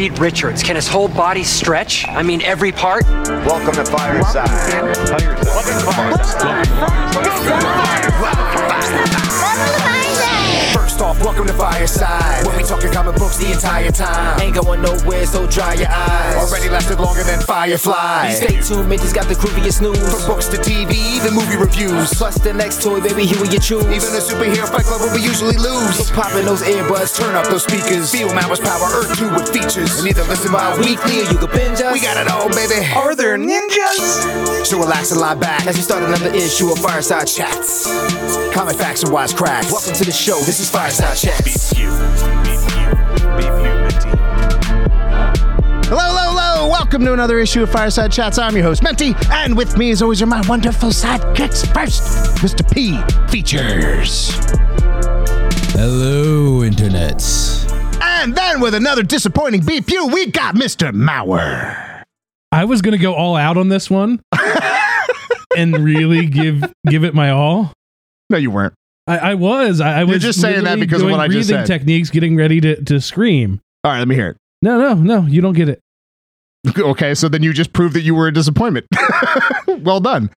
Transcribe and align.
Reed 0.00 0.18
Richards. 0.18 0.62
Can 0.62 0.76
his 0.76 0.88
whole 0.88 1.08
body 1.08 1.44
stretch? 1.44 2.08
I 2.08 2.22
mean, 2.22 2.40
every 2.40 2.72
part? 2.72 3.04
Welcome 3.04 3.74
to 3.74 3.84
Fireside. 3.84 4.48
First 4.48 5.12
off, 5.12 5.44
welcome 5.44 5.78
to 5.78 5.84
Fireside. 9.44 10.09
When 12.44 12.56
we 12.56 12.64
talking 12.64 12.90
comic 12.90 13.14
books 13.16 13.38
the 13.38 13.52
entire 13.52 13.90
time. 13.90 14.40
Ain't 14.40 14.56
going 14.56 14.82
nowhere, 14.82 15.24
so 15.24 15.46
dry 15.46 15.74
your 15.74 15.88
eyes. 15.88 16.36
Already 16.36 16.68
lasted 16.68 16.98
longer 16.98 17.22
than 17.22 17.40
Firefly. 17.40 18.32
Stay 18.32 18.60
tuned, 18.60 18.88
Mitch's 18.88 19.12
got 19.12 19.28
the 19.28 19.34
grooviest 19.34 19.80
news. 19.80 19.98
From 20.02 20.26
books 20.26 20.48
to 20.48 20.56
TV, 20.58 21.22
the 21.22 21.30
movie 21.30 21.56
reviews. 21.56 22.12
Plus 22.14 22.36
the 22.38 22.52
next 22.52 22.82
toy, 22.82 23.00
baby, 23.00 23.24
here 23.24 23.44
you 23.44 23.60
choose. 23.60 23.84
Even 23.86 24.10
the 24.10 24.18
superhero 24.18 24.66
fight 24.68 24.84
club 24.84 25.00
where 25.00 25.14
we 25.14 25.22
usually 25.22 25.56
lose. 25.56 25.94
So 25.94 26.14
pop 26.14 26.34
in 26.34 26.44
those 26.44 26.62
earbuds, 26.62 27.16
turn 27.16 27.34
up 27.34 27.46
those 27.46 27.62
speakers. 27.64 28.10
Feel 28.10 28.34
Mama's 28.34 28.58
power, 28.58 28.90
Earth 28.90 29.16
2 29.16 29.30
with 29.30 29.48
features. 29.52 30.02
And 30.02 30.08
either 30.08 30.24
listen 30.26 30.50
by 30.50 30.74
weekly 30.78 31.22
or 31.22 31.30
you 31.30 31.38
can 31.38 31.50
binge 31.54 31.80
us. 31.80 31.94
We 31.94 32.02
got 32.02 32.18
it 32.18 32.26
all, 32.26 32.50
baby. 32.50 32.82
Are 32.96 33.14
there 33.14 33.38
ninjas? 33.38 34.66
So 34.66 34.78
relax 34.78 35.12
and 35.12 35.20
lie 35.20 35.34
back 35.34 35.66
as 35.66 35.76
we 35.76 35.82
start 35.82 36.02
another 36.02 36.34
issue 36.34 36.70
of 36.72 36.78
Fireside 36.78 37.26
Chats. 37.26 37.86
Comic 38.52 38.76
facts 38.76 39.02
and 39.02 39.12
wise 39.12 39.32
cracks. 39.32 39.70
Welcome 39.70 39.94
to 39.94 40.04
the 40.04 40.12
show. 40.12 40.38
This 40.42 40.58
is 40.58 40.68
Fireside 40.70 40.79
Chats. 40.80 41.72
Hello, 45.86 46.00
hello, 46.00 46.30
hello. 46.30 46.68
Welcome 46.70 47.04
to 47.04 47.12
another 47.12 47.38
issue 47.38 47.62
of 47.62 47.70
Fireside 47.70 48.10
Chats. 48.10 48.38
I'm 48.38 48.54
your 48.56 48.64
host, 48.64 48.82
Menti, 48.82 49.14
and 49.30 49.54
with 49.54 49.76
me, 49.76 49.90
as 49.90 50.00
always, 50.00 50.22
are 50.22 50.26
my 50.26 50.40
wonderful 50.48 50.88
sidekicks. 50.88 51.70
First, 51.74 52.02
Mr. 52.36 52.64
P 52.72 52.96
Features. 53.30 54.30
Hello, 55.74 56.60
internets. 56.66 57.70
And 58.02 58.34
then, 58.34 58.60
with 58.60 58.74
another 58.74 59.02
disappointing 59.02 59.60
BPU, 59.60 60.10
we 60.10 60.30
got 60.30 60.54
Mr. 60.54 60.92
Mauer. 60.92 62.04
I 62.52 62.64
was 62.64 62.80
gonna 62.80 62.96
go 62.96 63.12
all 63.12 63.36
out 63.36 63.58
on 63.58 63.68
this 63.68 63.90
one 63.90 64.22
and 65.56 65.76
really 65.76 66.24
give 66.24 66.64
give 66.88 67.04
it 67.04 67.12
my 67.12 67.28
all. 67.28 67.70
No, 68.30 68.38
you 68.38 68.50
weren't. 68.50 68.72
I, 69.10 69.30
I 69.30 69.34
was. 69.34 69.80
I, 69.80 70.00
I 70.00 70.04
was 70.04 70.22
just 70.22 70.40
saying 70.40 70.64
that 70.64 70.78
because 70.80 71.02
of 71.02 71.10
what 71.10 71.20
I 71.20 71.26
just 71.28 71.48
breathing 71.48 71.66
said. 71.66 71.78
techniques, 71.78 72.10
getting 72.10 72.36
ready 72.36 72.60
to 72.60 72.82
to 72.84 73.00
scream. 73.00 73.60
All 73.84 73.90
right, 73.92 73.98
let 73.98 74.08
me 74.08 74.14
hear 74.14 74.28
it. 74.30 74.36
No, 74.62 74.78
no, 74.78 74.94
no. 74.94 75.26
You 75.26 75.40
don't 75.40 75.54
get 75.54 75.68
it. 75.68 75.80
Okay, 76.78 77.14
so 77.14 77.26
then 77.28 77.42
you 77.42 77.54
just 77.54 77.72
proved 77.72 77.94
that 77.94 78.02
you 78.02 78.14
were 78.14 78.28
a 78.28 78.32
disappointment. 78.32 78.86
well 79.78 79.98
done. 80.00 80.28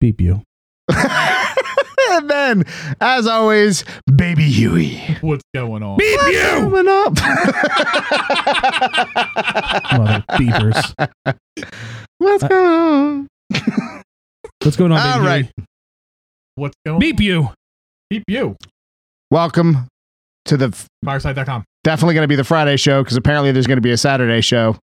Beep 0.00 0.20
you. 0.20 0.42
and 0.92 2.28
then, 2.28 2.64
as 3.00 3.28
always, 3.28 3.84
Baby 4.12 4.42
Huey. 4.50 5.00
What's 5.20 5.44
going 5.54 5.84
on? 5.84 5.98
Beep 5.98 6.20
you. 6.26 6.40
Coming 6.40 6.88
up. 6.88 7.14
Mother 9.92 10.24
beepers. 10.32 10.94
What's 12.18 12.42
Uh, 12.42 12.48
going 12.48 12.66
on? 12.66 13.28
What's 14.62 14.76
going 14.76 14.90
on? 14.92 14.98
All 14.98 15.14
baby 15.18 15.26
right. 15.26 15.44
Huey? 15.44 15.66
What's 16.56 16.74
going 16.86 16.98
Beep 17.00 17.20
you. 17.20 17.50
Beep 18.08 18.24
you. 18.28 18.56
Welcome 19.30 19.88
to 20.46 20.56
the 20.56 20.74
Fireside.com. 21.04 21.64
definitely 21.84 22.14
going 22.14 22.22
to 22.24 22.28
be 22.28 22.34
the 22.36 22.44
Friday 22.44 22.78
show 22.78 23.02
because 23.04 23.18
apparently 23.18 23.52
there's 23.52 23.66
going 23.66 23.76
to 23.76 23.82
be 23.82 23.90
a 23.90 23.96
Saturday 23.98 24.40
show. 24.40 24.78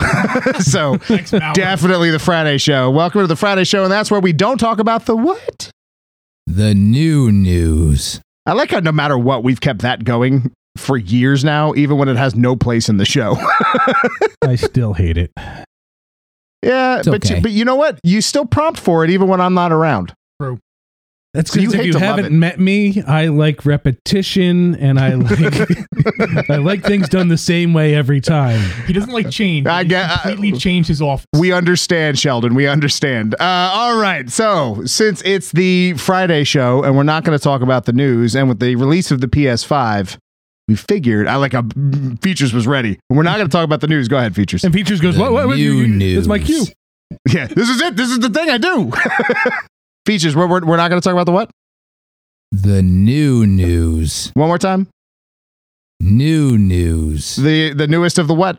so 0.60 0.96
Thanks, 1.02 1.32
Mauer. 1.32 1.52
definitely 1.52 2.10
the 2.10 2.18
Friday 2.18 2.56
show. 2.56 2.90
Welcome 2.90 3.20
to 3.20 3.26
the 3.26 3.36
Friday 3.36 3.64
show, 3.64 3.82
and 3.82 3.92
that's 3.92 4.10
where 4.10 4.20
we 4.20 4.32
don't 4.32 4.56
talk 4.56 4.78
about 4.78 5.04
the 5.04 5.14
what. 5.14 5.70
The 6.46 6.74
new 6.74 7.30
news. 7.30 8.22
I 8.46 8.54
like 8.54 8.70
how 8.70 8.80
no 8.80 8.90
matter 8.92 9.18
what, 9.18 9.44
we've 9.44 9.60
kept 9.60 9.82
that 9.82 10.04
going 10.04 10.50
for 10.78 10.96
years 10.96 11.44
now, 11.44 11.74
even 11.74 11.98
when 11.98 12.08
it 12.08 12.16
has 12.16 12.34
no 12.34 12.56
place 12.56 12.88
in 12.88 12.96
the 12.96 13.04
show. 13.04 13.36
I 14.42 14.54
still 14.56 14.94
hate 14.94 15.18
it. 15.18 15.32
yeah, 16.62 17.00
It's 17.00 17.08
but 17.08 17.22
okay. 17.26 17.36
you, 17.36 17.42
but 17.42 17.50
you 17.50 17.66
know 17.66 17.76
what? 17.76 18.00
You 18.04 18.22
still 18.22 18.46
prompt 18.46 18.80
for 18.80 19.04
it 19.04 19.10
even 19.10 19.28
when 19.28 19.42
I'm 19.42 19.52
not 19.52 19.70
around. 19.70 20.14
That's 21.32 21.52
So 21.52 21.60
because 21.60 21.74
if 21.74 21.86
you 21.86 21.96
haven't 21.96 22.36
met 22.36 22.58
me, 22.58 23.02
I 23.06 23.28
like 23.28 23.64
repetition 23.64 24.74
and 24.74 24.98
I 24.98 25.14
like 25.14 26.50
I 26.50 26.56
like 26.56 26.82
things 26.82 27.08
done 27.08 27.28
the 27.28 27.38
same 27.38 27.72
way 27.72 27.94
every 27.94 28.20
time. 28.20 28.60
He 28.86 28.92
doesn't 28.92 29.12
like 29.12 29.30
change. 29.30 29.66
I 29.68 29.84
He 29.84 29.90
get- 29.90 30.10
I- 30.10 30.16
completely 30.22 30.58
changed 30.58 30.88
his 30.88 31.00
office. 31.00 31.26
We 31.38 31.52
understand, 31.52 32.18
Sheldon. 32.18 32.54
We 32.56 32.66
understand. 32.66 33.34
Uh, 33.38 33.44
all 33.72 33.96
right. 33.96 34.28
So, 34.28 34.82
since 34.86 35.22
it's 35.22 35.52
the 35.52 35.94
Friday 35.94 36.42
show 36.42 36.82
and 36.82 36.96
we're 36.96 37.04
not 37.04 37.22
going 37.22 37.38
to 37.38 37.42
talk 37.42 37.62
about 37.62 37.84
the 37.84 37.92
news, 37.92 38.34
and 38.34 38.48
with 38.48 38.58
the 38.58 38.74
release 38.74 39.12
of 39.12 39.20
the 39.20 39.28
PS5, 39.28 40.16
we 40.66 40.74
figured 40.74 41.28
I 41.28 41.36
like 41.36 41.52
how 41.52 41.62
mm, 41.62 42.20
Features 42.22 42.52
was 42.52 42.66
ready. 42.66 42.98
We're 43.08 43.22
not 43.22 43.36
going 43.36 43.48
to 43.48 43.52
talk 43.52 43.64
about 43.64 43.80
the 43.80 43.86
news. 43.88 44.08
Go 44.08 44.16
ahead, 44.18 44.34
Features. 44.34 44.64
And 44.64 44.74
Features 44.74 45.00
goes, 45.00 45.14
The 45.14 45.20
what? 45.20 45.32
What? 45.32 45.46
what 45.46 45.56
new 45.58 45.74
you- 45.78 45.86
news. 45.86 46.18
It's 46.18 46.26
my 46.26 46.40
cue. 46.40 46.64
Yeah, 47.32 47.46
this 47.46 47.68
is 47.68 47.80
it. 47.82 47.96
This 47.96 48.10
is 48.10 48.18
the 48.20 48.30
thing 48.30 48.50
I 48.50 48.58
do. 48.58 48.90
Features. 50.06 50.34
We're, 50.34 50.46
we're, 50.46 50.64
we're 50.64 50.76
not 50.76 50.88
going 50.88 51.00
to 51.00 51.04
talk 51.04 51.12
about 51.12 51.26
the 51.26 51.32
what? 51.32 51.50
The 52.52 52.82
new 52.82 53.46
news. 53.46 54.30
One 54.34 54.48
more 54.48 54.58
time. 54.58 54.88
New 56.00 56.56
news. 56.56 57.36
The 57.36 57.74
the 57.74 57.86
newest 57.86 58.18
of 58.18 58.26
the 58.26 58.34
what? 58.34 58.58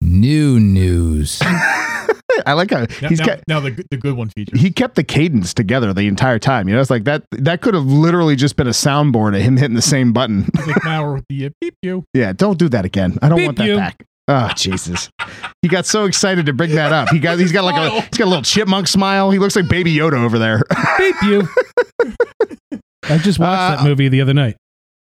New 0.00 0.60
news. 0.60 1.40
I 2.46 2.52
like 2.52 2.70
how 2.70 2.80
now, 3.02 3.08
he's 3.08 3.18
now, 3.18 3.24
kept, 3.24 3.44
now 3.48 3.60
the, 3.60 3.84
the 3.90 3.96
good 3.96 4.16
one 4.16 4.28
feature. 4.28 4.56
he 4.56 4.70
kept 4.70 4.94
the 4.94 5.02
cadence 5.02 5.52
together 5.52 5.92
the 5.92 6.06
entire 6.06 6.38
time. 6.38 6.68
You 6.68 6.74
know, 6.76 6.80
it's 6.80 6.88
like 6.90 7.04
that. 7.04 7.24
That 7.32 7.60
could 7.62 7.74
have 7.74 7.84
literally 7.86 8.36
just 8.36 8.56
been 8.56 8.68
a 8.68 8.70
soundboard 8.70 9.36
of 9.36 9.42
him 9.42 9.56
hitting 9.56 9.74
the 9.74 9.82
same 9.82 10.12
button. 10.12 10.48
He's 10.56 10.66
like 10.68 10.76
Mauer 10.82 11.14
with 11.14 11.24
the 11.28 11.46
uh, 11.46 11.50
beep 11.60 11.74
you. 11.82 12.04
Yeah, 12.14 12.32
don't 12.32 12.58
do 12.58 12.68
that 12.68 12.84
again. 12.84 13.18
I 13.20 13.28
don't 13.28 13.38
Beep 13.38 13.46
want 13.46 13.58
that 13.58 13.66
you. 13.66 13.76
back. 13.76 14.06
Oh 14.28 14.50
Jesus! 14.56 15.08
He 15.62 15.68
got 15.68 15.86
so 15.86 16.04
excited 16.04 16.46
to 16.46 16.52
bring 16.52 16.74
that 16.74 16.92
up. 16.92 17.08
He 17.08 17.18
got 17.18 17.38
he's 17.38 17.50
got 17.52 17.64
like 17.64 17.76
a 17.76 18.00
he's 18.02 18.18
got 18.18 18.26
a 18.26 18.28
little 18.30 18.42
chipmunk 18.42 18.86
smile. 18.86 19.30
He 19.30 19.38
looks 19.38 19.56
like 19.56 19.68
Baby 19.68 19.94
Yoda 19.94 20.22
over 20.22 20.38
there. 20.38 20.62
Beep 20.98 21.16
you. 21.22 21.48
I 23.04 23.18
just 23.18 23.38
watched 23.38 23.58
Uh, 23.60 23.76
that 23.76 23.84
movie 23.88 24.08
the 24.08 24.20
other 24.20 24.34
night. 24.34 24.56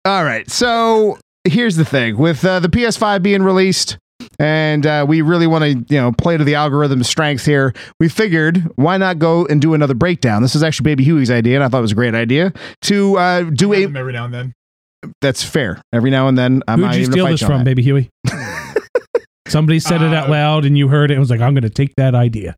All 0.04 0.24
right, 0.24 0.50
so 0.50 1.16
here's 1.44 1.76
the 1.76 1.84
thing 1.84 2.18
with 2.18 2.44
uh, 2.44 2.58
the 2.60 2.68
PS5 2.68 3.22
being 3.22 3.42
released, 3.44 3.96
and 4.38 4.84
uh, 4.84 5.06
we 5.08 5.22
really 5.22 5.46
want 5.46 5.62
to 5.62 5.94
you 5.94 6.00
know 6.00 6.10
play 6.12 6.36
to 6.36 6.42
the 6.44 6.56
algorithm's 6.56 7.08
strength 7.08 7.46
here. 7.46 7.72
We 8.00 8.08
figured 8.08 8.68
why 8.76 8.96
not 8.96 9.18
go 9.20 9.46
and 9.46 9.62
do 9.62 9.74
another 9.74 9.94
breakdown. 9.94 10.42
This 10.42 10.56
is 10.56 10.62
actually 10.64 10.84
Baby 10.84 11.04
Huey's 11.04 11.30
idea, 11.30 11.54
and 11.54 11.64
I 11.64 11.68
thought 11.68 11.78
it 11.78 11.82
was 11.82 11.92
a 11.92 11.96
great 11.96 12.14
idea 12.16 12.52
to 12.82 13.16
uh, 13.16 13.42
do 13.44 13.72
a. 13.72 13.84
every 13.84 14.12
now 14.12 14.24
and 14.24 14.34
then. 14.34 14.52
That's 15.20 15.42
fair. 15.44 15.80
Every 15.92 16.10
now 16.10 16.28
and 16.28 16.36
then, 16.38 16.62
I'm 16.66 16.78
Who'd 16.80 16.86
not 16.86 16.94
you 16.96 17.00
even 17.02 17.12
steal 17.12 17.26
this 17.26 17.40
from, 17.42 17.58
that. 17.58 17.64
baby 17.64 17.82
Huey? 17.82 18.08
Somebody 19.48 19.78
said 19.80 20.00
it 20.02 20.14
out 20.14 20.28
Uh, 20.28 20.32
loud 20.32 20.64
and 20.64 20.76
you 20.78 20.88
heard 20.88 21.10
it 21.10 21.14
and 21.14 21.20
was 21.20 21.30
like, 21.30 21.40
I'm 21.40 21.52
going 21.54 21.62
to 21.62 21.70
take 21.70 21.94
that 21.96 22.14
idea. 22.14 22.56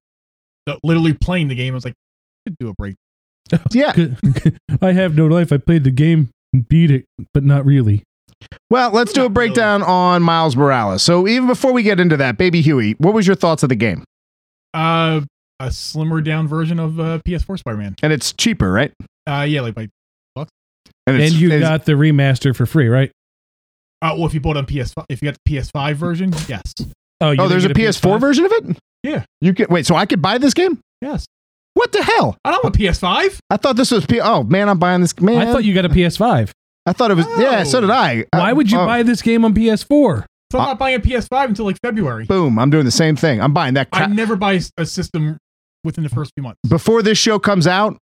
So, 0.69 0.79
literally 0.85 1.15
playing 1.15 1.49
the 1.49 1.55
game. 1.55 1.73
I 1.73 1.77
was 1.77 1.85
like, 1.85 1.95
I 1.95 2.51
could 2.51 2.57
do 2.59 2.69
a 2.69 2.75
break. 2.75 2.95
Yeah. 3.73 3.93
I 4.83 4.93
have 4.93 5.15
no 5.17 5.27
life. 5.27 5.53
I 5.53 5.59
played 5.59 5.85
the 5.85 5.91
game, 5.93 6.31
and 6.53 6.69
beat 6.69 6.91
it, 6.91 7.05
but 7.33 7.45
not 7.45 7.65
really. 7.65 8.03
Well, 8.71 8.91
let's 8.91 9.13
do 9.13 9.25
a 9.25 9.29
breakdown 9.29 9.83
on 9.83 10.23
Miles 10.23 10.57
Morales. 10.57 11.03
So 11.03 11.27
even 11.29 11.47
before 11.47 11.73
we 11.73 11.83
get 11.83 11.99
into 12.01 12.17
that, 12.19 12.37
Baby 12.39 12.61
Huey, 12.61 12.95
what 12.99 13.15
was 13.15 13.27
your 13.27 13.37
thoughts 13.37 13.63
of 13.63 13.69
the 13.69 13.77
game? 13.77 14.05
Uh, 14.75 15.23
a 15.59 15.71
slimmer 15.71 16.21
down 16.21 16.47
version 16.49 16.79
of 16.79 17.01
uh, 17.01 17.19
PS4 17.27 17.59
Spider-Man. 17.61 17.97
And 18.03 18.13
it's 18.13 18.33
cheaper, 18.33 18.71
right? 18.71 18.93
Uh, 19.27 19.47
yeah, 19.49 19.61
like 19.63 19.75
by 19.75 19.89
bucks. 20.35 20.51
And 21.07 21.21
it's, 21.23 21.35
you 21.35 21.49
it's- 21.49 21.63
got 21.63 21.85
the 21.87 21.93
remaster 21.93 22.55
for 22.55 22.67
free, 22.67 22.89
right? 22.89 23.11
Uh, 24.03 24.15
well, 24.17 24.27
if 24.27 24.35
you 24.35 24.41
bought 24.41 24.57
on 24.57 24.67
PS5, 24.67 25.05
if 25.09 25.23
you 25.23 25.31
got 25.31 25.39
the 25.45 25.53
PS5 25.53 25.95
version, 25.95 26.33
yes, 26.49 26.63
you 26.79 26.87
oh, 27.21 27.49
there's 27.49 27.65
a 27.65 27.69
get 27.69 27.77
PS4 27.77 28.21
version 28.21 28.45
of 28.45 28.53
it. 28.53 28.79
Yeah. 29.03 29.25
You 29.41 29.55
can 29.55 29.67
wait. 29.71 29.87
So 29.87 29.95
I 29.95 30.07
could 30.07 30.21
buy 30.21 30.39
this 30.39 30.55
game? 30.55 30.81
yes. 31.01 31.25
What 31.75 31.93
the 31.93 32.03
hell? 32.03 32.39
I 32.43 32.53
don't 32.53 32.65
want 32.65 32.79
PS5. 32.79 33.39
I 33.51 33.59
thought 33.59 33.77
this 33.77 33.91
was 33.91 34.07
P. 34.07 34.19
Oh 34.21 34.43
man, 34.43 34.69
I'm 34.71 34.79
buying 34.79 35.03
this. 35.03 35.19
Man, 35.21 35.47
I 35.47 35.53
thought 35.53 35.63
you 35.65 35.75
got 35.75 35.85
a 35.85 35.91
PS5. 35.91 36.51
I 36.87 36.93
thought 36.93 37.11
it 37.11 37.15
was. 37.19 37.27
Yeah, 37.39 37.65
so 37.65 37.81
did 37.83 37.91
I. 37.91 38.25
Why 38.33 38.53
Uh, 38.53 38.55
would 38.55 38.71
you 38.71 38.79
oh, 38.79 38.87
buy 38.87 39.03
this 39.03 39.21
game 39.21 39.45
on 39.45 39.53
PS4? 39.55 40.25
So 40.53 40.59
I'm 40.59 40.65
Uh, 40.65 40.67
not 40.69 40.79
buying 40.79 40.97
a 40.97 41.01
PS5 41.01 41.49
until 41.49 41.65
like 41.67 41.77
February. 41.85 42.25
Boom! 42.25 42.59
I'm 42.59 42.71
doing 42.71 42.85
the 42.87 42.91
same 42.91 43.15
thing. 43.15 43.43
I'm 43.43 43.53
buying 43.53 43.75
that 43.75 43.89
I 43.93 44.07
never 44.07 44.37
buy 44.37 44.61
a 44.79 44.87
system 44.87 45.37
within 45.85 46.03
the 46.03 46.09
first 46.11 46.33
few 46.35 46.43
months. 46.43 46.59
Before 46.67 47.03
this 47.03 47.19
show 47.19 47.39
comes 47.39 47.67
out, 47.67 47.99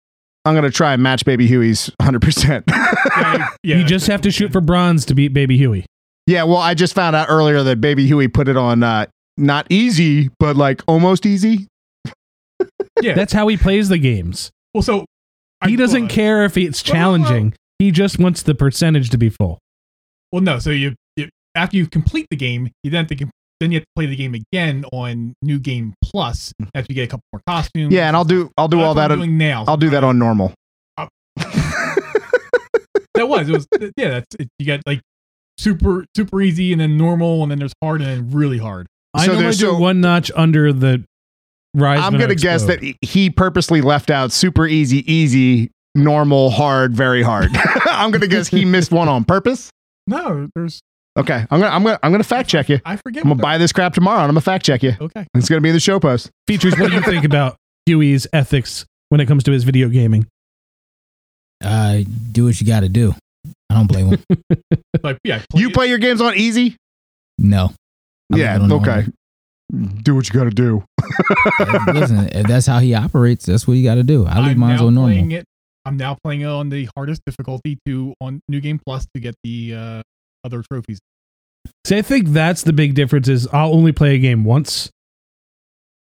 I'm 0.49 0.55
gonna 0.55 0.71
try 0.71 0.93
and 0.93 1.03
match 1.03 1.23
Baby 1.25 1.45
Huey's 1.47 1.91
100. 1.99 2.21
percent 2.21 2.63
Yeah, 2.69 3.47
yeah, 3.63 3.77
you 3.77 3.83
just 3.85 4.07
have 4.07 4.21
to 4.21 4.31
shoot 4.31 4.51
for 4.51 4.61
bronze 4.61 5.05
to 5.05 5.15
beat 5.15 5.29
Baby 5.33 5.57
Huey. 5.57 5.85
Yeah. 6.27 6.43
Well, 6.43 6.57
I 6.57 6.73
just 6.73 6.93
found 6.95 7.15
out 7.15 7.27
earlier 7.29 7.63
that 7.63 7.79
Baby 7.81 8.05
Huey 8.07 8.27
put 8.27 8.47
it 8.47 8.57
on 8.57 8.83
uh, 8.83 9.05
not 9.37 9.67
easy, 9.69 10.29
but 10.39 10.55
like 10.55 10.81
almost 10.87 11.25
easy. 11.25 11.67
yeah. 13.01 13.13
That's 13.13 13.33
how 13.33 13.47
he 13.47 13.57
plays 13.57 13.89
the 13.89 13.97
games. 13.97 14.51
well, 14.73 14.81
so 14.83 15.05
He 15.65 15.73
I- 15.73 15.75
doesn't 15.75 16.01
well, 16.03 16.09
care 16.09 16.45
if 16.45 16.57
it's 16.57 16.83
well, 16.87 16.93
well, 16.93 17.17
challenging. 17.19 17.53
He 17.79 17.91
just 17.91 18.19
wants 18.19 18.43
the 18.43 18.55
percentage 18.55 19.09
to 19.11 19.17
be 19.17 19.29
full. 19.29 19.59
Well, 20.31 20.41
no. 20.41 20.59
So 20.59 20.69
you, 20.71 20.95
you 21.15 21.29
after 21.55 21.77
you 21.77 21.87
complete 21.87 22.27
the 22.29 22.35
game, 22.37 22.69
you 22.83 22.91
then 22.91 23.05
have 23.05 23.07
to 23.09 23.15
com- 23.15 23.31
then 23.59 23.71
you 23.71 23.77
have 23.77 23.83
to 23.83 23.91
play 23.95 24.05
the 24.05 24.15
game 24.15 24.33
again 24.33 24.85
on 24.93 25.33
New 25.41 25.59
Game 25.59 25.93
Plus 26.03 26.53
hmm. 26.59 26.65
after 26.75 26.91
you 26.91 26.95
get 26.95 27.03
a 27.03 27.07
couple 27.07 27.23
more 27.33 27.41
costumes. 27.47 27.93
Yeah, 27.93 28.07
and 28.07 28.15
I'll 28.15 28.25
do 28.25 28.51
I'll 28.57 28.67
do 28.67 28.77
That's 28.77 28.87
all 28.87 28.93
that. 28.95 29.11
I'm 29.11 29.19
On, 29.19 29.27
doing 29.27 29.37
now. 29.37 29.65
I'll 29.67 29.77
do 29.77 29.89
that 29.89 30.03
on 30.03 30.17
normal. 30.17 30.53
Uh, 30.97 31.07
that 31.35 33.27
was 33.27 33.49
it 33.49 33.53
was 33.53 33.67
uh, 33.75 33.87
yeah. 33.95 34.09
That's 34.09 34.35
it, 34.39 34.47
you 34.57 34.65
got 34.65 34.81
like 34.85 35.01
super 35.57 36.05
super 36.15 36.41
easy, 36.41 36.71
and 36.71 36.81
then 36.81 36.97
normal, 36.97 37.43
and 37.43 37.51
then 37.51 37.59
there's 37.59 37.73
hard, 37.81 38.01
and 38.01 38.09
then 38.09 38.31
really 38.31 38.57
hard. 38.57 38.87
I 39.13 39.25
So 39.25 39.27
normally 39.27 39.43
there's 39.43 39.57
do 39.57 39.65
so- 39.67 39.77
one 39.77 40.01
notch 40.01 40.31
under 40.35 40.71
the 40.71 41.03
rise. 41.75 41.99
I'm 41.99 42.17
gonna 42.17 42.35
guess 42.35 42.63
that 42.63 42.79
he 43.01 43.29
purposely 43.29 43.81
left 43.81 44.09
out 44.09 44.31
super 44.31 44.67
easy, 44.67 45.11
easy, 45.11 45.71
normal, 45.95 46.49
hard, 46.49 46.93
very 46.93 47.23
hard. 47.23 47.49
I'm 47.85 48.11
gonna 48.11 48.27
guess 48.27 48.47
he 48.47 48.65
missed 48.65 48.91
one 48.91 49.07
on 49.07 49.25
purpose. 49.25 49.69
No, 50.07 50.47
there's 50.55 50.81
Okay, 51.17 51.45
I'm 51.49 51.59
gonna 51.59 51.67
I'm 51.75 51.83
gonna 51.83 51.99
I'm 52.03 52.11
gonna 52.11 52.23
fact 52.23 52.49
check 52.49 52.69
you. 52.69 52.79
I 52.85 52.95
forget. 52.95 53.23
I'm 53.23 53.29
gonna 53.31 53.41
buy 53.41 53.57
this 53.57 53.73
crap 53.73 53.93
tomorrow, 53.93 54.19
and 54.19 54.25
I'm 54.29 54.31
gonna 54.35 54.41
fact 54.41 54.63
check 54.65 54.83
you. 54.83 54.93
Okay. 55.01 55.25
It's 55.35 55.49
gonna 55.49 55.61
be 55.61 55.69
in 55.69 55.75
the 55.75 55.79
show 55.79 55.99
post. 55.99 56.29
features. 56.47 56.77
What 56.77 56.89
do 56.89 56.95
you 56.95 57.01
think 57.01 57.25
about 57.25 57.57
Huey's 57.87 58.27
ethics 58.31 58.85
when 59.09 59.19
it 59.19 59.25
comes 59.25 59.43
to 59.45 59.51
his 59.51 59.63
video 59.63 59.89
gaming? 59.89 60.27
Uh, 61.63 61.99
do 62.31 62.45
what 62.45 62.59
you 62.61 62.65
got 62.67 62.81
to 62.81 62.89
do. 62.89 63.13
I 63.69 63.73
don't 63.75 63.87
blame 63.87 64.07
him. 64.11 64.23
Like 65.03 65.17
yeah, 65.23 65.41
play 65.49 65.61
You 65.61 65.69
it- 65.69 65.73
play 65.73 65.87
your 65.87 65.97
games 65.97 66.19
on 66.21 66.35
easy? 66.35 66.75
no. 67.37 67.71
I 68.33 68.37
Yeah. 68.37 68.57
leave 68.57 68.71
Okay. 68.71 69.07
Do 70.03 70.15
what 70.15 70.27
you 70.27 70.33
gotta 70.33 70.49
do. 70.49 70.83
normal. 71.59 71.93
Listen, 71.93 72.27
if 72.33 72.47
that's 72.47 72.65
how 72.65 72.79
he 72.79 72.93
operates, 72.95 73.45
that's 73.45 73.67
what 73.67 73.73
you 73.75 73.83
got 73.83 73.95
to 73.95 74.03
do. 74.03 74.25
I 74.25 74.39
leave 74.39 74.51
I'm 74.51 74.59
mine 74.59 74.75
now 74.77 74.87
on 74.87 74.93
normal. 74.95 75.31
it. 75.31 75.45
I'm 75.85 75.95
now 75.97 76.17
playing 76.23 76.41
it 76.41 76.47
on 76.47 76.69
the 76.69 76.89
hardest 76.97 77.21
difficulty 77.25 77.77
to 77.85 78.13
on 78.19 78.41
New 78.49 78.59
Game 78.61 78.79
Plus 78.85 79.05
to 79.15 79.19
get 79.21 79.35
the 79.43 79.73
uh, 79.75 80.01
other 80.43 80.63
trophies. 80.63 80.99
See, 81.85 81.97
I 81.97 82.01
think 82.01 82.29
that's 82.29 82.63
the 82.63 82.73
big 82.73 82.95
difference. 82.95 83.27
Is 83.27 83.47
I'll 83.47 83.73
only 83.73 83.91
play 83.91 84.15
a 84.15 84.19
game 84.19 84.43
once, 84.43 84.89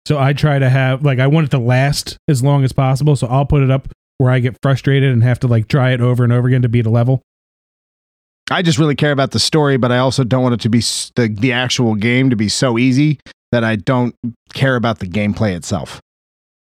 so 0.08 0.18
I 0.20 0.34
try 0.34 0.60
to 0.60 0.70
have 0.70 1.04
like 1.04 1.20
I 1.20 1.28
want 1.28 1.48
it 1.48 1.52
to 1.52 1.60
last 1.60 2.18
as 2.28 2.44
long 2.44 2.64
as 2.64 2.72
possible. 2.72 3.16
So 3.16 3.28
I'll 3.28 3.46
put 3.46 3.64
it 3.64 3.72
up 3.72 3.88
where 4.18 4.32
I 4.32 4.40
get 4.40 4.58
frustrated 4.62 5.12
and 5.12 5.24
have 5.24 5.40
to 5.40 5.48
like 5.48 5.68
try 5.68 5.92
it 5.92 6.02
over 6.02 6.24
and 6.24 6.32
over 6.32 6.48
again 6.48 6.62
to 6.62 6.70
beat 6.70 6.86
a 6.86 6.90
level. 6.90 7.22
I 8.50 8.62
just 8.62 8.78
really 8.78 8.96
care 8.96 9.12
about 9.12 9.32
the 9.32 9.40
story, 9.40 9.78
but 9.78 9.92
I 9.92 10.00
also 10.00 10.24
don't 10.24 10.44
want 10.44 10.56
it 10.56 10.62
to 10.62 10.70
be 10.70 10.80
the 11.16 11.36
the 11.40 11.54
actual 11.54 11.96
game 11.96 12.30
to 12.30 12.36
be 12.36 12.50
so 12.50 12.78
easy 12.78 13.20
that 13.52 13.64
I 13.64 13.76
don't 13.76 14.16
care 14.54 14.76
about 14.76 15.00
the 15.00 15.08
gameplay 15.08 15.56
itself. 15.56 16.02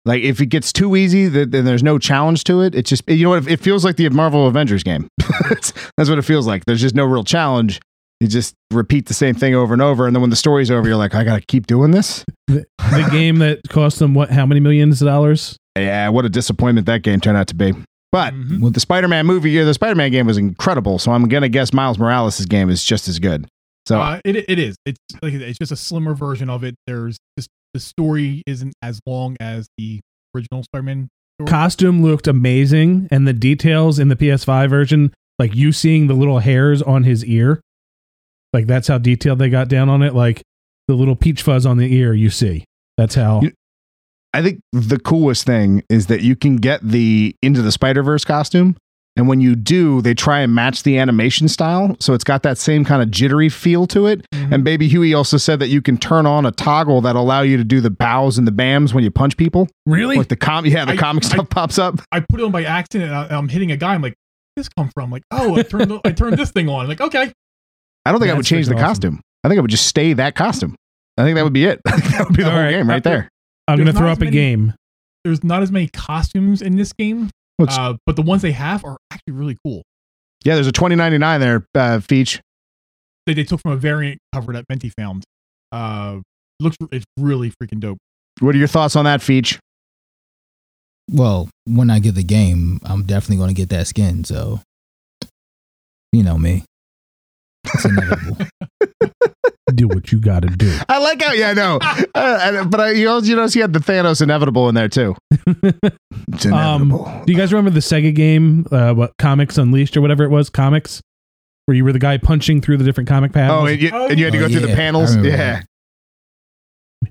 Like 0.05 0.23
if 0.23 0.41
it 0.41 0.47
gets 0.47 0.73
too 0.73 0.95
easy, 0.95 1.29
th- 1.29 1.49
then 1.49 1.63
there's 1.65 1.83
no 1.83 1.99
challenge 1.99 2.43
to 2.45 2.61
it. 2.61 2.73
It's 2.75 2.89
just 2.89 3.03
you 3.07 3.23
know 3.25 3.29
what 3.31 3.47
it 3.47 3.59
feels 3.59 3.85
like 3.85 3.97
the 3.97 4.09
Marvel 4.09 4.47
Avengers 4.47 4.83
game. 4.83 5.07
That's 5.49 5.73
that's 5.97 6.09
what 6.09 6.17
it 6.17 6.23
feels 6.23 6.47
like. 6.47 6.65
There's 6.65 6.81
just 6.81 6.95
no 6.95 7.05
real 7.05 7.23
challenge. 7.23 7.79
You 8.19 8.27
just 8.27 8.53
repeat 8.71 9.07
the 9.07 9.13
same 9.15 9.33
thing 9.35 9.55
over 9.55 9.73
and 9.73 9.81
over, 9.81 10.05
and 10.07 10.15
then 10.15 10.21
when 10.21 10.29
the 10.29 10.35
story's 10.35 10.69
over, 10.71 10.87
you're 10.87 10.97
like, 10.97 11.13
I 11.15 11.23
gotta 11.23 11.41
keep 11.41 11.65
doing 11.67 11.91
this. 11.91 12.23
The, 12.47 12.65
the 12.77 13.07
game 13.11 13.37
that 13.39 13.59
cost 13.69 13.99
them 13.99 14.13
what? 14.13 14.29
How 14.31 14.45
many 14.45 14.59
millions 14.59 15.01
of 15.01 15.07
dollars? 15.07 15.57
Yeah, 15.77 16.09
what 16.09 16.25
a 16.25 16.29
disappointment 16.29 16.85
that 16.87 17.01
game 17.01 17.19
turned 17.19 17.37
out 17.37 17.47
to 17.47 17.55
be. 17.55 17.73
But 18.11 18.33
Mhm. 18.33 18.61
with 18.61 18.73
the 18.73 18.79
Spider-Man 18.79 19.25
movie, 19.25 19.51
yeah, 19.51 19.63
the 19.63 19.73
Spider-Man 19.73 20.11
game 20.11 20.27
was 20.27 20.37
incredible. 20.37 20.99
So 20.99 21.11
I'm 21.11 21.27
gonna 21.29 21.49
guess 21.49 21.73
Miles 21.73 21.97
Morales' 21.97 22.45
game 22.45 22.69
is 22.69 22.83
just 22.83 23.07
as 23.07 23.17
good. 23.19 23.47
So 23.87 23.99
uh, 24.01 24.19
it 24.25 24.35
it 24.49 24.59
is. 24.59 24.75
It's 24.85 24.99
like 25.23 25.33
it's 25.33 25.57
just 25.57 25.71
a 25.71 25.75
slimmer 25.77 26.13
version 26.13 26.49
of 26.49 26.63
it. 26.63 26.75
There's 26.85 27.17
just 27.39 27.49
the 27.73 27.79
story 27.79 28.43
isn't 28.45 28.73
as 28.81 28.99
long 29.05 29.37
as 29.39 29.67
the 29.77 29.99
original 30.35 30.63
Spider-Man. 30.63 31.07
Story. 31.39 31.49
Costume 31.49 32.03
looked 32.03 32.27
amazing, 32.27 33.07
and 33.11 33.27
the 33.27 33.33
details 33.33 33.97
in 33.99 34.07
the 34.09 34.15
PS5 34.15 34.69
version, 34.69 35.13
like 35.39 35.55
you 35.55 35.71
seeing 35.71 36.07
the 36.07 36.13
little 36.13 36.39
hairs 36.39 36.81
on 36.81 37.03
his 37.03 37.23
ear, 37.25 37.61
like 38.53 38.67
that's 38.67 38.87
how 38.87 38.97
detailed 38.97 39.39
they 39.39 39.49
got 39.49 39.67
down 39.67 39.89
on 39.89 40.01
it. 40.03 40.13
Like 40.13 40.41
the 40.87 40.93
little 40.95 41.15
peach 41.15 41.41
fuzz 41.41 41.65
on 41.65 41.77
the 41.77 41.93
ear, 41.95 42.13
you 42.13 42.29
see. 42.29 42.65
That's 42.97 43.15
how. 43.15 43.41
You- 43.41 43.53
I 44.33 44.41
think 44.41 44.61
the 44.71 44.97
coolest 44.99 45.45
thing 45.45 45.83
is 45.89 46.07
that 46.07 46.21
you 46.21 46.35
can 46.37 46.55
get 46.57 46.81
the 46.81 47.35
into 47.41 47.61
the 47.61 47.71
Spider 47.71 48.01
Verse 48.03 48.23
costume, 48.23 48.77
and 49.17 49.27
when 49.27 49.41
you 49.41 49.55
do, 49.55 50.01
they 50.01 50.13
try 50.13 50.39
and 50.39 50.53
match 50.55 50.83
the 50.83 50.97
animation 50.97 51.47
style, 51.47 51.95
so 51.99 52.13
it's 52.13 52.23
got 52.23 52.43
that 52.43 52.57
same 52.57 52.85
kind 52.85 53.01
of 53.01 53.11
jittery 53.11 53.49
feel 53.49 53.85
to 53.87 54.07
it. 54.07 54.25
Mhm. 54.33 54.53
And 54.53 54.63
Baby 54.63 54.87
Huey 54.87 55.13
also 55.13 55.37
said 55.37 55.59
that 55.59 55.67
you 55.67 55.81
can 55.81 55.97
turn 55.97 56.25
on 56.25 56.45
a 56.45 56.51
toggle 56.51 57.01
that 57.01 57.15
allow 57.15 57.41
you 57.41 57.57
to 57.57 57.63
do 57.63 57.81
the 57.81 57.89
bows 57.89 58.37
and 58.37 58.47
the 58.47 58.51
bams 58.51 58.93
when 58.93 59.03
you 59.03 59.11
punch 59.11 59.35
people. 59.37 59.67
really? 59.85 60.17
Like 60.17 60.29
the 60.29 60.35
com, 60.37 60.65
yeah, 60.65 60.85
the 60.85 60.93
I- 60.93 60.97
comic 60.97 61.25
I- 61.25 61.27
stuff 61.29 61.49
pops 61.49 61.77
up. 61.77 61.99
I 62.11 62.21
put 62.21 62.39
it 62.39 62.43
on 62.43 62.51
by 62.51 62.63
accident. 62.63 63.11
And 63.11 63.33
I, 63.33 63.37
I'm 63.37 63.49
hitting 63.49 63.71
a 63.71 63.77
guy. 63.77 63.93
I'm 63.95 64.01
like, 64.01 64.13
"Where'd 64.55 64.65
this 64.65 64.69
come 64.77 64.89
from? 64.93 65.11
Like, 65.11 65.23
oh, 65.31 65.55
I 65.57 65.63
turned 65.63 65.99
I 66.05 66.11
turned 66.11 66.37
this 66.37 66.51
thing 66.51 66.69
on. 66.69 66.81
I'm 66.83 66.87
Like, 66.87 67.01
okay, 67.01 67.31
I 68.05 68.11
don't 68.11 68.19
think 68.21 68.31
I 68.31 68.35
would 68.35 68.45
change 68.45 68.67
the 68.67 68.75
awesome. 68.75 68.85
costume. 68.87 69.21
I 69.43 69.49
think 69.49 69.57
I 69.57 69.61
would 69.61 69.71
just 69.71 69.87
stay 69.87 70.13
that 70.13 70.35
costume. 70.35 70.75
I 71.17 71.23
think 71.23 71.35
that 71.35 71.43
would 71.43 71.53
be 71.53 71.65
it. 71.65 71.81
I 71.87 71.91
think 71.99 72.13
that 72.13 72.27
would 72.27 72.37
be 72.37 72.43
the 72.43 72.49
All 72.49 72.55
whole 72.55 72.63
right. 72.63 72.71
game 72.71 72.89
right 72.89 73.03
there. 73.03 73.27
I'm 73.67 73.77
gonna 73.77 73.91
throw 73.93 74.09
up 74.09 74.21
as 74.21 74.27
a 74.27 74.31
game. 74.31 74.73
there's 75.25 75.43
not 75.43 75.61
as 75.61 75.71
many 75.71 75.87
costumes 75.87 76.61
in 76.61 76.77
this 76.77 76.93
game, 76.93 77.29
Well, 77.61 77.69
it's- 77.69 77.77
uh, 77.77 77.97
but 78.05 78.15
the 78.15 78.21
ones 78.21 78.41
they 78.41 78.51
have 78.53 78.83
are 78.85 78.97
actually 79.11 79.33
really 79.33 79.57
cool. 79.63 79.83
yeah, 80.43 80.55
there's 80.55 80.67
a 80.67 80.71
2099 80.71 81.39
there, 81.39 81.65
uh, 81.75 81.99
Feach. 81.99 82.39
They, 83.27 83.33
they 83.35 83.43
took 83.43 83.61
from 83.61 83.71
a 83.73 83.77
variant 83.77 84.19
cover 84.33 84.53
that 84.53 84.65
Menti 84.67 84.89
found. 84.89 85.23
Uh, 85.71 86.19
looks 86.59 86.75
it's 86.91 87.05
really 87.17 87.51
freaking 87.61 87.79
dope. 87.79 87.97
What 88.39 88.55
are 88.55 88.57
your 88.57 88.67
thoughts 88.67 88.95
on 88.95 89.05
that, 89.05 89.19
Feach? 89.21 89.59
Well, 91.11 91.49
when 91.65 91.89
I 91.89 91.99
get 91.99 92.15
the 92.15 92.23
game, 92.23 92.79
I'm 92.83 93.03
definitely 93.03 93.37
going 93.37 93.49
to 93.49 93.53
get 93.53 93.69
that 93.69 93.85
skin. 93.87 94.23
So, 94.23 94.61
you 96.11 96.23
know 96.23 96.37
me. 96.37 96.63
It's 97.65 97.85
inevitable. 97.85 98.47
Do 99.75 99.87
what 99.87 100.11
you 100.11 100.19
gotta 100.19 100.47
do. 100.47 100.75
I 100.89 100.99
like 100.99 101.21
how, 101.21 101.33
yeah, 101.33 101.53
no. 101.53 101.79
Uh, 102.15 102.65
but 102.65 102.79
I, 102.79 102.91
you 102.91 103.09
also 103.09 103.27
you 103.27 103.35
notice 103.35 103.53
he 103.53 103.59
had 103.59 103.73
the 103.73 103.79
Thanos 103.79 104.21
inevitable 104.21 104.67
in 104.69 104.75
there 104.75 104.89
too. 104.89 105.15
It's 106.33 106.45
Um. 106.45 106.89
Do 107.25 107.31
you 107.31 107.37
guys 107.37 107.51
remember 107.51 107.71
the 107.71 107.79
Sega 107.81 108.13
game, 108.13 108.65
uh, 108.71 108.93
what 108.93 109.11
Comics 109.17 109.57
Unleashed 109.57 109.95
or 109.97 110.01
whatever 110.01 110.23
it 110.23 110.29
was? 110.29 110.49
Comics, 110.49 111.01
where 111.65 111.75
you 111.75 111.83
were 111.83 111.91
the 111.93 111.99
guy 111.99 112.17
punching 112.17 112.61
through 112.61 112.77
the 112.77 112.83
different 112.83 113.07
comic 113.09 113.33
panels. 113.33 113.63
oh, 113.63 113.65
and 113.67 113.81
you, 113.81 113.89
and 113.93 114.17
you 114.19 114.25
had 114.25 114.33
to 114.33 114.39
Oh, 114.39 114.47
go 114.47 114.49
through 114.49 114.67
the 114.67 114.75
panels. 114.75 115.15
I 115.15 115.21
Yeah. 115.21 115.35
that. 115.37 115.65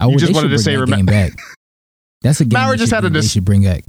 I 0.01 0.07
You 0.09 0.17
just 0.19 0.33
wanted 0.35 0.49
to 0.49 0.55
bring 0.55 0.59
say 0.63 0.77
that 0.77 0.81
rem- 0.81 0.91
game 0.99 1.07
back. 1.07 1.33
That's 2.23 2.41
a 2.41 2.45
game 2.45 2.59
Mauer 2.61 2.77
just 2.77 2.91
should 2.91 2.95
had 2.95 3.05
a 3.05 3.11
they 3.11 3.21
dis- 3.21 3.33
should 3.33 3.45
bring 3.45 3.65
back. 3.65 3.85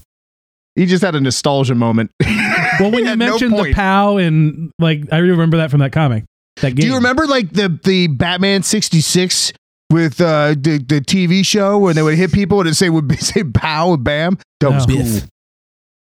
He 0.75 0.85
just 0.85 1.03
had 1.03 1.15
a 1.15 1.21
nostalgia 1.21 1.75
moment. 1.75 2.11
well, 2.19 2.91
when 2.91 2.93
He 2.93 2.99
you 3.01 3.05
had 3.05 3.19
no 3.19 3.29
mentioned 3.31 3.57
the. 3.57 3.73
POW 3.73 4.17
and 4.17 4.71
like, 4.79 5.03
I 5.11 5.17
remember 5.17 5.57
that 5.57 5.69
from 5.71 5.79
that 5.81 5.91
comic. 5.91 6.23
That 6.61 6.75
game. 6.75 6.81
Do 6.81 6.87
you 6.87 6.95
remember 6.95 7.27
like 7.27 7.51
the 7.51 7.79
the 7.83 8.07
Batman 8.07 8.63
'66 8.63 9.53
with 9.91 10.21
uh, 10.21 10.49
the 10.49 10.77
the 10.77 11.01
TV 11.01 11.45
show 11.45 11.77
where 11.77 11.93
they 11.93 12.01
would 12.01 12.17
hit 12.17 12.31
people 12.31 12.59
and 12.59 12.69
it 12.69 12.75
say 12.75 12.89
would 12.89 13.07
be, 13.07 13.17
say 13.17 13.43
"pow" 13.43 13.93
and 13.93 14.03
"bam"? 14.03 14.37
That 14.59 14.71
was 14.71 14.85
cool. 14.85 14.97
Biff. 14.97 15.27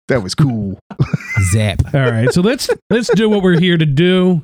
That 0.07 0.23
was 0.23 0.35
cool. 0.35 0.79
Zap. 1.51 1.93
All 1.93 2.11
right, 2.11 2.31
so 2.31 2.41
let's 2.41 2.69
let's 2.89 3.13
do 3.15 3.29
what 3.29 3.41
we're 3.41 3.59
here 3.59 3.77
to 3.77 3.85
do. 3.85 4.43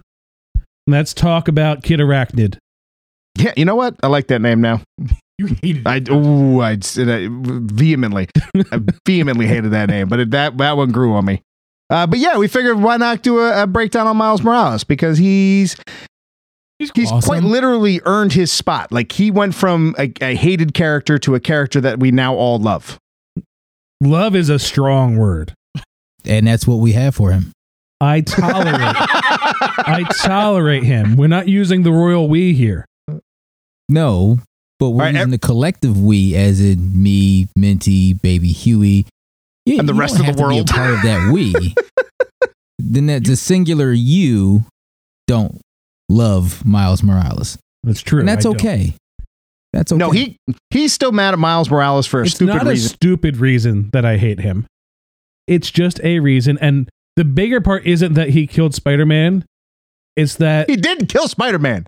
Let's 0.87 1.13
talk 1.13 1.47
about 1.47 1.83
Kid 1.83 1.99
Arachnid. 1.99 2.57
Yeah, 3.37 3.53
you 3.55 3.65
know 3.65 3.75
what? 3.75 3.95
I 4.03 4.07
like 4.07 4.27
that 4.27 4.41
name 4.41 4.59
now. 4.59 4.81
You 5.37 5.47
hated 5.61 5.87
it. 5.87 5.87
I 5.87 6.13
ooh, 6.13 6.61
I 6.61 6.79
said 6.81 7.09
I 7.09 7.27
vehemently, 7.29 8.27
I 8.71 8.81
vehemently 9.05 9.45
hated 9.45 9.71
that 9.71 9.89
name, 9.89 10.07
but 10.07 10.19
it, 10.19 10.31
that 10.31 10.57
that 10.57 10.77
one 10.77 10.91
grew 10.91 11.13
on 11.13 11.25
me. 11.25 11.41
Uh, 11.91 12.07
but 12.07 12.17
yeah, 12.19 12.37
we 12.37 12.47
figured 12.47 12.79
why 12.79 12.97
not 12.97 13.21
do 13.21 13.39
a, 13.39 13.63
a 13.63 13.67
breakdown 13.67 14.07
on 14.07 14.17
Miles 14.17 14.41
Morales 14.41 14.83
because 14.83 15.17
he's 15.19 15.75
He's 16.79 16.89
he's 16.95 17.11
Awesome. 17.11 17.27
quite 17.27 17.43
literally 17.43 18.01
earned 18.05 18.33
his 18.33 18.51
spot. 18.51 18.91
Like 18.91 19.11
he 19.11 19.29
went 19.29 19.53
from 19.53 19.93
a, 19.99 20.11
a 20.19 20.33
hated 20.33 20.73
character 20.73 21.19
to 21.19 21.35
a 21.35 21.39
character 21.39 21.79
that 21.81 21.99
we 21.99 22.09
now 22.09 22.33
all 22.33 22.57
love. 22.57 22.97
Love 24.01 24.35
is 24.35 24.49
a 24.49 24.57
strong 24.57 25.15
word. 25.15 25.53
And 26.25 26.47
that's 26.47 26.65
what 26.65 26.77
we 26.77 26.93
have 26.93 27.13
for 27.13 27.31
him. 27.31 27.51
I 27.99 28.21
tolerate. 28.21 28.95
I 28.95 30.05
tolerate 30.23 30.81
him. 30.83 31.17
We're 31.17 31.27
not 31.27 31.47
using 31.47 31.83
the 31.83 31.91
royal 31.91 32.27
we 32.27 32.53
here. 32.53 32.85
No, 33.87 34.39
but 34.79 34.89
we're 34.89 35.01
All 35.03 35.05
right, 35.05 35.13
using 35.13 35.21
ev- 35.21 35.31
the 35.31 35.37
collective 35.37 36.01
we, 36.01 36.35
as 36.35 36.59
in 36.61 37.03
me, 37.03 37.47
Minty, 37.55 38.13
Baby 38.13 38.47
Huey, 38.47 39.05
Yeah, 39.65 39.79
And 39.79 39.87
the 39.89 39.93
rest 39.93 40.13
of 40.15 40.19
the 40.19 40.25
have 40.25 40.37
be 40.37 40.43
world. 40.43 40.69
a 40.69 40.73
part 40.73 40.89
of 40.91 41.01
that 41.03 41.31
we. 41.33 41.75
then 42.79 43.05
that 43.07 43.23
the 43.25 43.35
singular 43.35 43.91
you 43.91 44.65
don't 45.27 45.59
love 46.09 46.65
Miles 46.65 47.03
Morales, 47.03 47.57
That's 47.83 48.01
true. 48.01 48.19
and 48.19 48.27
that's 48.27 48.45
I 48.45 48.49
don't. 48.49 48.55
okay. 48.55 48.93
That's 49.73 49.91
okay. 49.91 49.99
No, 49.99 50.09
he 50.11 50.35
he's 50.71 50.91
still 50.93 51.11
mad 51.13 51.33
at 51.33 51.39
Miles 51.39 51.69
Morales 51.69 52.05
for 52.07 52.21
a 52.21 52.25
It's 52.25 52.35
stupid 52.35 52.55
not 52.55 52.65
reason. 52.65 52.85
a 52.85 52.89
stupid 52.89 53.37
reason 53.37 53.89
that 53.93 54.03
I 54.03 54.17
hate 54.17 54.39
him. 54.39 54.65
It's 55.47 55.71
just 55.71 55.99
a 56.03 56.19
reason, 56.19 56.57
and 56.59 56.89
the 57.15 57.23
bigger 57.23 57.61
part 57.61 57.85
isn't 57.85 58.13
that 58.15 58.29
he 58.29 58.47
killed 58.47 58.73
Spider 58.75 59.05
Man. 59.05 59.45
It's 60.17 60.35
that 60.37 60.69
he 60.69 60.75
didn't 60.75 61.05
kill 61.07 61.27
Spider 61.29 61.59
Man. 61.59 61.85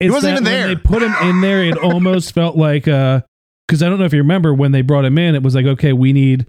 it's 0.00 0.12
wasn't 0.12 0.34
that 0.36 0.42
even 0.42 0.44
when 0.44 0.52
there. 0.68 0.74
They 0.74 0.80
put 0.80 1.02
him 1.02 1.14
in 1.28 1.40
there. 1.42 1.62
It 1.64 1.76
almost 1.82 2.32
felt 2.34 2.56
like 2.56 2.88
uh, 2.88 3.20
because 3.68 3.82
I 3.82 3.88
don't 3.88 3.98
know 4.00 4.04
if 4.04 4.12
you 4.12 4.18
remember 4.20 4.52
when 4.52 4.72
they 4.72 4.82
brought 4.82 5.04
him 5.04 5.16
in. 5.18 5.34
It 5.36 5.42
was 5.44 5.54
like 5.54 5.66
okay, 5.66 5.92
we 5.92 6.12
need 6.12 6.46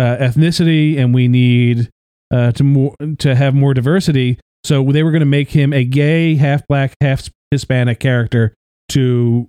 uh, 0.00 0.16
ethnicity 0.16 0.98
and 0.98 1.14
we 1.14 1.28
need 1.28 1.90
uh, 2.32 2.50
to 2.52 2.64
more 2.64 2.94
to 3.18 3.34
have 3.36 3.54
more 3.54 3.74
diversity. 3.74 4.38
So 4.64 4.82
they 4.84 5.02
were 5.02 5.10
going 5.10 5.20
to 5.20 5.26
make 5.26 5.50
him 5.50 5.72
a 5.72 5.84
gay, 5.84 6.34
half 6.36 6.66
black, 6.66 6.94
half 7.00 7.28
Hispanic 7.50 8.00
character 8.00 8.54
to, 8.90 9.46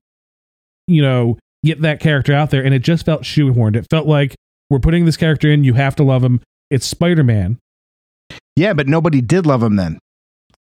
you 0.88 1.02
know, 1.02 1.38
get 1.64 1.82
that 1.82 2.00
character 2.00 2.34
out 2.34 2.50
there. 2.50 2.64
And 2.64 2.74
it 2.74 2.80
just 2.80 3.06
felt 3.06 3.24
shoehorned. 3.24 3.76
It 3.76 3.88
felt 3.90 4.08
like 4.08 4.36
we're 4.70 4.80
putting 4.80 5.06
this 5.06 5.18
character 5.18 5.50
in. 5.50 5.64
You 5.64 5.74
have 5.76 5.96
to 5.98 6.04
love 6.04 6.24
him. 6.24 6.42
It's 6.70 6.86
Spider 6.86 7.24
Man. 7.24 7.58
Yeah, 8.56 8.74
but 8.74 8.88
nobody 8.88 9.22
did 9.22 9.46
love 9.46 9.64
him 9.64 9.76
then. 9.78 10.00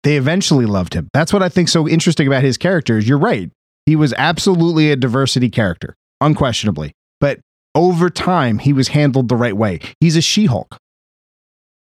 they 0.02 0.16
eventually 0.16 0.66
loved 0.66 0.94
him. 0.94 1.08
That's 1.12 1.32
what 1.32 1.42
I 1.42 1.48
think 1.48 1.68
so 1.68 1.88
interesting 1.88 2.26
about 2.26 2.42
his 2.42 2.56
character 2.56 2.98
is 2.98 3.08
you're 3.08 3.18
right. 3.18 3.50
He 3.86 3.96
was 3.96 4.14
absolutely 4.16 4.90
a 4.90 4.96
diversity 4.96 5.48
character, 5.50 5.94
unquestionably. 6.20 6.92
But 7.20 7.40
over 7.74 8.10
time, 8.10 8.58
he 8.58 8.72
was 8.72 8.88
handled 8.88 9.28
the 9.28 9.36
right 9.36 9.56
way. 9.56 9.80
He's 10.00 10.16
a 10.16 10.20
She-Hulk. 10.20 10.76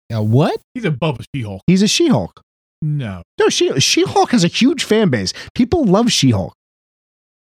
Yeah, 0.10 0.20
what? 0.20 0.60
He's 0.74 0.86
above 0.86 1.20
a 1.20 1.24
She-Hulk. 1.36 1.62
He's 1.68 1.82
a 1.82 1.88
She-Hulk. 1.88 2.42
No. 2.82 3.24
No, 3.40 3.50
she 3.50 3.80
She-Hulk 3.80 4.32
has 4.32 4.44
a 4.44 4.48
huge 4.48 4.84
fan 4.84 5.10
base. 5.10 5.34
People 5.56 5.86
love 5.86 6.12
She-Hulk. 6.12 6.54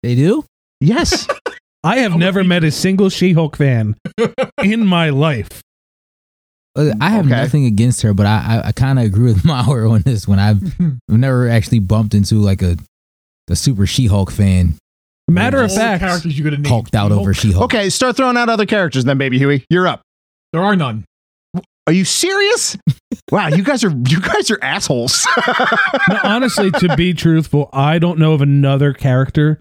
They 0.03 0.15
do? 0.15 0.45
Yes. 0.79 1.27
I 1.83 1.97
have 1.97 2.15
never 2.15 2.43
met 2.43 2.63
a 2.63 2.71
single 2.71 3.09
She-Hulk 3.09 3.55
fan 3.57 3.95
in 4.63 4.85
my 4.85 5.09
life. 5.09 5.61
Uh, 6.77 6.93
I 6.99 7.09
have 7.11 7.25
Okay. 7.27 7.35
nothing 7.35 7.65
against 7.65 8.01
her, 8.01 8.13
but 8.13 8.25
I 8.25 8.61
I, 8.63 8.67
I 8.67 8.71
kind 8.71 8.99
of 8.99 9.05
agree 9.05 9.25
with 9.33 9.43
Mauer 9.43 9.89
on 9.91 10.01
this 10.01 10.27
one. 10.27 10.39
I've, 10.39 10.61
I've 10.81 10.97
never 11.19 11.47
actually 11.47 11.79
bumped 11.79 12.13
into 12.13 12.35
like 12.35 12.61
a 12.61 12.77
a 13.49 13.55
super 13.55 13.85
She-Hulk 13.85 14.31
fan 14.31 14.75
Matter 15.27 15.61
of 15.63 15.73
fact, 15.73 16.01
characters 16.01 16.37
you 16.37 16.43
could 16.43 16.53
have 16.53 16.61
named. 16.61 16.69
hulked 16.71 16.95
out 16.95 17.11
over 17.11 17.33
She-Hulk. 17.33 17.71
She-Hulk. 17.71 17.73
okay, 17.73 17.89
start 17.89 18.15
throwing 18.15 18.37
out 18.37 18.47
other 18.49 18.65
characters 18.65 19.05
then, 19.05 19.17
baby 19.17 19.37
Huey. 19.39 19.65
You're 19.69 19.87
up. 19.87 20.01
There 20.53 20.61
are 20.61 20.75
none. 20.75 21.05
Are 21.87 21.93
you 21.93 22.05
serious? 22.05 22.77
wow, 23.31 23.47
you 23.47 23.63
guys 23.63 23.83
are 23.83 23.91
you 24.07 24.21
guys 24.21 24.49
are 24.51 24.59
assholes. 24.61 25.27
no, 26.09 26.19
honestly, 26.23 26.71
to 26.71 26.95
be 26.95 27.13
truthful, 27.13 27.69
I 27.73 27.99
don't 27.99 28.19
know 28.19 28.33
of 28.33 28.41
another 28.41 28.93
character 28.93 29.59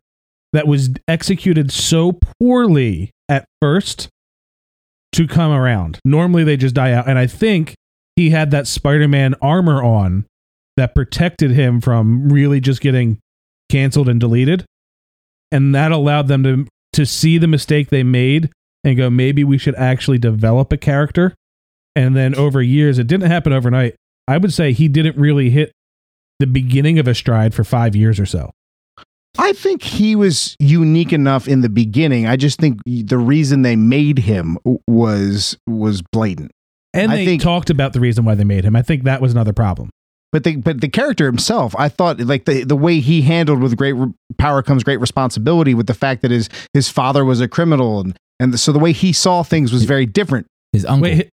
that 0.52 0.66
was 0.66 0.90
executed 1.08 1.72
so 1.72 2.18
poorly 2.40 3.10
at 3.28 3.44
first 3.60 4.08
to 5.12 5.26
come 5.26 5.50
around. 5.52 5.98
Normally, 6.04 6.44
they 6.44 6.56
just 6.56 6.74
die 6.74 6.92
out, 6.92 7.08
and 7.08 7.18
I 7.18 7.26
think 7.26 7.74
he 8.16 8.30
had 8.30 8.50
that 8.52 8.66
Spider-Man 8.66 9.34
armor 9.42 9.82
on 9.82 10.26
that 10.76 10.94
protected 10.94 11.50
him 11.52 11.80
from 11.80 12.28
really 12.28 12.60
just 12.60 12.80
getting 12.80 13.18
canceled 13.70 14.08
and 14.08 14.20
deleted, 14.20 14.64
and 15.54 15.74
that 15.74 15.92
allowed 15.92 16.26
them 16.28 16.42
to 16.42 16.66
to 16.94 17.06
see 17.06 17.38
the 17.38 17.46
mistake 17.46 17.88
they 17.90 18.02
made 18.02 18.50
and 18.84 18.96
go, 18.96 19.08
maybe 19.10 19.42
we 19.44 19.58
should 19.58 19.74
actually 19.76 20.18
develop 20.18 20.72
a 20.72 20.76
character. 20.76 21.34
And 21.96 22.16
then 22.16 22.34
over 22.34 22.60
years, 22.60 22.98
it 22.98 23.06
didn't 23.06 23.30
happen 23.30 23.52
overnight. 23.52 23.94
I 24.28 24.38
would 24.38 24.52
say 24.52 24.72
he 24.72 24.88
didn't 24.88 25.16
really 25.16 25.50
hit 25.50 25.72
the 26.38 26.46
beginning 26.46 26.98
of 26.98 27.06
a 27.08 27.14
stride 27.14 27.54
for 27.54 27.64
five 27.64 27.94
years 27.96 28.18
or 28.20 28.26
so. 28.26 28.50
I 29.38 29.52
think 29.52 29.82
he 29.82 30.14
was 30.14 30.56
unique 30.60 31.12
enough 31.12 31.48
in 31.48 31.60
the 31.60 31.68
beginning. 31.68 32.26
I 32.26 32.36
just 32.36 32.60
think 32.60 32.78
the 32.86 33.18
reason 33.18 33.62
they 33.62 33.76
made 33.76 34.18
him 34.18 34.58
was 34.86 35.56
was 35.66 36.02
blatant. 36.12 36.50
And 36.92 37.10
I 37.10 37.16
they 37.16 37.26
think- 37.26 37.42
talked 37.42 37.70
about 37.70 37.92
the 37.92 38.00
reason 38.00 38.24
why 38.24 38.34
they 38.34 38.44
made 38.44 38.64
him. 38.64 38.76
I 38.76 38.82
think 38.82 39.04
that 39.04 39.20
was 39.20 39.32
another 39.32 39.52
problem. 39.52 39.90
But 40.34 40.42
the 40.44 40.56
but 40.56 40.80
the 40.82 40.88
character 40.88 41.26
himself, 41.26 41.74
I 41.78 41.88
thought 41.88 42.18
like 42.20 42.44
the 42.44 42.64
the 42.64 42.74
way 42.76 42.98
he 42.98 43.22
handled 43.22 43.60
with 43.60 43.76
great 43.76 43.92
re- 43.92 44.12
power 44.36 44.62
comes 44.62 44.82
great 44.82 44.98
responsibility. 44.98 45.72
With 45.74 45.86
the 45.86 45.94
fact 45.94 46.22
that 46.22 46.30
his 46.32 46.48
his 46.74 46.88
father 46.90 47.24
was 47.24 47.40
a 47.40 47.46
criminal 47.48 48.00
and 48.00 48.18
and 48.40 48.52
the, 48.52 48.58
so 48.58 48.72
the 48.72 48.80
way 48.80 48.90
he 48.92 49.12
saw 49.12 49.44
things 49.44 49.72
was 49.72 49.84
very 49.84 50.06
different. 50.06 50.46
His 50.72 50.84
uncle, 50.84 51.02
Wait, 51.08 51.14
hi- 51.16 51.30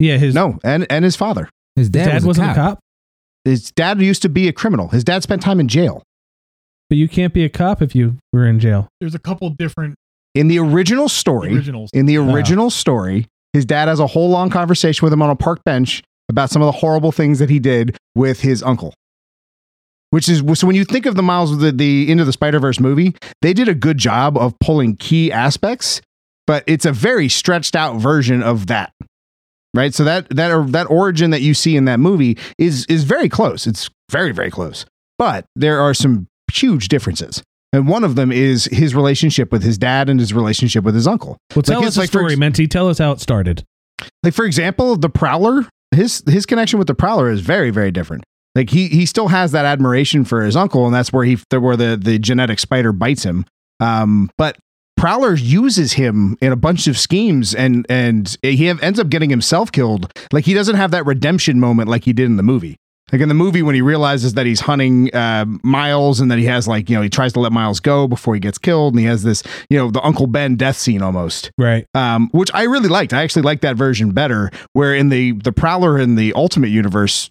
yeah, 0.00 0.16
his, 0.18 0.34
No, 0.34 0.58
and 0.64 0.84
and 0.90 1.04
his 1.04 1.14
father, 1.14 1.48
his 1.76 1.82
his 1.86 1.90
dad, 1.90 2.04
dad, 2.06 2.14
was 2.14 2.24
a 2.24 2.26
wasn't 2.26 2.46
cop. 2.48 2.56
a 2.56 2.60
cop, 2.72 2.78
his 3.44 3.70
dad 3.70 4.02
used 4.02 4.22
to 4.22 4.28
be 4.28 4.48
a 4.48 4.52
criminal. 4.52 4.88
His 4.88 5.04
dad 5.04 5.22
spent 5.22 5.42
time 5.42 5.60
in 5.60 5.68
jail. 5.68 6.02
but 6.88 6.98
you 6.98 7.08
can't 7.08 7.32
be 7.32 7.44
a 7.44 7.48
cop 7.48 7.80
if 7.80 7.94
you 7.94 8.16
were 8.32 8.46
in 8.48 8.58
jail. 8.58 8.88
There's 9.00 9.14
a 9.14 9.20
couple 9.20 9.48
different 9.50 9.94
In 10.34 10.48
the 10.48 10.58
original 10.58 11.08
story, 11.08 11.54
originals. 11.54 11.90
in 11.94 12.06
the 12.06 12.16
original 12.16 12.68
story, 12.68 13.28
his 13.52 13.64
dad 13.64 13.86
has 13.86 14.00
a 14.00 14.08
whole 14.08 14.28
long 14.28 14.50
conversation 14.50 15.06
with 15.06 15.12
him 15.12 15.22
on 15.22 15.30
a 15.30 15.36
park 15.36 15.60
bench 15.64 16.02
about 16.30 16.48
some 16.50 16.62
of 16.62 16.66
the 16.66 16.72
horrible 16.78 17.12
things 17.12 17.38
that 17.40 17.50
he 17.50 17.58
did 17.58 17.96
with 18.14 18.40
his 18.40 18.62
uncle. 18.62 18.94
Which 20.10 20.28
is 20.28 20.42
so 20.58 20.66
when 20.66 20.74
you 20.74 20.84
think 20.84 21.06
of 21.06 21.14
the 21.14 21.22
Miles 21.22 21.52
of 21.52 21.60
the, 21.78 22.10
end 22.10 22.18
of 22.20 22.26
the 22.26 22.32
Spider 22.32 22.58
Verse 22.58 22.80
movie, 22.80 23.14
they 23.42 23.52
did 23.52 23.68
a 23.68 23.74
good 23.74 23.96
job 23.98 24.36
of 24.36 24.58
pulling 24.58 24.96
key 24.96 25.30
aspects, 25.30 26.00
but 26.48 26.64
it's 26.66 26.84
a 26.84 26.90
very 26.92 27.28
stretched 27.28 27.76
out 27.76 27.98
version 28.00 28.42
of 28.42 28.66
that. 28.66 28.92
Right, 29.72 29.94
so 29.94 30.02
that 30.02 30.28
that 30.30 30.72
that 30.72 30.90
origin 30.90 31.30
that 31.30 31.42
you 31.42 31.54
see 31.54 31.76
in 31.76 31.84
that 31.84 32.00
movie 32.00 32.36
is 32.58 32.86
is 32.86 33.04
very 33.04 33.28
close. 33.28 33.68
It's 33.68 33.88
very 34.10 34.32
very 34.32 34.50
close, 34.50 34.84
but 35.16 35.44
there 35.54 35.80
are 35.80 35.94
some 35.94 36.26
huge 36.52 36.88
differences, 36.88 37.40
and 37.72 37.86
one 37.86 38.02
of 38.02 38.16
them 38.16 38.32
is 38.32 38.64
his 38.64 38.96
relationship 38.96 39.52
with 39.52 39.62
his 39.62 39.78
dad 39.78 40.08
and 40.08 40.18
his 40.18 40.34
relationship 40.34 40.82
with 40.82 40.96
his 40.96 41.06
uncle. 41.06 41.36
Well, 41.54 41.62
tell 41.62 41.78
Like, 41.78 41.86
us 41.86 41.94
the 41.94 42.00
like, 42.00 42.08
story, 42.10 42.32
ex- 42.32 42.38
Menti. 42.40 42.66
Tell 42.66 42.88
us 42.88 42.98
how 42.98 43.12
it 43.12 43.20
started. 43.20 43.62
like 44.24 44.34
for 44.34 44.44
example, 44.44 44.96
the 44.96 45.08
Prowler, 45.08 45.68
his 45.94 46.22
his 46.26 46.46
connection 46.46 46.78
with 46.78 46.88
the 46.88 46.94
Prowler 46.94 47.30
is 47.30 47.40
very 47.40 47.70
very 47.70 47.90
different. 47.90 48.24
Like 48.54 48.70
he 48.70 48.88
he 48.88 49.06
still 49.06 49.28
has 49.28 49.52
that 49.52 49.64
admiration 49.64 50.24
for 50.24 50.42
his 50.42 50.56
uncle, 50.56 50.86
and 50.86 50.94
that's 50.94 51.12
where 51.12 51.24
he 51.24 51.38
where 51.50 51.76
the 51.76 51.96
the 51.96 52.18
genetic 52.18 52.58
spider 52.58 52.92
bites 52.92 53.22
him. 53.22 53.44
Um, 53.78 54.30
but 54.36 54.58
Prowler 54.96 55.34
uses 55.34 55.94
him 55.94 56.36
in 56.42 56.52
a 56.52 56.56
bunch 56.56 56.86
of 56.86 56.98
schemes, 56.98 57.54
and 57.54 57.86
and 57.88 58.36
he 58.42 58.68
ends 58.68 58.98
up 58.98 59.08
getting 59.08 59.30
himself 59.30 59.72
killed. 59.72 60.12
Like 60.32 60.44
he 60.44 60.54
doesn't 60.54 60.76
have 60.76 60.90
that 60.90 61.06
redemption 61.06 61.60
moment 61.60 61.88
like 61.88 62.04
he 62.04 62.12
did 62.12 62.26
in 62.26 62.36
the 62.36 62.42
movie. 62.42 62.76
Like 63.12 63.20
in 63.20 63.28
the 63.28 63.34
movie, 63.34 63.62
when 63.62 63.74
he 63.74 63.82
realizes 63.82 64.34
that 64.34 64.46
he's 64.46 64.60
hunting 64.60 65.14
uh, 65.14 65.44
Miles 65.62 66.20
and 66.20 66.30
that 66.30 66.38
he 66.38 66.44
has 66.46 66.68
like 66.68 66.88
you 66.88 66.96
know 66.96 67.02
he 67.02 67.08
tries 67.08 67.32
to 67.34 67.40
let 67.40 67.52
Miles 67.52 67.80
go 67.80 68.06
before 68.06 68.34
he 68.34 68.40
gets 68.40 68.58
killed, 68.58 68.94
and 68.94 69.00
he 69.00 69.06
has 69.06 69.22
this 69.22 69.42
you 69.68 69.76
know 69.76 69.90
the 69.90 70.02
Uncle 70.02 70.26
Ben 70.26 70.56
death 70.56 70.76
scene 70.76 71.02
almost 71.02 71.50
Right. 71.58 71.86
um, 71.94 72.28
which 72.32 72.50
I 72.54 72.62
really 72.64 72.88
liked. 72.88 73.12
I 73.12 73.22
actually 73.22 73.42
liked 73.42 73.62
that 73.62 73.76
version 73.76 74.12
better. 74.12 74.50
Where 74.72 74.94
in 74.94 75.08
the 75.08 75.32
the 75.32 75.52
Prowler 75.52 75.98
in 75.98 76.14
the 76.14 76.32
Ultimate 76.34 76.68
Universe 76.70 77.30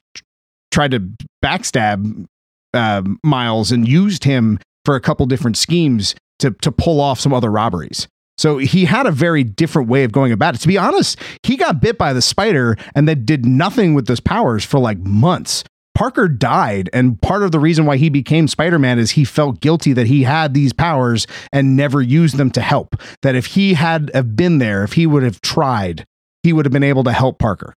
tried 0.71 0.91
to 0.91 1.09
backstab 1.43 2.25
um 2.73 3.19
Miles 3.23 3.71
and 3.71 3.87
used 3.87 4.23
him 4.23 4.59
for 4.85 4.95
a 4.95 5.01
couple 5.01 5.25
different 5.25 5.57
schemes 5.57 6.15
to 6.39 6.51
to 6.61 6.71
pull 6.71 6.99
off 7.01 7.19
some 7.19 7.33
other 7.33 7.49
robberies. 7.51 8.07
So 8.39 8.57
he 8.57 8.85
had 8.85 9.05
a 9.05 9.11
very 9.11 9.43
different 9.43 9.89
way 9.89 10.05
of 10.05 10.13
going 10.13 10.31
about 10.31 10.55
it. 10.55 10.59
To 10.59 10.67
be 10.69 10.77
honest, 10.77 11.19
he 11.43 11.57
got 11.57 11.81
bit 11.81 11.97
by 11.97 12.13
the 12.13 12.21
spider 12.21 12.77
and 12.95 13.05
then 13.05 13.25
did 13.25 13.45
nothing 13.45 13.95
with 13.95 14.07
those 14.07 14.21
powers 14.21 14.63
for 14.63 14.79
like 14.79 14.97
months. 14.99 15.65
Parker 15.93 16.29
died, 16.29 16.89
and 16.93 17.21
part 17.21 17.43
of 17.43 17.51
the 17.51 17.59
reason 17.59 17.85
why 17.85 17.97
he 17.97 18.07
became 18.07 18.47
Spider 18.47 18.79
Man 18.79 18.97
is 18.97 19.11
he 19.11 19.25
felt 19.25 19.59
guilty 19.59 19.91
that 19.91 20.07
he 20.07 20.23
had 20.23 20.53
these 20.53 20.71
powers 20.71 21.27
and 21.51 21.75
never 21.75 22.01
used 22.01 22.37
them 22.37 22.49
to 22.51 22.61
help. 22.61 22.95
That 23.23 23.35
if 23.35 23.47
he 23.47 23.73
had 23.73 24.09
have 24.13 24.37
been 24.37 24.59
there, 24.59 24.85
if 24.85 24.93
he 24.93 25.05
would 25.05 25.23
have 25.23 25.41
tried, 25.41 26.05
he 26.41 26.53
would 26.53 26.63
have 26.63 26.71
been 26.71 26.81
able 26.81 27.03
to 27.03 27.11
help 27.11 27.39
Parker. 27.39 27.73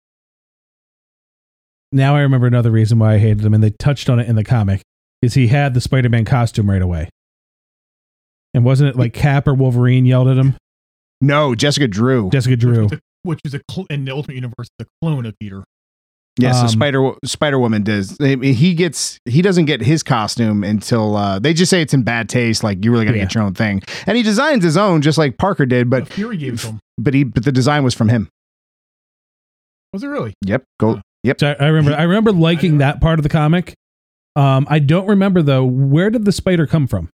Now 1.90 2.14
I 2.14 2.20
remember 2.20 2.46
another 2.46 2.70
reason 2.70 3.00
why 3.00 3.14
I 3.14 3.18
hated 3.18 3.44
him, 3.44 3.54
and 3.54 3.64
they 3.64 3.70
touched 3.70 4.08
on 4.08 4.20
it 4.20 4.28
in 4.28 4.36
the 4.36 4.44
comic, 4.44 4.82
is 5.20 5.34
he 5.34 5.48
had 5.48 5.74
the 5.74 5.80
Spider-Man 5.80 6.24
costume 6.24 6.70
right 6.70 6.80
away. 6.80 7.08
And 8.54 8.64
wasn't 8.64 8.90
it 8.90 8.96
like 8.98 9.14
Cap 9.14 9.48
or 9.48 9.54
Wolverine 9.54 10.04
yelled 10.06 10.28
at 10.28 10.36
him? 10.36 10.54
No, 11.20 11.54
Jessica 11.54 11.88
Drew. 11.88 12.28
Jessica 12.30 12.56
Drew. 12.56 12.84
Which 12.84 12.92
is 12.92 12.98
a, 12.98 13.00
which 13.24 13.40
is 13.44 13.54
a 13.54 13.60
cl- 13.70 13.86
in 13.90 14.04
the 14.04 14.12
Ultimate 14.12 14.34
Universe, 14.34 14.68
the 14.78 14.86
clone 15.00 15.24
of 15.26 15.34
Peter. 15.40 15.64
Yes, 16.38 16.56
so 16.56 16.62
Um, 16.62 16.68
Spider 16.68 17.12
Spider 17.24 17.58
Woman 17.58 17.82
does. 17.82 18.16
I 18.20 18.36
mean, 18.36 18.54
He 18.54 18.72
gets 18.74 19.18
he 19.26 19.42
doesn't 19.42 19.66
get 19.66 19.82
his 19.82 20.02
costume 20.02 20.64
until 20.64 21.14
uh, 21.14 21.38
they 21.38 21.52
just 21.54 21.68
say 21.70 21.82
it's 21.82 21.92
in 21.94 22.02
bad 22.04 22.28
taste. 22.30 22.64
Like 22.64 22.82
you 22.84 22.90
really 22.90 23.04
got 23.04 23.12
to 23.12 23.18
Yeah. 23.18 23.24
get 23.24 23.34
your 23.34 23.44
own 23.44 23.52
thing, 23.54 23.82
and 24.06 24.16
he 24.16 24.22
designs 24.22 24.64
his 24.64 24.76
own 24.78 25.02
just 25.02 25.18
like 25.18 25.36
Parker 25.36 25.66
did. 25.66 25.90
But 25.90 26.04
But 26.04 26.12
Fury 26.14 26.36
gave 26.38 26.54
it 26.54 26.60
him. 26.62 26.78
but 26.98 27.12
he 27.14 27.24
but 27.24 27.44
the 27.44 27.52
design 27.52 27.84
was 27.84 27.92
from 27.94 28.08
him. 28.08 28.28
Was 29.92 30.02
it 30.02 30.08
really? 30.08 30.32
Yep. 30.44 30.64
Go. 30.80 31.00
Yep. 31.24 31.40
So 31.40 31.48
I 31.50 31.64
I 31.64 31.68
remember. 31.68 31.98
I 31.98 32.02
remember 32.04 32.32
liking 32.32 32.78
that 32.78 33.00
part 33.00 33.18
of 33.18 33.22
the 33.22 33.28
comic. 33.28 33.74
Um, 34.34 34.66
I 34.70 34.78
don't 34.78 35.06
remember 35.06 35.42
though. 35.42 35.64
Where 35.66 36.08
did 36.10 36.24
the 36.24 36.32
spider 36.32 36.66
come 36.66 36.86
from? 36.86 37.10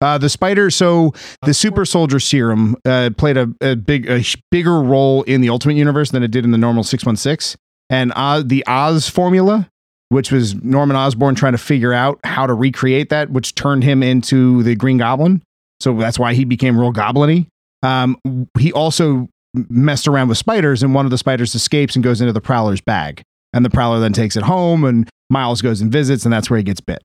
Uh, 0.00 0.16
the 0.16 0.28
spider. 0.28 0.70
So 0.70 1.12
the 1.42 1.52
super 1.52 1.84
soldier 1.84 2.20
serum 2.20 2.76
uh, 2.84 3.10
played 3.16 3.36
a, 3.36 3.52
a 3.60 3.74
big 3.74 4.08
a 4.08 4.22
bigger 4.50 4.80
role 4.80 5.24
in 5.24 5.40
the 5.40 5.48
Ultimate 5.48 5.74
Universe 5.74 6.12
than 6.12 6.22
it 6.22 6.30
did 6.30 6.44
in 6.44 6.52
the 6.52 6.58
normal 6.58 6.84
six 6.84 7.04
one 7.04 7.16
six. 7.16 7.56
And 7.90 8.12
Oz, 8.14 8.44
the 8.46 8.64
Oz 8.66 9.08
formula, 9.08 9.68
which 10.10 10.30
was 10.30 10.54
Norman 10.54 10.94
Osborn 10.94 11.34
trying 11.34 11.52
to 11.52 11.58
figure 11.58 11.92
out 11.92 12.20
how 12.22 12.46
to 12.46 12.54
recreate 12.54 13.08
that, 13.08 13.30
which 13.30 13.54
turned 13.54 13.82
him 13.82 14.02
into 14.02 14.62
the 14.62 14.76
Green 14.76 14.98
Goblin. 14.98 15.42
So 15.80 15.96
that's 15.96 16.18
why 16.18 16.34
he 16.34 16.44
became 16.44 16.78
real 16.78 16.92
goblin-y. 16.92 17.46
Um, 17.82 18.48
he 18.58 18.72
also 18.72 19.28
messed 19.68 20.06
around 20.06 20.28
with 20.28 20.38
spiders, 20.38 20.82
and 20.82 20.94
one 20.94 21.06
of 21.06 21.10
the 21.10 21.18
spiders 21.18 21.54
escapes 21.54 21.94
and 21.94 22.04
goes 22.04 22.20
into 22.20 22.32
the 22.32 22.40
Prowler's 22.40 22.80
bag. 22.80 23.22
And 23.52 23.64
the 23.64 23.70
Prowler 23.70 24.00
then 24.00 24.12
takes 24.12 24.36
it 24.36 24.42
home, 24.42 24.84
and 24.84 25.08
Miles 25.30 25.62
goes 25.62 25.80
and 25.80 25.90
visits, 25.90 26.24
and 26.24 26.32
that's 26.32 26.50
where 26.50 26.58
he 26.58 26.62
gets 26.62 26.80
bit. 26.80 27.02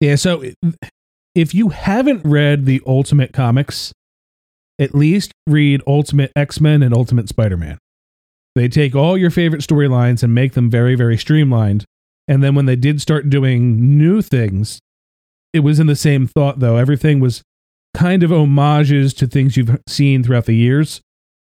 Yeah. 0.00 0.16
So 0.16 0.44
if 1.34 1.54
you 1.54 1.70
haven't 1.70 2.22
read 2.24 2.66
the 2.66 2.82
Ultimate 2.86 3.32
comics, 3.32 3.92
at 4.78 4.94
least 4.94 5.32
read 5.46 5.82
Ultimate 5.86 6.32
X 6.36 6.60
Men 6.60 6.82
and 6.82 6.94
Ultimate 6.94 7.28
Spider 7.28 7.56
Man. 7.56 7.78
They 8.54 8.68
take 8.68 8.94
all 8.94 9.16
your 9.16 9.30
favorite 9.30 9.62
storylines 9.62 10.22
and 10.22 10.34
make 10.34 10.52
them 10.52 10.70
very, 10.70 10.94
very 10.94 11.16
streamlined. 11.16 11.84
And 12.28 12.42
then 12.42 12.54
when 12.54 12.66
they 12.66 12.76
did 12.76 13.00
start 13.00 13.30
doing 13.30 13.98
new 13.98 14.22
things, 14.22 14.78
it 15.52 15.60
was 15.60 15.80
in 15.80 15.86
the 15.86 15.96
same 15.96 16.26
thought, 16.26 16.60
though. 16.60 16.76
Everything 16.76 17.20
was 17.20 17.42
kind 17.94 18.22
of 18.22 18.30
homages 18.30 19.14
to 19.14 19.26
things 19.26 19.56
you've 19.56 19.80
seen 19.88 20.22
throughout 20.22 20.46
the 20.46 20.56
years, 20.56 21.00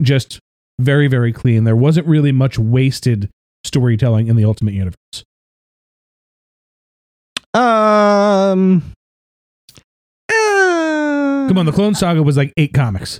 just 0.01 0.39
very, 0.79 1.07
very 1.07 1.33
clean. 1.33 1.63
There 1.63 1.75
wasn't 1.75 2.07
really 2.07 2.31
much 2.31 2.57
wasted 2.57 3.29
storytelling 3.63 4.27
in 4.27 4.35
the 4.35 4.45
Ultimate 4.45 4.73
Universe. 4.73 5.23
Um. 7.53 8.93
Come 11.51 11.58
on, 11.58 11.65
the 11.65 11.74
Clone 11.74 11.96
Saga 11.96 12.24
was 12.24 12.38
like 12.38 12.53
eight 12.55 12.74
comics. 12.74 13.20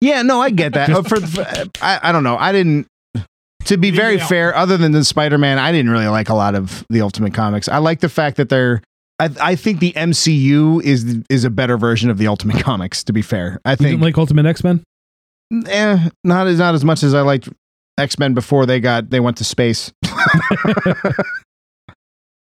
Yeah, 0.00 0.22
no, 0.22 0.40
I 0.40 0.48
get 0.48 0.72
that. 0.72 0.88
Uh, 0.88 1.02
for, 1.02 1.20
for- 1.20 1.44
I, 1.82 2.00
I 2.02 2.12
don't 2.12 2.24
know. 2.24 2.38
I 2.38 2.50
didn't. 2.50 2.86
To 3.66 3.76
be 3.76 3.90
very 3.90 4.16
Yeah. 4.16 4.26
fair, 4.26 4.56
other 4.56 4.78
than 4.78 4.92
the 4.92 5.04
Spider-Man, 5.04 5.58
I 5.58 5.70
didn't 5.70 5.90
really 5.90 6.06
like 6.06 6.30
a 6.30 6.34
lot 6.34 6.54
of 6.54 6.82
the 6.88 7.02
Ultimate 7.02 7.34
Comics. 7.34 7.68
I 7.68 7.76
like 7.76 8.00
the 8.00 8.08
fact 8.08 8.38
that 8.38 8.48
they're. 8.48 8.80
I, 9.18 9.28
I 9.38 9.54
think 9.54 9.80
the 9.80 9.92
MCU 9.92 10.82
is 10.82 11.18
is 11.28 11.44
a 11.44 11.50
better 11.50 11.76
version 11.76 12.08
of 12.08 12.16
the 12.16 12.26
Ultimate 12.26 12.62
Comics. 12.64 13.04
To 13.04 13.12
be 13.12 13.20
fair, 13.20 13.60
I 13.66 13.72
You 13.72 13.76
think 13.76 13.88
didn't 13.90 14.00
like 14.00 14.16
Ultimate 14.16 14.46
X 14.46 14.64
Men? 14.64 14.82
eh, 15.66 16.08
not 16.24 16.46
as 16.46 16.58
not 16.58 16.74
as 16.74 16.86
much 16.86 17.02
as 17.02 17.12
I 17.12 17.20
liked 17.20 17.50
X 17.98 18.18
Men 18.18 18.32
before 18.32 18.64
they 18.64 18.80
got 18.80 19.10
they 19.10 19.20
went 19.20 19.36
to 19.36 19.44
space. 19.44 19.92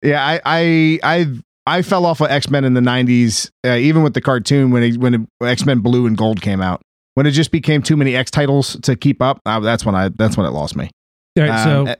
yeah, 0.03 0.23
I 0.23 0.39
I 0.45 0.99
I 1.01 1.27
I 1.67 1.81
fell 1.81 2.05
off 2.05 2.21
of 2.21 2.31
X 2.31 2.49
Men 2.49 2.63
in 2.63 2.73
the 2.73 2.81
'90s, 2.81 3.51
uh, 3.65 3.75
even 3.75 4.01
with 4.01 4.13
the 4.13 4.21
cartoon 4.21 4.71
when 4.71 4.83
it, 4.83 4.97
when 4.97 5.27
X 5.41 5.65
Men 5.65 5.79
Blue 5.79 6.07
and 6.07 6.17
Gold 6.17 6.41
came 6.41 6.61
out. 6.61 6.81
When 7.13 7.25
it 7.25 7.31
just 7.31 7.51
became 7.51 7.81
too 7.81 7.97
many 7.97 8.15
X 8.15 8.31
titles 8.31 8.79
to 8.83 8.95
keep 8.95 9.21
up, 9.21 9.39
uh, 9.45 9.59
that's 9.59 9.85
when 9.85 9.93
I 9.95 10.09
that's 10.09 10.37
when 10.37 10.45
it 10.45 10.51
lost 10.51 10.75
me. 10.75 10.89
All 11.37 11.43
right, 11.43 11.67
Um, 11.67 11.87
so 11.87 11.95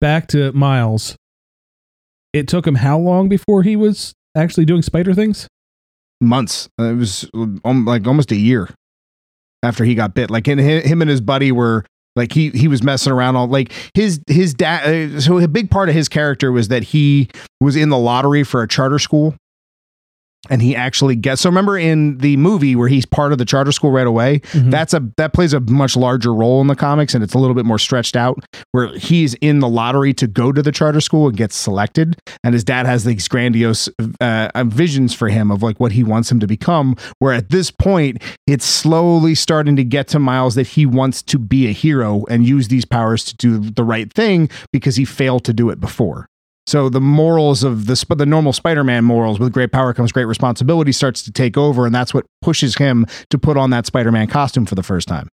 back 0.00 0.26
to 0.28 0.52
Miles. 0.52 1.16
It 2.32 2.48
took 2.48 2.66
him 2.66 2.76
how 2.76 2.98
long 2.98 3.28
before 3.28 3.62
he 3.62 3.76
was 3.76 4.14
actually 4.34 4.64
doing 4.64 4.82
spider 4.82 5.14
things? 5.14 5.48
months. 6.22 6.68
It 6.78 6.96
was 6.96 7.28
um, 7.34 7.84
like 7.84 8.06
almost 8.06 8.32
a 8.32 8.36
year 8.36 8.68
after 9.62 9.84
he 9.84 9.94
got 9.94 10.14
bit. 10.14 10.30
Like 10.30 10.46
him 10.46 10.58
and 11.02 11.10
his 11.10 11.20
buddy 11.20 11.52
were 11.52 11.84
like 12.16 12.32
he 12.32 12.50
he 12.50 12.68
was 12.68 12.82
messing 12.82 13.12
around 13.12 13.36
all 13.36 13.46
like 13.46 13.72
his 13.94 14.20
his 14.26 14.54
dad. 14.54 15.14
Uh, 15.14 15.20
so 15.20 15.38
a 15.38 15.48
big 15.48 15.70
part 15.70 15.88
of 15.88 15.94
his 15.94 16.08
character 16.08 16.52
was 16.52 16.68
that 16.68 16.82
he 16.82 17.28
was 17.60 17.76
in 17.76 17.88
the 17.88 17.98
lottery 17.98 18.44
for 18.44 18.62
a 18.62 18.68
charter 18.68 18.98
school. 18.98 19.34
And 20.50 20.60
he 20.60 20.74
actually 20.74 21.14
gets 21.14 21.42
so 21.42 21.48
remember 21.50 21.78
in 21.78 22.18
the 22.18 22.36
movie 22.36 22.74
where 22.74 22.88
he's 22.88 23.06
part 23.06 23.30
of 23.32 23.38
the 23.38 23.44
charter 23.44 23.70
school 23.70 23.92
right 23.92 24.06
away, 24.06 24.40
Mhm. 24.52 24.70
that's 24.72 24.92
a 24.92 25.02
that 25.16 25.32
plays 25.32 25.52
a 25.54 25.60
much 25.60 25.96
larger 25.96 26.34
role 26.34 26.60
in 26.60 26.66
the 26.66 26.74
comics 26.74 27.14
and 27.14 27.22
it's 27.22 27.34
a 27.34 27.38
little 27.38 27.54
bit 27.54 27.64
more 27.64 27.78
stretched 27.78 28.16
out 28.16 28.44
where 28.72 28.88
he's 28.96 29.34
in 29.34 29.60
the 29.60 29.68
lottery 29.68 30.12
to 30.14 30.26
go 30.26 30.50
to 30.50 30.60
the 30.62 30.72
charter 30.72 31.00
school 31.00 31.28
and 31.28 31.36
gets 31.36 31.54
selected 31.54 32.16
and 32.42 32.54
his 32.54 32.64
dad 32.64 32.86
has 32.86 33.04
these 33.04 33.28
grandiose 33.28 33.88
uh, 34.20 34.48
uh, 34.54 34.64
visions 34.64 35.14
for 35.14 35.28
him 35.28 35.50
of 35.52 35.62
like 35.62 35.78
what 35.78 35.92
he 35.92 36.02
wants 36.02 36.30
him 36.30 36.40
to 36.40 36.46
become 36.48 36.96
where 37.20 37.32
at 37.32 37.50
this 37.50 37.70
point 37.70 38.20
it's 38.48 38.64
slowly 38.64 39.34
starting 39.36 39.76
to 39.76 39.84
get 39.84 40.08
to 40.08 40.18
miles 40.18 40.56
that 40.56 40.66
he 40.68 40.84
wants 40.86 41.22
to 41.22 41.38
be 41.38 41.68
a 41.68 41.72
hero 41.72 42.24
and 42.28 42.46
use 42.46 42.66
these 42.68 42.84
powers 42.84 43.24
to 43.24 43.36
do 43.36 43.58
the 43.58 43.84
right 43.84 44.12
thing 44.12 44.48
because 44.72 44.96
he 44.96 45.04
failed 45.04 45.44
to 45.44 45.52
do 45.52 45.70
it 45.70 45.78
before 45.80 46.26
so 46.66 46.88
the 46.88 47.00
morals 47.00 47.64
of 47.64 47.86
the 47.86 48.14
the 48.16 48.26
normal 48.26 48.52
Spider-Man 48.52 49.04
morals 49.04 49.38
with 49.38 49.52
great 49.52 49.72
power 49.72 49.92
comes 49.92 50.12
great 50.12 50.24
responsibility 50.24 50.92
starts 50.92 51.22
to 51.22 51.32
take 51.32 51.56
over 51.56 51.86
and 51.86 51.94
that's 51.94 52.14
what 52.14 52.26
pushes 52.40 52.76
him 52.76 53.06
to 53.30 53.38
put 53.38 53.56
on 53.56 53.70
that 53.70 53.86
Spider-Man 53.86 54.28
costume 54.28 54.66
for 54.66 54.74
the 54.74 54.82
first 54.82 55.08
time 55.08 55.28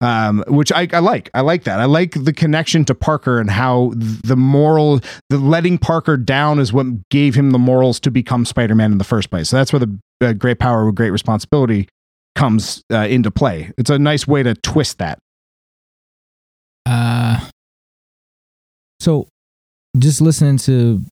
um, 0.00 0.44
which 0.48 0.72
I, 0.72 0.88
I 0.92 0.98
like. 0.98 1.30
I 1.32 1.40
like 1.40 1.64
that. 1.64 1.80
I 1.80 1.86
like 1.86 2.12
the 2.22 2.32
connection 2.32 2.84
to 2.86 2.94
Parker 2.94 3.40
and 3.40 3.50
how 3.50 3.92
the 3.96 4.36
moral, 4.36 5.00
the 5.30 5.38
letting 5.38 5.78
Parker 5.78 6.16
down 6.16 6.58
is 6.58 6.72
what 6.72 6.86
gave 7.08 7.34
him 7.34 7.50
the 7.50 7.58
morals 7.58 7.98
to 8.00 8.10
become 8.10 8.44
Spider 8.44 8.74
Man 8.74 8.92
in 8.92 8.98
the 8.98 9.04
first 9.04 9.30
place. 9.30 9.48
So 9.48 9.56
that's 9.56 9.72
where 9.72 9.80
the 9.80 9.98
uh, 10.20 10.32
great 10.34 10.58
power 10.58 10.84
with 10.86 10.94
great 10.94 11.10
responsibility 11.10 11.88
comes 12.34 12.82
uh, 12.92 13.06
into 13.08 13.30
play. 13.30 13.72
It's 13.78 13.90
a 13.90 13.98
nice 13.98 14.26
way 14.26 14.42
to 14.42 14.54
twist 14.54 14.98
that. 14.98 15.18
Uh, 16.84 17.48
so 19.00 19.28
just 19.98 20.20
listening 20.20 20.58
to 20.58 21.02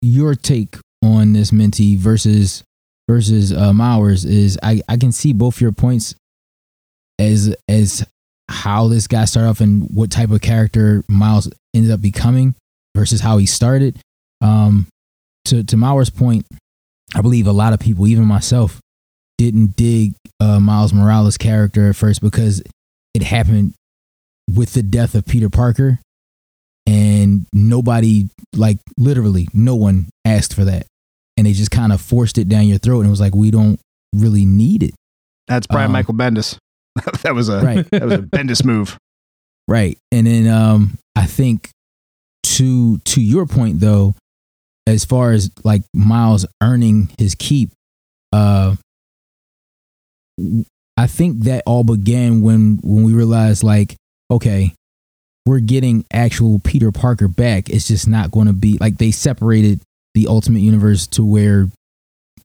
your 0.00 0.34
take 0.34 0.76
on 1.02 1.32
this 1.32 1.52
Minty 1.52 1.96
versus 1.96 2.62
versus 3.08 3.52
um, 3.52 3.80
ours 3.80 4.24
is 4.24 4.58
I, 4.62 4.82
I 4.88 4.96
can 4.96 5.12
see 5.12 5.32
both 5.32 5.60
your 5.60 5.72
points 5.72 6.14
as 7.18 7.54
as 7.68 8.06
how 8.48 8.88
this 8.88 9.06
guy 9.06 9.24
started 9.24 9.48
off 9.48 9.60
and 9.60 9.88
what 9.90 10.10
type 10.10 10.30
of 10.30 10.40
character 10.40 11.04
Miles 11.08 11.50
ended 11.74 11.90
up 11.90 12.00
becoming 12.00 12.54
versus 12.96 13.20
how 13.20 13.38
he 13.38 13.46
started. 13.46 13.98
Um, 14.40 14.86
to 15.46 15.64
to 15.64 15.76
Mauer's 15.76 16.10
point, 16.10 16.46
I 17.14 17.22
believe 17.22 17.46
a 17.46 17.52
lot 17.52 17.72
of 17.72 17.80
people, 17.80 18.06
even 18.06 18.24
myself, 18.24 18.80
didn't 19.36 19.76
dig 19.76 20.14
uh, 20.40 20.60
Miles 20.60 20.92
Morales' 20.92 21.38
character 21.38 21.90
at 21.90 21.96
first 21.96 22.20
because 22.20 22.62
it 23.14 23.22
happened 23.22 23.74
with 24.54 24.74
the 24.74 24.82
death 24.82 25.14
of 25.14 25.26
Peter 25.26 25.48
Parker, 25.50 25.98
and 26.88 27.46
nobody, 27.52 28.28
like 28.56 28.78
literally, 28.96 29.46
no 29.52 29.76
one 29.76 30.06
asked 30.24 30.54
for 30.54 30.64
that, 30.64 30.86
and 31.36 31.46
they 31.46 31.52
just 31.52 31.70
kind 31.70 31.92
of 31.92 32.00
forced 32.00 32.38
it 32.38 32.48
down 32.48 32.66
your 32.66 32.78
throat, 32.78 33.00
and 33.00 33.08
it 33.08 33.10
was 33.10 33.20
like 33.20 33.34
we 33.34 33.50
don't 33.50 33.78
really 34.14 34.44
need 34.46 34.82
it, 34.82 34.94
That's 35.48 35.66
Brian 35.66 35.86
Um, 35.86 35.92
Michael 35.92 36.14
Bendis. 36.14 36.56
that 37.22 37.34
was 37.34 37.48
a 37.48 37.60
right? 37.60 37.86
that 37.90 38.02
was 38.02 38.14
a 38.14 38.18
Bendis 38.18 38.64
move. 38.64 38.96
Right. 39.68 39.98
And 40.10 40.26
then 40.26 40.48
um 40.48 40.96
I 41.14 41.26
think 41.26 41.68
to 42.56 42.96
to 42.98 43.20
your 43.20 43.44
point 43.46 43.80
though, 43.80 44.14
as 44.86 45.04
far 45.04 45.32
as 45.32 45.50
like 45.62 45.82
Miles 45.94 46.46
earning 46.62 47.10
his 47.18 47.34
keep, 47.34 47.70
uh 48.32 48.76
I 50.96 51.06
think 51.06 51.44
that 51.44 51.62
all 51.66 51.84
began 51.84 52.40
when 52.42 52.78
when 52.82 53.04
we 53.04 53.12
realized 53.12 53.62
like, 53.62 53.94
okay, 54.30 54.72
we're 55.48 55.60
getting 55.60 56.04
actual 56.12 56.58
Peter 56.58 56.92
Parker 56.92 57.26
back. 57.26 57.70
It's 57.70 57.88
just 57.88 58.06
not 58.06 58.30
going 58.30 58.48
to 58.48 58.52
be 58.52 58.76
like 58.78 58.98
they 58.98 59.10
separated 59.10 59.80
the 60.14 60.26
Ultimate 60.26 60.60
Universe 60.60 61.06
to 61.08 61.24
where 61.24 61.68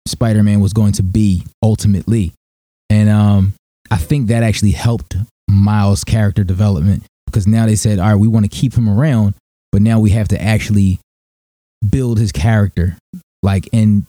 Spider-Man 0.07 0.61
was 0.61 0.71
going 0.71 0.93
to 0.93 1.03
be 1.03 1.43
ultimately. 1.61 2.31
And 2.89 3.09
um 3.09 3.53
I 3.91 3.97
think 3.97 4.27
that 4.27 4.41
actually 4.41 4.71
helped 4.71 5.17
Miles' 5.49 6.05
character 6.05 6.45
development 6.45 7.03
because 7.25 7.45
now 7.45 7.65
they 7.65 7.75
said, 7.75 7.99
all 7.99 8.07
right, 8.07 8.15
we 8.15 8.29
want 8.29 8.49
to 8.49 8.57
keep 8.57 8.73
him 8.73 8.89
around, 8.89 9.35
but 9.73 9.81
now 9.81 9.99
we 9.99 10.11
have 10.11 10.29
to 10.29 10.41
actually 10.41 10.99
build 11.87 12.17
his 12.17 12.31
character. 12.31 12.97
Like, 13.43 13.67
and 13.73 14.05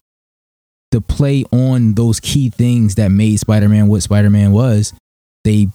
the 0.93 1.01
play 1.01 1.45
on 1.51 1.95
those 1.95 2.21
key 2.21 2.51
things 2.51 2.95
that 2.95 3.09
made 3.09 3.41
Spider 3.41 3.69
Man 3.69 3.89
what 3.89 4.03
Spider 4.03 4.31
Man 4.31 4.53
was, 4.53 4.93
they 5.43 5.69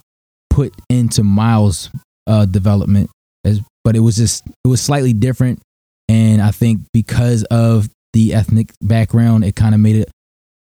put 0.49 0.73
into 0.89 1.23
Miles' 1.23 1.89
uh, 2.27 2.45
development. 2.45 3.10
As, 3.43 3.62
but 3.84 3.95
it 3.95 4.01
was 4.01 4.17
just, 4.17 4.45
it 4.47 4.67
was 4.67 4.82
slightly 4.82 5.13
different. 5.13 5.62
And 6.08 6.41
I 6.41 6.51
think 6.51 6.82
because 6.93 7.43
of 7.45 7.89
the 8.13 8.34
ethnic 8.34 8.71
background, 8.82 9.45
it 9.45 9.55
kind 9.55 9.75
of 9.75 9.82
made 9.82 9.95
it 9.95 10.10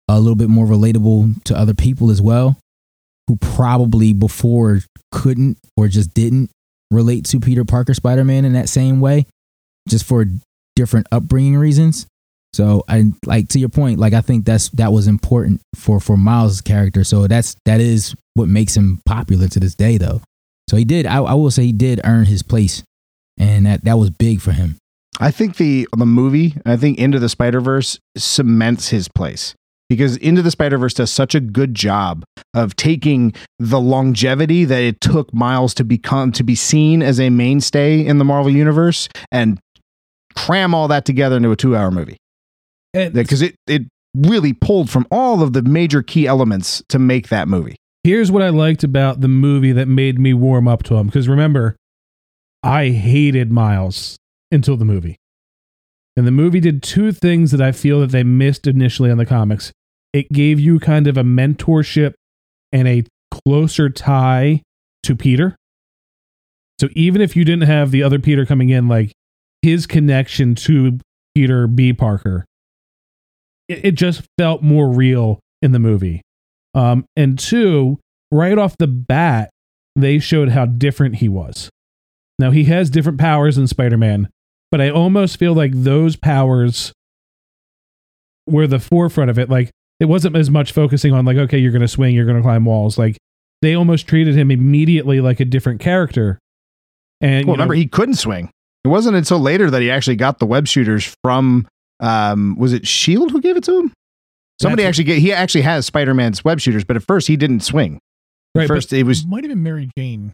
a 0.08 0.18
little 0.20 0.36
bit 0.36 0.48
more 0.48 0.66
relatable 0.66 1.42
to 1.44 1.56
other 1.56 1.74
people 1.74 2.10
as 2.10 2.20
well, 2.20 2.58
who 3.28 3.36
probably 3.36 4.12
before 4.12 4.80
couldn't 5.12 5.58
or 5.76 5.88
just 5.88 6.14
didn't 6.14 6.50
relate 6.90 7.24
to 7.26 7.40
Peter 7.40 7.64
Parker 7.64 7.94
Spider 7.94 8.24
Man 8.24 8.44
in 8.44 8.52
that 8.52 8.68
same 8.68 9.00
way, 9.00 9.26
just 9.88 10.04
for 10.04 10.26
different 10.76 11.06
upbringing 11.10 11.56
reasons. 11.56 12.06
So 12.52 12.84
I 12.88 13.12
like 13.24 13.48
to 13.50 13.58
your 13.58 13.68
point, 13.68 13.98
like 13.98 14.12
I 14.14 14.20
think 14.20 14.44
that's 14.44 14.70
that 14.70 14.92
was 14.92 15.08
important 15.08 15.60
for 15.74 16.00
for 16.00 16.16
Miles' 16.16 16.60
character. 16.60 17.04
So 17.04 17.26
that's 17.26 17.56
that 17.64 17.80
is 17.80 18.14
what 18.34 18.48
makes 18.48 18.76
him 18.76 19.00
popular 19.04 19.48
to 19.48 19.60
this 19.60 19.74
day, 19.74 19.98
though. 19.98 20.22
So 20.68 20.76
he 20.76 20.84
did. 20.84 21.06
I, 21.06 21.18
I 21.18 21.34
will 21.34 21.50
say 21.50 21.64
he 21.64 21.72
did 21.72 22.00
earn 22.04 22.26
his 22.26 22.42
place, 22.42 22.82
and 23.38 23.66
that 23.66 23.84
that 23.84 23.98
was 23.98 24.10
big 24.10 24.40
for 24.40 24.52
him. 24.52 24.76
I 25.20 25.30
think 25.30 25.56
the 25.56 25.88
the 25.96 26.06
movie, 26.06 26.54
I 26.66 26.76
think 26.76 26.98
Into 26.98 27.18
the 27.18 27.28
Spider 27.28 27.60
Verse 27.60 27.98
cements 28.16 28.88
his 28.88 29.08
place 29.08 29.54
because 29.88 30.16
Into 30.16 30.42
the 30.42 30.50
Spider 30.50 30.78
Verse 30.78 30.94
does 30.94 31.10
such 31.10 31.34
a 31.34 31.40
good 31.40 31.74
job 31.74 32.24
of 32.54 32.76
taking 32.76 33.32
the 33.58 33.80
longevity 33.80 34.64
that 34.64 34.82
it 34.82 35.00
took 35.00 35.32
Miles 35.32 35.74
to 35.74 35.84
become 35.84 36.32
to 36.32 36.42
be 36.42 36.54
seen 36.54 37.02
as 37.02 37.20
a 37.20 37.30
mainstay 37.30 38.04
in 38.04 38.18
the 38.18 38.24
Marvel 38.24 38.52
universe 38.52 39.08
and 39.30 39.58
cram 40.34 40.74
all 40.74 40.88
that 40.88 41.04
together 41.04 41.36
into 41.36 41.50
a 41.50 41.56
two 41.56 41.76
hour 41.76 41.90
movie 41.90 42.16
because 42.92 43.42
it 43.42 43.54
it 43.66 43.82
really 44.14 44.52
pulled 44.52 44.90
from 44.90 45.06
all 45.10 45.42
of 45.42 45.52
the 45.52 45.62
major 45.62 46.02
key 46.02 46.26
elements 46.26 46.82
to 46.88 46.98
make 46.98 47.28
that 47.28 47.48
movie. 47.48 47.76
Here's 48.06 48.30
what 48.30 48.40
I 48.40 48.50
liked 48.50 48.84
about 48.84 49.20
the 49.20 49.26
movie 49.26 49.72
that 49.72 49.88
made 49.88 50.16
me 50.16 50.32
warm 50.32 50.68
up 50.68 50.84
to 50.84 50.94
him. 50.94 51.06
Because 51.06 51.28
remember, 51.28 51.74
I 52.62 52.90
hated 52.90 53.50
Miles 53.50 54.16
until 54.52 54.76
the 54.76 54.84
movie. 54.84 55.16
And 56.16 56.24
the 56.24 56.30
movie 56.30 56.60
did 56.60 56.84
two 56.84 57.10
things 57.10 57.50
that 57.50 57.60
I 57.60 57.72
feel 57.72 57.98
that 58.00 58.12
they 58.12 58.22
missed 58.22 58.68
initially 58.68 59.10
on 59.10 59.18
the 59.18 59.26
comics. 59.26 59.72
It 60.12 60.30
gave 60.30 60.60
you 60.60 60.78
kind 60.78 61.08
of 61.08 61.16
a 61.16 61.24
mentorship 61.24 62.14
and 62.72 62.86
a 62.86 63.02
closer 63.44 63.90
tie 63.90 64.62
to 65.02 65.16
Peter. 65.16 65.56
So 66.80 66.88
even 66.92 67.20
if 67.20 67.34
you 67.34 67.44
didn't 67.44 67.66
have 67.66 67.90
the 67.90 68.04
other 68.04 68.20
Peter 68.20 68.46
coming 68.46 68.68
in, 68.68 68.86
like 68.86 69.10
his 69.62 69.84
connection 69.84 70.54
to 70.54 71.00
Peter 71.34 71.66
B. 71.66 71.92
Parker, 71.92 72.44
it, 73.68 73.86
it 73.86 73.94
just 73.96 74.22
felt 74.38 74.62
more 74.62 74.88
real 74.88 75.40
in 75.60 75.72
the 75.72 75.80
movie. 75.80 76.22
Um, 76.76 77.06
and 77.16 77.38
two, 77.38 77.98
right 78.30 78.56
off 78.56 78.76
the 78.78 78.86
bat, 78.86 79.50
they 79.96 80.18
showed 80.18 80.50
how 80.50 80.66
different 80.66 81.16
he 81.16 81.28
was. 81.28 81.70
Now 82.38 82.50
he 82.50 82.64
has 82.64 82.90
different 82.90 83.18
powers 83.18 83.56
than 83.56 83.66
Spider-Man, 83.66 84.28
but 84.70 84.80
I 84.80 84.90
almost 84.90 85.38
feel 85.38 85.54
like 85.54 85.72
those 85.74 86.16
powers 86.16 86.92
were 88.46 88.66
the 88.66 88.78
forefront 88.78 89.30
of 89.30 89.38
it. 89.38 89.48
Like 89.48 89.70
it 90.00 90.04
wasn't 90.04 90.36
as 90.36 90.50
much 90.50 90.72
focusing 90.72 91.14
on 91.14 91.24
like, 91.24 91.38
okay, 91.38 91.58
you're 91.58 91.72
going 91.72 91.80
to 91.80 91.88
swing, 91.88 92.14
you're 92.14 92.26
going 92.26 92.36
to 92.36 92.42
climb 92.42 92.66
walls. 92.66 92.98
Like 92.98 93.16
they 93.62 93.74
almost 93.74 94.06
treated 94.06 94.36
him 94.36 94.50
immediately 94.50 95.20
like 95.22 95.40
a 95.40 95.46
different 95.46 95.80
character. 95.80 96.38
And 97.22 97.46
Well, 97.46 97.54
you 97.54 97.58
know, 97.58 97.64
remember 97.64 97.74
he 97.74 97.86
couldn't 97.86 98.16
swing. 98.16 98.50
It 98.84 98.88
wasn't 98.88 99.16
until 99.16 99.40
later 99.40 99.70
that 99.70 99.80
he 99.80 99.90
actually 99.90 100.16
got 100.16 100.38
the 100.38 100.46
web 100.46 100.66
shooters 100.66 101.16
from. 101.24 101.66
Um, 101.98 102.56
was 102.58 102.74
it 102.74 102.86
Shield 102.86 103.30
who 103.30 103.40
gave 103.40 103.56
it 103.56 103.64
to 103.64 103.80
him? 103.80 103.92
Somebody 104.60 104.82
That's- 104.82 104.88
actually 104.98 105.04
get, 105.04 105.18
he 105.18 105.32
actually 105.32 105.62
has 105.62 105.84
Spider 105.86 106.14
Man's 106.14 106.44
web 106.44 106.60
shooters, 106.60 106.84
but 106.84 106.96
at 106.96 107.02
first 107.02 107.28
he 107.28 107.36
didn't 107.36 107.60
swing. 107.60 107.96
At 108.54 108.60
Right, 108.60 108.68
first 108.68 108.92
it 108.92 109.02
was 109.02 109.26
Might 109.26 109.44
have 109.44 109.50
been 109.50 109.62
Mary 109.62 109.90
Jane. 109.98 110.32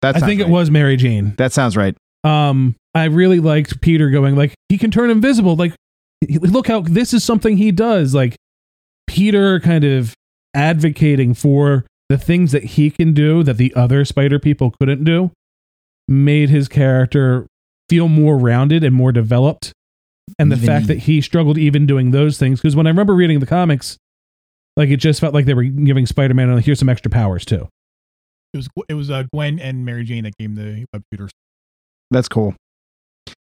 that 0.00 0.16
I 0.16 0.20
think 0.20 0.40
it 0.40 0.48
was 0.48 0.70
Mary 0.70 0.96
Jane. 0.96 1.34
that 1.38 1.52
sounds 1.52 1.76
right. 1.76 1.96
um 2.24 2.74
i 2.94 3.04
really 3.04 3.40
liked 3.40 3.80
peter 3.80 4.10
going 4.10 4.36
like 4.36 4.54
he 4.68 4.76
can 4.76 4.90
turn 4.90 5.08
invisible 5.10 5.56
like 5.56 5.74
look 6.40 6.66
how 6.68 6.80
this 6.80 7.14
is 7.14 7.24
something 7.24 7.56
he 7.56 7.72
does 7.72 8.14
like 8.14 8.36
peter 9.06 9.58
kind 9.60 9.82
of 9.84 10.14
advocating 10.54 11.32
for 11.34 11.86
the 12.08 12.18
things 12.18 12.52
that 12.52 12.62
he 12.64 12.90
can 12.90 13.12
do 13.14 13.42
that 13.42 13.56
the 13.56 13.72
other 13.74 14.04
spider 14.04 14.38
people 14.38 14.74
couldn't 14.78 15.04
do 15.04 15.30
made 16.08 16.50
his 16.50 16.68
character 16.68 17.46
feel 17.88 18.08
more 18.08 18.36
rounded 18.36 18.84
and 18.84 18.94
more 18.94 19.10
developed 19.12 19.72
and 20.38 20.50
the 20.50 20.56
Even 20.56 20.66
fact 20.66 20.86
that 20.88 20.98
he 20.98 21.20
struggled 21.20 21.58
even 21.58 21.86
doing 21.86 22.10
those 22.10 22.38
things 22.38 22.60
because 22.60 22.74
when 22.76 22.86
i 22.86 22.90
remember 22.90 23.14
reading 23.14 23.40
the 23.40 23.46
comics 23.46 23.98
like 24.76 24.88
it 24.90 24.96
just 24.96 25.20
felt 25.20 25.34
like 25.34 25.44
they 25.44 25.54
were 25.54 25.64
giving 25.64 26.06
spider-man 26.06 26.50
oh, 26.50 26.56
here's 26.56 26.78
some 26.78 26.88
extra 26.88 27.10
powers 27.10 27.44
too 27.44 27.68
It 28.54 28.58
was 28.58 28.68
it 28.88 28.94
was 28.94 29.10
uh, 29.10 29.24
Gwen 29.32 29.58
and 29.58 29.84
Mary 29.84 30.04
Jane 30.04 30.24
that 30.24 30.36
gave 30.38 30.54
the 30.54 30.84
web 30.92 31.02
shooters. 31.12 31.30
That's 32.10 32.28
cool. 32.28 32.54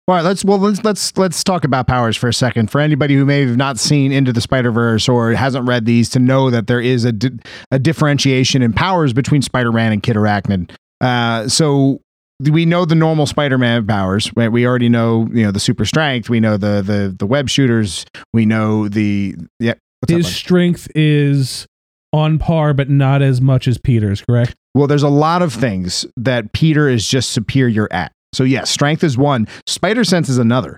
All 0.09 0.15
right, 0.15 0.21
let's 0.21 0.43
well 0.45 0.57
let's 0.57 0.83
let's 0.83 1.17
let's 1.17 1.43
talk 1.43 1.63
about 1.65 1.85
powers 1.87 2.15
for 2.15 2.27
a 2.29 2.33
second. 2.33 2.71
For 2.71 2.79
anybody 2.79 3.15
who 3.15 3.25
may 3.25 3.45
have 3.45 3.57
not 3.57 3.77
seen 3.77 4.11
Into 4.13 4.31
the 4.31 4.39
Spider 4.41 4.71
Verse 4.71 5.07
or 5.09 5.31
hasn't 5.33 5.67
read 5.67 5.85
these, 5.85 6.09
to 6.11 6.19
know 6.19 6.49
that 6.49 6.67
there 6.67 6.79
is 6.79 7.03
a 7.03 7.11
di- 7.11 7.39
a 7.71 7.79
differentiation 7.79 8.61
in 8.61 8.71
powers 8.73 9.11
between 9.11 9.41
Spider 9.41 9.71
Man 9.71 9.91
and 9.91 10.01
Kid 10.01 10.15
Arachnid. 10.15 10.71
Uh, 11.01 11.47
so 11.49 12.01
we 12.39 12.65
know 12.65 12.85
the 12.85 12.95
normal 12.95 13.25
Spider 13.25 13.57
Man 13.57 13.85
powers. 13.85 14.31
Right? 14.35 14.51
We 14.51 14.65
already 14.67 14.89
know 14.89 15.27
you 15.31 15.43
know 15.43 15.51
the 15.51 15.59
super 15.59 15.85
strength. 15.85 16.29
We 16.29 16.39
know 16.39 16.57
the 16.57 16.81
the 16.81 17.15
the 17.17 17.25
web 17.25 17.49
shooters. 17.49 18.05
We 18.33 18.45
know 18.45 18.87
the 18.87 19.35
yeah. 19.59 19.73
What's 20.01 20.13
his 20.13 20.25
bud? 20.25 20.31
strength 20.33 20.87
is 20.95 21.65
on 22.13 22.39
par 22.39 22.73
but 22.73 22.89
not 22.89 23.21
as 23.21 23.41
much 23.41 23.67
as 23.67 23.77
peter's 23.77 24.21
correct 24.21 24.55
Well, 24.73 24.87
there's 24.87 25.03
a 25.03 25.09
lot 25.09 25.41
of 25.41 25.51
things 25.53 26.05
that 26.15 26.53
Peter 26.53 26.87
is 26.87 27.05
just 27.05 27.31
superior 27.31 27.87
at. 27.91 28.13
So 28.33 28.43
yes, 28.43 28.69
strength 28.69 29.03
is 29.03 29.17
one. 29.17 29.47
Spider 29.65 30.03
sense 30.05 30.29
is 30.29 30.37
another. 30.37 30.77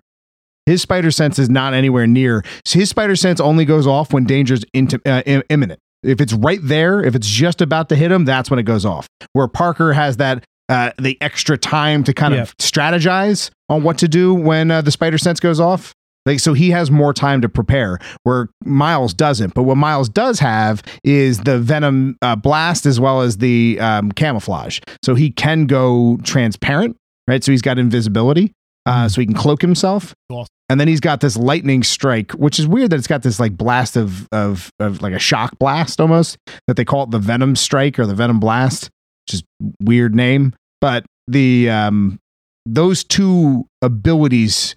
His 0.65 0.81
spider 0.81 1.11
sense 1.11 1.37
is 1.37 1.49
not 1.49 1.73
anywhere 1.73 2.07
near. 2.07 2.43
His 2.67 2.89
spider 2.89 3.15
sense 3.15 3.39
only 3.39 3.65
goes 3.65 3.85
off 3.85 4.13
when 4.13 4.23
danger's 4.23 4.63
into, 4.73 4.99
uh, 5.05 5.21
im- 5.25 5.43
imminent. 5.49 5.79
If 6.01 6.21
it's 6.21 6.33
right 6.33 6.59
there, 6.63 7.03
if 7.03 7.13
it's 7.15 7.27
just 7.27 7.61
about 7.61 7.89
to 7.89 7.95
hit 7.95 8.11
him, 8.11 8.23
that's 8.23 8.49
when 8.49 8.59
it 8.59 8.63
goes 8.63 8.85
off. 8.85 9.07
Where 9.33 9.47
Parker 9.47 9.93
has 9.93 10.17
that 10.17 10.43
uh, 10.69 10.91
the 10.99 11.17
extra 11.21 11.57
time 11.57 12.03
to 12.05 12.13
kind 12.13 12.33
Yeah. 12.33 12.41
of 12.43 12.55
strategize 12.57 13.49
on 13.69 13.83
what 13.83 13.97
to 13.99 14.07
do 14.07 14.33
when 14.33 14.71
uh, 14.71 14.81
the 14.81 14.91
spider 14.91 15.17
sense 15.17 15.39
goes 15.39 15.59
off. 15.59 15.93
Like 16.25 16.39
so, 16.39 16.53
he 16.53 16.69
has 16.71 16.91
more 16.91 17.13
time 17.13 17.41
to 17.41 17.49
prepare, 17.49 17.97
where 18.23 18.49
Miles 18.63 19.13
doesn't. 19.13 19.53
But 19.55 19.63
what 19.63 19.77
Miles 19.77 20.09
does 20.09 20.39
have 20.39 20.83
is 21.03 21.39
the 21.39 21.57
Venom 21.59 22.17
uh, 22.21 22.35
blast 22.35 22.85
as 22.85 22.99
well 22.99 23.21
as 23.21 23.37
the 23.37 23.77
um, 23.79 24.11
camouflage. 24.11 24.79
So 25.03 25.15
he 25.15 25.31
can 25.31 25.65
go 25.65 26.17
transparent, 26.23 26.97
right? 27.27 27.43
So 27.43 27.51
he's 27.51 27.61
got 27.63 27.79
invisibility, 27.79 28.51
uh, 28.85 29.07
so 29.07 29.21
he 29.21 29.25
can 29.27 29.33
cloak 29.35 29.61
himself. 29.61 30.13
Awesome. 30.29 30.47
And 30.69 30.79
then 30.79 30.87
he's 30.87 30.99
got 30.99 31.21
this 31.21 31.35
lightning 31.35 31.81
strike, 31.83 32.31
which 32.33 32.59
is 32.59 32.67
weird 32.67 32.91
that 32.91 32.97
it's 32.97 33.07
got 33.07 33.23
this 33.23 33.39
like 33.39 33.57
blast 33.57 33.95
of 33.97 34.27
of 34.31 34.69
of 34.79 35.01
like 35.01 35.13
a 35.13 35.19
shock 35.19 35.57
blast 35.57 35.99
almost 35.99 36.37
that 36.67 36.75
they 36.75 36.85
call 36.85 37.03
it 37.03 37.11
the 37.11 37.17
Venom 37.17 37.55
strike 37.55 37.97
or 37.97 38.05
the 38.05 38.13
Venom 38.13 38.39
blast, 38.39 38.89
which 39.27 39.35
is 39.35 39.43
weird 39.81 40.15
name. 40.15 40.53
But 40.81 41.05
the 41.27 41.69
um 41.69 42.19
those 42.65 43.03
two 43.03 43.65
abilities 43.81 44.75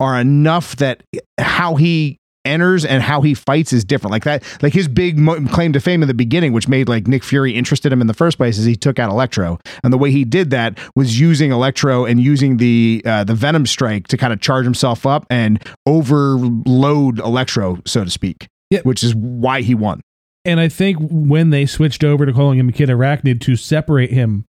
are 0.00 0.20
enough 0.20 0.76
that 0.76 1.02
how 1.38 1.76
he 1.76 2.18
enters 2.44 2.84
and 2.84 3.02
how 3.02 3.20
he 3.20 3.34
fights 3.34 3.72
is 3.72 3.84
different. 3.84 4.10
Like 4.10 4.24
that, 4.24 4.42
like 4.62 4.72
his 4.72 4.88
big 4.88 5.16
mo- 5.16 5.46
claim 5.46 5.72
to 5.74 5.80
fame 5.80 6.02
in 6.02 6.08
the 6.08 6.14
beginning, 6.14 6.52
which 6.52 6.66
made 6.66 6.88
like 6.88 7.06
Nick 7.06 7.22
Fury 7.22 7.52
interested 7.52 7.92
him 7.92 8.00
in 8.00 8.08
the 8.08 8.14
first 8.14 8.36
place, 8.36 8.58
is 8.58 8.64
he 8.64 8.74
took 8.74 8.98
out 8.98 9.10
Electro, 9.10 9.58
and 9.84 9.92
the 9.92 9.98
way 9.98 10.10
he 10.10 10.24
did 10.24 10.50
that 10.50 10.78
was 10.96 11.20
using 11.20 11.52
Electro 11.52 12.04
and 12.04 12.20
using 12.20 12.56
the 12.56 13.02
uh, 13.04 13.22
the 13.24 13.34
Venom 13.34 13.66
Strike 13.66 14.08
to 14.08 14.16
kind 14.16 14.32
of 14.32 14.40
charge 14.40 14.64
himself 14.64 15.06
up 15.06 15.24
and 15.30 15.62
overload 15.86 17.18
Electro, 17.20 17.78
so 17.86 18.04
to 18.04 18.10
speak. 18.10 18.48
Yeah. 18.70 18.80
which 18.84 19.04
is 19.04 19.14
why 19.14 19.60
he 19.60 19.74
won. 19.74 20.00
And 20.44 20.58
I 20.58 20.68
think 20.68 20.98
when 21.00 21.50
they 21.50 21.66
switched 21.66 22.02
over 22.02 22.26
to 22.26 22.32
calling 22.32 22.58
him 22.58 22.72
Kid 22.72 22.88
Arachnid 22.88 23.40
to 23.42 23.56
separate 23.56 24.10
him 24.10 24.44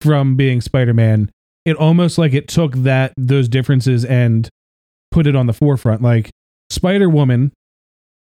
from 0.00 0.36
being 0.36 0.60
Spider 0.60 0.94
Man, 0.94 1.30
it 1.64 1.76
almost 1.76 2.16
like 2.16 2.32
it 2.32 2.48
took 2.48 2.74
that 2.74 3.12
those 3.16 3.48
differences 3.48 4.04
and 4.04 4.48
put 5.10 5.26
it 5.26 5.34
on 5.34 5.46
the 5.46 5.52
forefront. 5.52 6.00
Like 6.00 6.30
Spider 6.70 7.08
Woman 7.08 7.52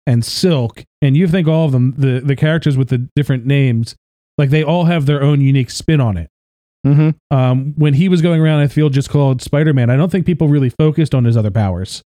and 0.08 0.24
Silk, 0.24 0.84
and 1.02 1.18
you 1.18 1.28
think 1.28 1.48
all 1.48 1.66
of 1.66 1.72
them, 1.72 1.94
the 1.98 2.22
the 2.22 2.36
characters 2.36 2.78
with 2.78 2.90
the 2.90 3.10
different 3.16 3.46
names, 3.46 3.96
like 4.38 4.50
they 4.50 4.64
all 4.64 4.86
have 4.86 5.06
their 5.06 5.22
own 5.22 5.42
unique 5.42 5.72
spin 5.72 6.00
on 6.00 6.18
it. 6.18 6.30
Mm-hmm. 6.86 7.36
Um, 7.36 7.74
when 7.78 7.94
he 7.94 8.10
was 8.10 8.22
going 8.22 8.42
around, 8.42 8.60
I 8.60 8.68
feel 8.68 8.90
just 8.90 9.10
called 9.10 9.42
Spider 9.42 9.74
Man. 9.74 9.90
I 9.90 9.98
don't 9.98 10.12
think 10.12 10.26
people 10.26 10.48
really 10.48 10.70
focused 10.70 11.14
on 11.14 11.26
his 11.26 11.36
other 11.36 11.52
powers. 11.52 12.02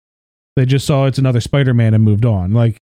They 0.54 0.64
just 0.64 0.86
saw 0.86 1.04
it's 1.04 1.18
another 1.18 1.40
Spider 1.40 1.74
Man 1.74 1.92
and 1.92 2.02
moved 2.02 2.24
on. 2.24 2.52
Like 2.52 2.78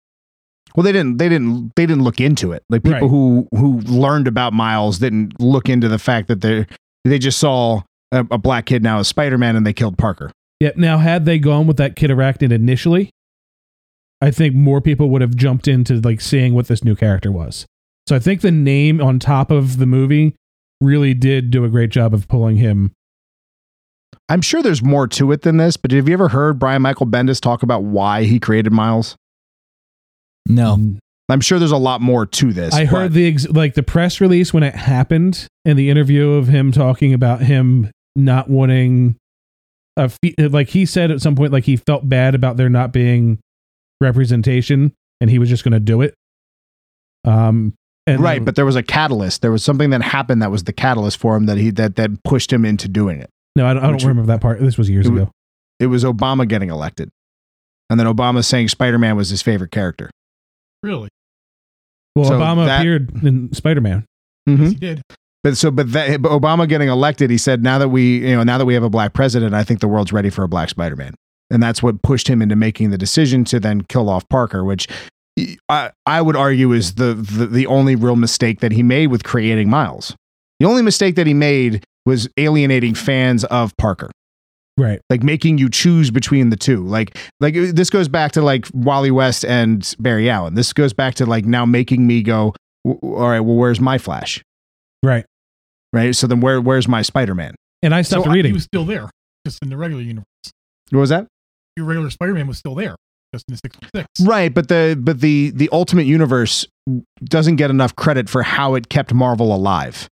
Well, 0.78 0.84
they 0.84 0.92
didn't. 0.92 1.16
They 1.16 1.28
didn't. 1.28 1.72
They 1.74 1.86
didn't 1.86 2.04
look 2.04 2.20
into 2.20 2.52
it. 2.52 2.62
Like 2.70 2.84
people 2.84 3.00
Right. 3.00 3.10
who 3.10 3.48
who 3.56 3.80
learned 3.80 4.28
about 4.28 4.52
Miles 4.52 5.00
didn't 5.00 5.40
look 5.40 5.68
into 5.68 5.88
the 5.88 5.98
fact 5.98 6.28
that 6.28 6.40
they 6.40 6.66
they 7.04 7.18
just 7.18 7.40
saw 7.40 7.82
a, 8.12 8.20
a 8.30 8.38
black 8.38 8.66
kid 8.66 8.84
now 8.84 9.00
as 9.00 9.08
Spider 9.08 9.36
Man 9.38 9.56
and 9.56 9.66
they 9.66 9.72
killed 9.72 9.98
Parker. 9.98 10.30
Yeah. 10.60 10.70
Now, 10.76 10.98
had 10.98 11.24
they 11.24 11.40
gone 11.40 11.66
with 11.66 11.78
that 11.78 11.96
Kid 11.96 12.10
Arachnid 12.10 12.52
initially, 12.52 13.10
I 14.20 14.30
think 14.30 14.54
more 14.54 14.80
people 14.80 15.10
would 15.10 15.20
have 15.20 15.34
jumped 15.34 15.66
into 15.66 15.94
like 16.00 16.20
seeing 16.20 16.54
what 16.54 16.68
this 16.68 16.84
new 16.84 16.94
character 16.94 17.32
was. 17.32 17.66
So 18.08 18.14
I 18.14 18.20
think 18.20 18.42
the 18.42 18.52
name 18.52 19.00
on 19.00 19.18
top 19.18 19.50
of 19.50 19.78
the 19.78 19.86
movie 19.86 20.36
really 20.80 21.12
did 21.12 21.50
do 21.50 21.64
a 21.64 21.68
great 21.68 21.90
job 21.90 22.14
of 22.14 22.28
pulling 22.28 22.56
him. 22.56 22.92
I'm 24.28 24.42
sure 24.42 24.62
there's 24.62 24.82
more 24.82 25.08
to 25.08 25.32
it 25.32 25.42
than 25.42 25.56
this, 25.56 25.76
but 25.76 25.90
have 25.90 26.06
you 26.08 26.12
ever 26.14 26.28
heard 26.28 26.60
Brian 26.60 26.82
Michael 26.82 27.06
Bendis 27.06 27.40
talk 27.40 27.64
about 27.64 27.82
why 27.82 28.22
he 28.22 28.38
created 28.38 28.72
Miles? 28.72 29.16
No. 30.48 30.94
I'm 31.30 31.40
sure 31.42 31.58
there's 31.58 31.72
a 31.72 31.76
lot 31.76 32.00
more 32.00 32.24
to 32.24 32.52
this. 32.52 32.72
I 32.74 32.86
heard 32.86 33.10
but- 33.10 33.12
the 33.12 33.28
ex- 33.28 33.48
like 33.48 33.74
the 33.74 33.82
press 33.82 34.20
release 34.20 34.54
when 34.54 34.62
it 34.62 34.74
happened 34.74 35.46
and 35.64 35.78
the 35.78 35.90
interview 35.90 36.30
of 36.32 36.48
him 36.48 36.72
talking 36.72 37.12
about 37.12 37.42
him 37.42 37.90
not 38.16 38.48
wanting 38.48 39.16
a 39.96 40.08
fe- 40.08 40.34
like 40.48 40.68
he 40.70 40.86
said 40.86 41.10
at 41.10 41.20
some 41.20 41.34
point 41.36 41.52
like 41.52 41.64
he 41.64 41.76
felt 41.76 42.08
bad 42.08 42.34
about 42.34 42.56
there 42.56 42.70
not 42.70 42.92
being 42.92 43.38
representation 44.00 44.92
and 45.20 45.28
he 45.28 45.38
was 45.38 45.48
just 45.48 45.64
going 45.64 45.72
to 45.72 45.80
do 45.80 46.00
it. 46.00 46.14
Um 47.24 47.74
and 48.06 48.20
right, 48.22 48.42
but 48.42 48.56
there 48.56 48.64
was 48.64 48.76
a 48.76 48.82
catalyst. 48.82 49.42
There 49.42 49.52
was 49.52 49.62
something 49.62 49.90
that 49.90 50.00
happened 50.00 50.40
that 50.40 50.50
was 50.50 50.64
the 50.64 50.72
catalyst 50.72 51.18
for 51.18 51.36
him 51.36 51.44
that 51.44 51.58
he 51.58 51.70
that 51.72 51.96
that 51.96 52.22
pushed 52.24 52.50
him 52.50 52.64
into 52.64 52.88
doing 52.88 53.20
it. 53.20 53.28
no, 53.54 53.66
I 53.66 53.74
don't, 53.74 53.84
I 53.84 53.90
don't 53.90 54.02
remember 54.02 54.32
that 54.32 54.40
part. 54.40 54.60
This 54.60 54.78
was 54.78 54.88
years 54.88 55.06
It 55.06 55.10
wa- 55.10 55.16
ago. 55.16 55.30
It 55.78 55.88
was 55.88 56.04
Obama 56.04 56.48
getting 56.48 56.70
elected, 56.70 57.10
and 57.90 58.00
then 58.00 58.06
Obama 58.06 58.42
saying 58.42 58.68
Spider 58.68 58.98
Man 58.98 59.14
was 59.14 59.28
his 59.28 59.42
favorite 59.42 59.70
character. 59.72 60.10
Really? 60.82 61.08
Well, 62.14 62.26
So 62.26 62.38
Obama 62.38 62.66
that- 62.66 62.80
appeared 62.80 63.10
in 63.24 63.52
Spider 63.52 63.80
Man. 63.80 64.04
Mhm. 64.48 64.58
Yes, 64.60 64.68
he 64.72 64.76
did. 64.78 65.02
But 65.44 65.56
so, 65.56 65.70
but, 65.70 65.92
that, 65.92 66.20
but 66.20 66.32
Obama 66.32 66.68
getting 66.68 66.88
elected, 66.88 67.30
he 67.30 67.38
said, 67.38 67.62
now 67.62 67.78
that 67.78 67.88
we, 67.90 68.26
you 68.28 68.34
know, 68.36 68.42
now 68.42 68.58
that 68.58 68.64
we 68.64 68.74
have 68.74 68.82
a 68.82 68.90
black 68.90 69.12
president, 69.12 69.54
I 69.54 69.62
think 69.62 69.78
the 69.80 69.86
world's 69.88 70.12
ready 70.12 70.30
for 70.30 70.42
a 70.42 70.48
black 70.48 70.68
Spider-Man, 70.68 71.14
and 71.50 71.62
that's 71.62 71.80
what 71.82 72.02
pushed 72.02 72.28
him 72.28 72.42
into 72.42 72.56
making 72.56 72.90
the 72.90 72.98
decision 72.98 73.44
to 73.44 73.60
then 73.60 73.82
kill 73.82 74.08
off 74.10 74.28
Parker, 74.28 74.64
which 74.64 74.88
I, 75.68 75.92
I 76.06 76.20
would 76.22 76.34
argue 76.34 76.72
is 76.72 76.96
the, 76.96 77.14
the 77.14 77.46
the 77.46 77.66
only 77.68 77.94
real 77.94 78.16
mistake 78.16 78.58
that 78.60 78.72
he 78.72 78.82
made 78.82 79.06
with 79.08 79.22
creating 79.22 79.70
Miles. 79.70 80.16
The 80.58 80.66
only 80.66 80.82
mistake 80.82 81.14
that 81.14 81.28
he 81.28 81.34
made 81.34 81.84
was 82.04 82.28
alienating 82.36 82.94
fans 82.94 83.44
of 83.44 83.76
Parker 83.76 84.10
Right. 84.78 85.00
like 85.10 85.22
making 85.24 85.58
you 85.58 85.68
choose 85.68 86.10
between 86.10 86.50
the 86.50 86.56
two. 86.56 86.84
Like 86.84 87.18
like 87.40 87.56
uh, 87.56 87.72
this 87.72 87.90
goes 87.90 88.06
back 88.08 88.32
to 88.32 88.42
like 88.42 88.66
Wally 88.72 89.10
West 89.10 89.44
and 89.44 89.94
Barry 89.98 90.30
Allen. 90.30 90.54
This 90.54 90.72
goes 90.72 90.92
back 90.92 91.14
to 91.16 91.26
like 91.26 91.44
now 91.44 91.66
making 91.66 92.06
me 92.06 92.22
go, 92.22 92.54
all 92.84 93.28
right, 93.28 93.40
well, 93.40 93.56
where's 93.56 93.80
my 93.80 93.98
Flash? 93.98 94.42
Right. 95.02 95.24
Right. 95.92 96.14
So 96.14 96.26
then 96.26 96.40
where 96.40 96.60
where's 96.60 96.86
my 96.88 97.02
Spider 97.02 97.34
Man? 97.34 97.54
And 97.82 97.94
I 97.94 98.02
stopped 98.02 98.24
So, 98.24 98.30
reading. 98.30 98.50
He 98.50 98.54
was 98.54 98.64
still 98.64 98.84
there, 98.84 99.10
just 99.46 99.60
in 99.62 99.68
the 99.68 99.76
regular 99.76 100.02
universe. 100.02 100.24
What 100.90 101.00
was 101.00 101.10
that? 101.10 101.26
Your 101.76 101.86
regular 101.86 102.10
Spider-Man 102.10 102.48
was 102.48 102.58
still 102.58 102.74
there, 102.74 102.96
just 103.32 103.44
in 103.48 103.54
the 103.54 103.58
six 103.58 103.76
six. 103.94 104.08
Right, 104.20 104.52
but 104.52 104.68
the 104.68 104.98
but 105.00 105.20
the 105.20 105.50
the 105.50 105.68
Ultimate 105.72 106.06
Universe 106.06 106.66
doesn't 107.24 107.56
get 107.56 107.70
enough 107.70 107.94
credit 107.94 108.28
for 108.28 108.42
how 108.42 108.74
it 108.74 108.88
kept 108.88 109.12
Marvel 109.14 109.54
alive. 109.54 110.08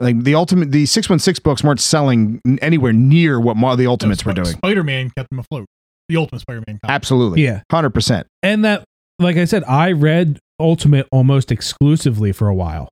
Like 0.00 0.22
the 0.22 0.34
ultimate, 0.36 0.70
the 0.70 0.86
six 0.86 1.08
one 1.10 1.18
six 1.18 1.38
books 1.38 1.64
weren't 1.64 1.80
selling 1.80 2.40
anywhere 2.62 2.92
near 2.92 3.40
what 3.40 3.56
Ma- 3.56 3.74
the 3.76 3.86
Ultimates 3.88 4.24
were 4.24 4.32
doing. 4.32 4.46
Spider 4.46 4.84
Man 4.84 5.10
kept 5.16 5.30
them 5.30 5.40
afloat. 5.40 5.66
The 6.08 6.16
Ultimate 6.16 6.40
Spider 6.40 6.62
Man. 6.66 6.78
Absolutely, 6.84 7.42
Yeah. 7.42 7.62
hundred 7.70 7.90
percent. 7.90 8.26
and 8.42 8.64
that 8.64 8.84
like 9.20 9.36
i 9.36 9.44
said 9.44 9.64
i 9.64 9.90
read 9.90 10.38
ultimate 10.60 11.06
almost 11.10 11.50
exclusively 11.50 12.30
for 12.30 12.46
a 12.46 12.54
while 12.54 12.88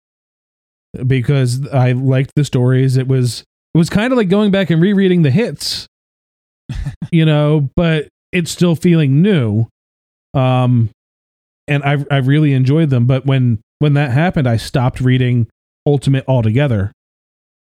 because 1.07 1.67
i 1.69 1.93
liked 1.93 2.33
the 2.37 2.45
stories 2.45 2.97
it 2.97 3.07
was 3.07 3.45
it 3.75 3.79
was 3.79 3.89
kind 3.91 4.13
of 4.13 4.17
like 4.17 4.29
going 4.29 4.51
back 4.51 4.71
and 4.71 4.83
rereading 4.83 5.23
the 5.23 5.31
hits 5.31 5.87
you 7.13 7.25
know 7.25 7.69
but 7.77 8.09
it's 8.33 8.51
still 8.51 8.75
feeling 8.75 9.23
new 9.23 9.67
um 10.35 10.91
and 11.69 11.83
i 11.85 12.05
i 12.11 12.17
really 12.17 12.53
enjoyed 12.53 12.91
them 12.91 13.07
but 13.07 13.25
when 13.27 13.61
when 13.79 13.95
that 13.95 14.11
happened 14.11 14.49
i 14.49 14.57
stopped 14.57 15.01
reading 15.01 15.47
ultimate 15.87 16.25
altogether 16.27 16.91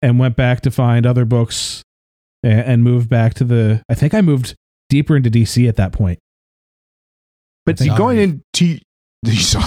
and 0.02 0.18
went 0.18 0.36
back 0.36 0.60
to 0.62 0.70
find 0.70 1.06
other 1.06 1.24
books 1.24 1.82
and, 2.42 2.60
and 2.60 2.84
moved 2.84 3.08
back 3.08 3.34
to 3.34 3.44
the 3.44 3.82
i 3.88 3.94
think 3.94 4.14
i 4.14 4.20
moved 4.20 4.54
deeper 4.88 5.16
into 5.16 5.30
dc 5.30 5.68
at 5.68 5.76
that 5.76 5.92
point 5.92 6.18
But 7.66 7.78
think- 7.78 7.96
going 7.96 8.18
into 8.18 8.78
you 9.24 9.32
saw 9.36 9.62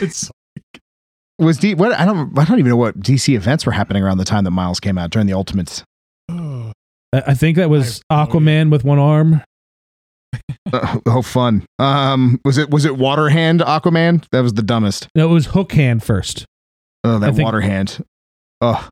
It's 0.00 0.30
was 1.38 1.58
D 1.58 1.74
what 1.74 1.92
I 1.92 2.04
don't 2.06 2.38
I 2.38 2.44
don't 2.44 2.58
even 2.58 2.70
know 2.70 2.76
what 2.76 2.98
DC 2.98 3.34
events 3.34 3.66
were 3.66 3.72
happening 3.72 4.02
around 4.02 4.18
the 4.18 4.24
time 4.24 4.44
that 4.44 4.50
Miles 4.52 4.80
came 4.80 4.96
out 4.98 5.10
during 5.10 5.26
the 5.26 5.34
Ultimates. 5.34 5.84
oh, 6.30 6.72
I 7.12 7.22
I 7.28 7.34
think 7.34 7.56
that 7.56 7.68
was 7.70 8.00
I 8.10 8.20
have 8.20 8.28
Aquaman 8.30 8.70
with 8.70 8.84
one 8.84 8.98
arm. 8.98 9.42
Uh, 10.72 10.98
oh, 11.06 11.22
fun. 11.22 11.64
Um, 11.78 12.40
was 12.44 12.56
it 12.58 12.70
was 12.70 12.84
it 12.86 12.96
Water 12.96 13.28
Hand 13.28 13.60
Aquaman? 13.60 14.24
That 14.32 14.40
was 14.40 14.54
the 14.54 14.62
dumbest. 14.62 15.08
No, 15.14 15.28
it 15.30 15.32
was 15.32 15.46
Hook 15.46 15.72
Hand 15.72 16.02
first. 16.02 16.44
Oh, 17.04 17.18
that 17.18 17.34
think- 17.34 17.44
Water 17.44 17.60
Hand. 17.60 18.02
Oh, 18.62 18.88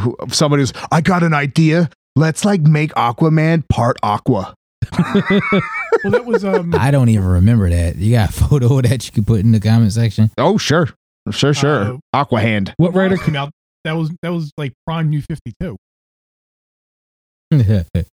Who- 0.00 0.16
somebody 0.30 0.60
was. 0.62 0.72
I 0.90 1.00
got 1.00 1.22
an 1.22 1.34
idea. 1.34 1.88
Let's 2.16 2.44
like 2.44 2.62
make 2.62 2.92
Aquaman 2.94 3.68
part 3.68 3.96
Aqua. 4.02 4.54
well, 4.92 6.10
that 6.12 6.24
was 6.24 6.44
um. 6.44 6.74
I 6.74 6.90
don't 6.90 7.08
even 7.08 7.24
remember 7.26 7.70
that. 7.70 7.96
You 7.96 8.12
got 8.12 8.30
a 8.30 8.32
photo 8.48 8.78
of 8.78 8.84
that 8.84 9.06
you 9.06 9.12
could 9.12 9.26
put 9.26 9.40
in 9.40 9.52
the 9.52 9.60
comment 9.60 9.92
section. 9.92 10.30
Oh, 10.38 10.58
sure, 10.58 10.88
sure, 11.30 11.54
sure. 11.54 11.80
Uh, 11.82 11.96
Aqua 12.12 12.40
Hand. 12.40 12.74
What 12.78 12.94
writer? 12.94 13.16
came 13.18 13.36
out? 13.36 13.50
That 13.84 13.92
was 13.92 14.10
that 14.22 14.30
was 14.32 14.50
like 14.56 14.72
Prime 14.86 15.08
New 15.10 15.22
Fifty 15.22 15.52
Two. 15.60 15.76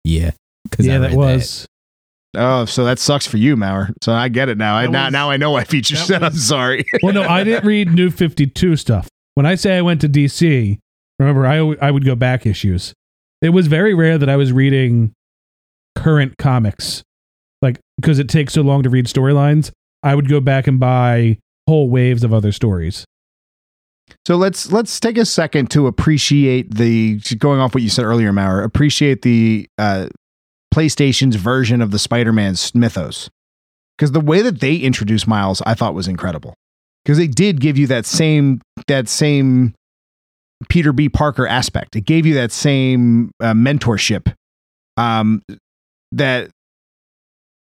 yeah, 0.04 0.32
because 0.64 0.86
Yeah, 0.86 1.00
that 1.00 1.14
was. 1.14 1.66
Oh, 2.36 2.66
so 2.66 2.84
that 2.86 2.98
sucks 2.98 3.28
for 3.28 3.38
you, 3.38 3.56
Mauer. 3.56 3.94
So 4.02 4.12
I 4.12 4.28
get 4.28 4.50
it 4.50 4.58
now. 4.58 4.76
I 4.76 4.84
That 4.88 4.92
now 4.92 5.04
was- 5.06 5.14
now 5.14 5.30
I 5.30 5.38
know 5.38 5.52
why 5.52 5.64
feature 5.66 5.96
that 5.96 6.06
said 6.08 6.24
I'm 6.24 6.34
sorry. 6.34 6.84
Well, 7.04 7.14
no, 7.14 7.24
I 7.24 7.44
didn't 7.44 7.66
read 7.66 7.94
New 7.94 8.10
Fifty 8.10 8.48
Two 8.48 8.76
stuff. 8.76 9.08
When 9.36 9.46
I 9.46 9.56
say 9.56 9.78
I 9.78 9.82
went 9.82 10.02
to 10.02 10.10
DC, 10.10 10.80
remember 11.24 11.48
I 11.48 11.88
I 11.88 11.92
would 11.92 12.06
go 12.06 12.16
back 12.16 12.46
issues. 12.46 12.94
It 13.42 13.50
was 13.50 13.68
very 13.68 13.94
rare 13.94 14.18
that 14.18 14.30
I 14.30 14.38
was 14.38 14.52
reading 14.52 15.14
current 15.96 16.38
comics, 16.38 17.04
like 17.62 17.80
because 17.98 18.20
it 18.20 18.30
takes 18.30 18.54
so 18.54 18.62
long 18.62 18.84
to 18.84 18.90
read 18.90 19.06
storylines. 19.06 19.72
I 20.02 20.16
would 20.16 20.30
go 20.30 20.40
back 20.40 20.68
and 20.68 20.80
buy 20.80 21.38
whole 21.68 21.90
waves 21.90 22.24
of 22.24 22.34
other 22.34 22.52
stories. 22.52 23.06
So 24.26 24.36
let's 24.36 24.72
let's 24.72 25.00
take 25.00 25.18
a 25.18 25.26
second 25.26 25.72
to 25.72 25.88
appreciate 25.88 26.76
the 26.76 27.20
going 27.38 27.60
off 27.60 27.74
what 27.74 27.84
you 27.84 27.90
said 27.90 28.06
earlier, 28.06 28.32
Mauer. 28.32 28.64
Appreciate 28.64 29.22
the 29.22 29.68
uh, 29.78 30.08
PlayStation's 30.74 31.36
version 31.36 31.82
of 31.82 31.92
the 31.92 32.00
Spider-Man 32.00 32.56
mythos 32.74 33.30
because 33.98 34.12
the 34.12 34.20
way 34.20 34.42
that 34.42 34.60
they 34.60 34.76
introduced 34.76 35.28
Miles, 35.28 35.62
I 35.66 35.74
thought 35.74 35.94
was 35.94 36.08
incredible 36.08 36.56
because 37.04 37.18
they 37.18 37.28
did 37.28 37.60
give 37.60 37.78
you 37.78 37.88
that 37.88 38.06
same 38.06 38.62
that 38.88 39.08
same 39.08 39.74
Peter 40.70 40.92
B. 40.94 41.10
Parker 41.10 41.48
aspect. 41.48 41.96
It 41.96 42.02
gave 42.06 42.26
you 42.26 42.34
that 42.36 42.52
same 42.52 43.32
uh, 43.40 43.54
mentorship. 43.54 44.34
Um, 44.98 45.42
that 46.12 46.50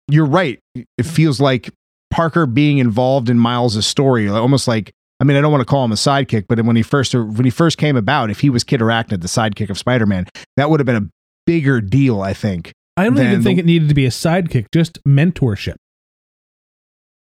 you're 0.09 0.25
right. 0.25 0.59
It 0.75 1.05
feels 1.05 1.39
like 1.39 1.69
Parker 2.11 2.45
being 2.45 2.77
involved 2.77 3.29
in 3.29 3.39
Miles' 3.39 3.85
story, 3.85 4.27
almost 4.29 4.67
like 4.67 4.91
I 5.19 5.25
mean, 5.25 5.37
I 5.37 5.41
don't 5.41 5.51
want 5.51 5.61
to 5.61 5.65
call 5.65 5.85
him 5.85 5.91
a 5.91 5.95
sidekick, 5.95 6.45
but 6.49 6.59
when 6.65 6.75
he 6.75 6.83
first 6.83 7.13
when 7.15 7.45
he 7.45 7.49
first 7.49 7.77
came 7.77 7.95
about, 7.95 8.29
if 8.29 8.41
he 8.41 8.49
was 8.49 8.63
Kid 8.63 8.81
Arachnid, 8.81 9.21
the 9.21 9.27
sidekick 9.27 9.69
of 9.69 9.77
Spider-Man, 9.77 10.27
that 10.57 10.69
would 10.69 10.79
have 10.79 10.85
been 10.85 10.95
a 10.97 11.09
bigger 11.45 11.79
deal, 11.81 12.21
I 12.21 12.33
think. 12.33 12.71
I 12.97 13.05
don't 13.05 13.17
even 13.17 13.41
think 13.41 13.57
the- 13.57 13.61
it 13.61 13.65
needed 13.65 13.87
to 13.89 13.95
be 13.95 14.05
a 14.05 14.09
sidekick, 14.09 14.65
just 14.73 15.03
mentorship. 15.07 15.75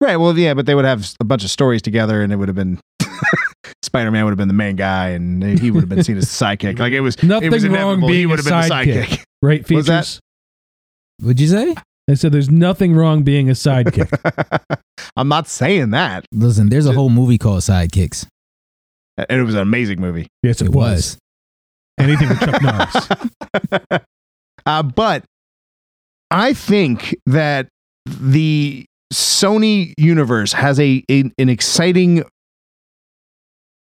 Right. 0.01 0.17
Well, 0.17 0.37
yeah, 0.37 0.53
but 0.53 0.67
they 0.67 0.75
would 0.75 0.85
have 0.85 1.11
a 1.21 1.25
bunch 1.25 1.45
of 1.45 1.51
stories 1.51 1.81
together, 1.81 2.23
and 2.23 2.33
it 2.33 2.37
would 2.37 2.49
have 2.49 2.57
been 2.57 2.79
Spider-Man 3.83 4.25
would 4.25 4.31
have 4.31 4.39
been 4.39 4.49
the 4.49 4.55
main 4.55 4.77
guy, 4.77 5.09
and 5.11 5.59
he 5.59 5.71
would 5.71 5.81
have 5.81 5.89
been 5.89 6.03
seen 6.05 6.17
as 6.17 6.25
the 6.39 6.45
sidekick. 6.45 6.79
Like 6.79 6.93
it 6.93 7.01
was 7.01 7.23
Nothing 7.23 7.47
it 7.49 7.53
was 7.53 7.65
wrong 7.65 7.75
inevitable. 7.75 8.09
being 8.09 8.21
he 8.21 8.27
would 8.27 8.41
a 8.41 8.43
have 8.43 8.69
been 8.69 8.69
the 8.69 8.75
sidekick. 8.93 9.05
sidekick. 9.07 9.25
Right? 9.43 9.71
Was 9.71 9.87
that- 9.87 10.05
Features. 10.05 10.21
What'd 11.21 11.41
you 11.41 11.47
say? 11.49 11.75
I 12.11 12.15
said 12.15 12.31
there's 12.33 12.51
nothing 12.51 12.95
wrong 12.95 13.23
being 13.23 13.49
a 13.49 13.53
sidekick. 13.55 14.11
I'm 15.17 15.29
not 15.29 15.49
saying 15.49 15.91
that, 15.91 16.25
Listen, 16.33 16.69
there's 16.69 16.87
a 16.87 16.93
whole 16.93 17.09
movie 17.11 17.39
called 17.39 17.63
Sidekicks. 17.63 18.27
and 19.17 19.41
it 19.41 19.43
was 19.43 19.55
an 19.55 19.61
amazing 19.63 20.01
movie. 20.01 20.29
yes, 20.43 20.61
it, 20.61 20.67
It 20.67 20.73
was. 20.73 21.17
was. 21.17 21.19
Anything 21.99 22.29
with 22.29 22.41
Chuck 22.41 22.63
Norris. 22.63 24.01
uh, 24.67 24.83
but 24.83 25.25
I 26.31 26.53
think 26.53 27.17
that 27.27 27.69
the 28.05 28.85
Sony 29.13 29.93
universe 29.97 30.53
has 30.53 30.79
a, 30.79 31.03
a 31.11 31.21
an 31.39 31.49
exciting 31.49 32.25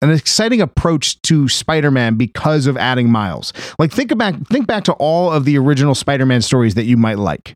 an 0.02 0.10
exciting 0.10 0.60
approach 0.60 1.20
to 1.22 1.48
Spider-Man 1.48 2.14
because 2.14 2.66
of 2.66 2.76
adding 2.76 3.10
Miles. 3.10 3.52
Like 3.78 3.92
think 3.92 4.16
back 4.16 4.34
think 4.46 4.66
back 4.66 4.84
to 4.84 4.92
all 4.94 5.32
of 5.32 5.44
the 5.44 5.58
original 5.58 5.94
Spider-Man 5.94 6.42
stories 6.42 6.74
that 6.74 6.84
you 6.84 6.96
might 6.96 7.18
like. 7.18 7.54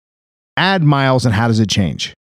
Add 0.57 0.83
Miles 0.83 1.25
and 1.25 1.35
how 1.35 1.49
does 1.49 1.61
it 1.61 1.69
change? 1.69 2.15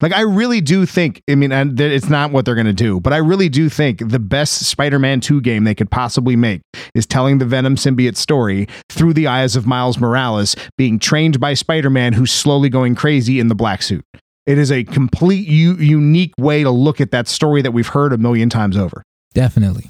Like 0.00 0.12
I 0.12 0.22
really 0.22 0.62
do 0.62 0.86
think, 0.86 1.22
I 1.28 1.34
mean, 1.34 1.52
and 1.52 1.78
it's 1.78 2.08
not 2.08 2.32
what 2.32 2.44
they're 2.44 2.54
going 2.54 2.66
to 2.66 2.72
do, 2.72 3.00
but 3.00 3.12
I 3.12 3.18
really 3.18 3.50
do 3.50 3.68
think 3.68 4.08
the 4.08 4.18
best 4.18 4.64
Spider-Man 4.64 5.20
2 5.20 5.42
game 5.42 5.64
they 5.64 5.74
could 5.74 5.90
possibly 5.90 6.36
make 6.36 6.62
is 6.94 7.04
telling 7.06 7.36
the 7.36 7.44
Venom 7.44 7.76
symbiote 7.76 8.16
story 8.16 8.66
through 8.88 9.12
the 9.12 9.26
eyes 9.26 9.56
of 9.56 9.66
Miles 9.66 9.98
Morales 9.98 10.56
being 10.78 10.98
trained 10.98 11.38
by 11.38 11.52
Spider-Man 11.52 12.14
who's 12.14 12.32
slowly 12.32 12.70
going 12.70 12.94
crazy 12.94 13.40
in 13.40 13.48
the 13.48 13.54
black 13.54 13.82
suit. 13.82 14.04
It 14.46 14.56
is 14.56 14.72
a 14.72 14.84
complete 14.84 15.46
u- 15.46 15.76
unique 15.76 16.32
way 16.38 16.62
to 16.62 16.70
look 16.70 17.00
at 17.00 17.10
that 17.10 17.28
story 17.28 17.60
that 17.60 17.72
we've 17.72 17.86
heard 17.86 18.14
a 18.14 18.18
million 18.18 18.48
times 18.48 18.78
over. 18.78 19.02
Definitely. 19.34 19.88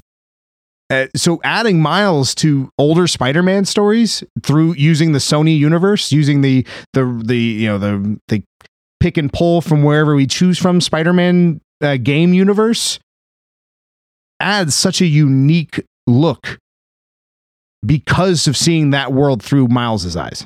Uh, 0.91 1.07
so 1.15 1.41
adding 1.45 1.81
Miles 1.81 2.35
to 2.37 2.69
older 2.77 3.07
Spider-Man 3.07 3.65
stories 3.65 4.25
through 4.43 4.75
using 4.75 5.13
the 5.13 5.21
Sony 5.21 5.57
universe, 5.57 6.11
using 6.11 6.41
the 6.41 6.67
the 6.93 7.23
the 7.25 7.37
you 7.37 7.69
know 7.69 7.79
the 7.79 8.19
the 8.29 8.43
pick 8.99 9.17
and 9.17 9.33
pull 9.33 9.61
from 9.61 9.83
wherever 9.85 10.15
we 10.17 10.27
choose 10.27 10.59
from 10.59 10.81
Spider-Man 10.81 11.61
uh, 11.81 11.97
game 11.97 12.35
universe 12.35 12.99
adds 14.41 14.75
such 14.75 15.01
a 15.01 15.07
unique 15.07 15.83
look 16.07 16.59
because 17.87 18.47
of 18.49 18.57
seeing 18.57 18.91
that 18.91 19.13
world 19.13 19.43
through 19.43 19.69
Miles's 19.69 20.17
eyes. 20.17 20.45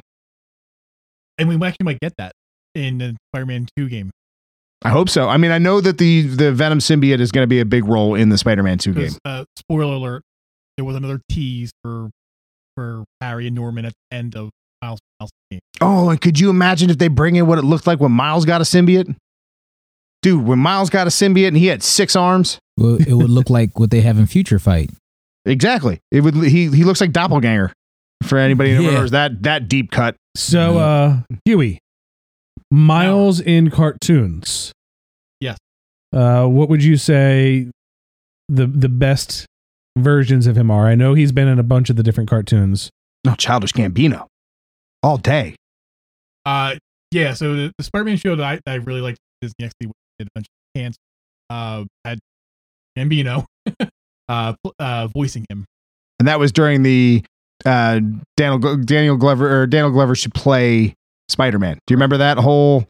and 1.38 1.48
we 1.48 1.54
actually 1.66 1.84
might 1.84 2.00
get 2.00 2.12
that 2.18 2.32
in 2.74 2.98
the 2.98 3.16
Spider-Man 3.32 3.66
Two 3.76 3.88
game. 3.88 4.10
I 4.84 4.90
hope 4.90 5.08
so. 5.08 5.28
I 5.28 5.38
mean, 5.38 5.50
I 5.50 5.58
know 5.58 5.80
that 5.80 5.98
the 5.98 6.22
the 6.22 6.52
Venom 6.52 6.78
symbiote 6.78 7.20
is 7.20 7.32
going 7.32 7.42
to 7.44 7.48
be 7.48 7.60
a 7.60 7.64
big 7.64 7.86
role 7.86 8.14
in 8.14 8.28
the 8.28 8.36
Spider-Man 8.38 8.78
2 8.78 8.92
game. 8.92 9.02
Because, 9.04 9.18
uh, 9.24 9.44
spoiler 9.58 9.94
alert: 9.94 10.22
there 10.76 10.84
was 10.84 10.94
another 10.96 11.20
tease 11.30 11.70
for 11.82 12.10
for 12.76 13.04
Harry 13.20 13.46
and 13.46 13.54
Norman 13.56 13.84
at 13.86 13.92
the 14.10 14.16
end 14.16 14.34
of 14.36 14.50
Miles 14.82 14.98
Morales 15.20 15.30
game. 15.50 15.60
Oh, 15.80 16.10
and 16.10 16.20
could 16.20 16.38
you 16.38 16.50
imagine 16.50 16.90
if 16.90 16.98
they 16.98 17.08
bring 17.08 17.36
in 17.36 17.46
what 17.46 17.58
it 17.58 17.62
looked 17.64 17.86
like 17.86 17.98
when 18.00 18.12
Miles 18.12 18.44
got 18.44 18.60
a 18.60 18.64
symbiote? 18.64 19.14
Dude, 20.22 20.44
when 20.44 20.58
Miles 20.58 20.90
got 20.90 21.06
a 21.06 21.10
symbiote 21.10 21.48
and 21.48 21.56
he 21.56 21.66
had 21.66 21.82
six 21.82 22.14
arms. 22.16 22.58
Well, 22.76 22.96
it 22.96 23.12
would 23.14 23.30
look 23.30 23.48
like 23.50 23.78
what 23.78 23.90
they 23.90 24.00
have 24.02 24.18
in 24.18 24.26
Future 24.26 24.58
Fight. 24.58 24.90
Exactly. 25.46 26.00
It 26.10 26.22
would 26.22 26.34
he 26.34 26.70
he 26.70 26.84
looks 26.84 27.02
like 27.02 27.12
doppelganger. 27.12 27.70
For 28.22 28.38
anybody 28.38 28.74
who 28.74 28.80
Yeah. 28.80 28.88
remembers 28.88 29.10
that 29.10 29.42
that 29.42 29.68
deep 29.68 29.90
cut. 29.90 30.16
So, 30.34 30.78
uh, 30.78 31.18
Huey, 31.44 31.80
Miles 32.74 33.38
in 33.38 33.70
cartoons. 33.70 34.72
Yes. 35.38 35.56
Uh, 36.12 36.46
what 36.46 36.68
would 36.68 36.82
you 36.82 36.96
say 36.96 37.70
the 38.48 38.66
the 38.66 38.88
best 38.88 39.46
versions 39.96 40.48
of 40.48 40.56
him 40.58 40.72
are? 40.72 40.88
I 40.88 40.96
know 40.96 41.14
he's 41.14 41.30
been 41.30 41.46
in 41.46 41.60
a 41.60 41.62
bunch 41.62 41.88
of 41.88 41.94
the 41.94 42.02
different 42.02 42.28
cartoons. 42.28 42.90
No, 43.24 43.36
childish 43.36 43.72
Gambino. 43.72 44.26
All 45.04 45.18
day. 45.18 45.54
Uh, 46.44 46.74
yeah. 47.12 47.34
So 47.34 47.54
the, 47.54 47.72
the 47.78 47.84
Spider-Man 47.84 48.16
show 48.16 48.34
that 48.34 48.44
I, 48.44 48.56
that 48.66 48.72
I 48.72 48.74
really 48.74 49.00
liked 49.00 49.18
Disney 49.40 49.66
XD 49.66 49.92
did 50.18 50.26
a 50.26 50.30
bunch 50.34 50.46
of 50.46 50.80
cans. 50.80 50.96
Uh, 51.48 51.84
had 52.04 52.18
Gambino, 52.98 53.44
uh, 54.28 54.54
pl- 54.64 54.74
uh, 54.80 55.06
voicing 55.14 55.46
him. 55.48 55.64
And 56.18 56.26
that 56.26 56.40
was 56.40 56.50
during 56.50 56.82
the 56.82 57.24
uh 57.64 58.00
Daniel 58.36 58.78
Daniel 58.78 59.16
Glover 59.16 59.60
or 59.60 59.68
Daniel 59.68 59.92
Glover 59.92 60.16
should 60.16 60.34
play 60.34 60.94
Spider-Man. 61.28 61.78
Do 61.86 61.92
you 61.92 61.96
remember 61.96 62.18
that 62.18 62.38
whole 62.38 62.86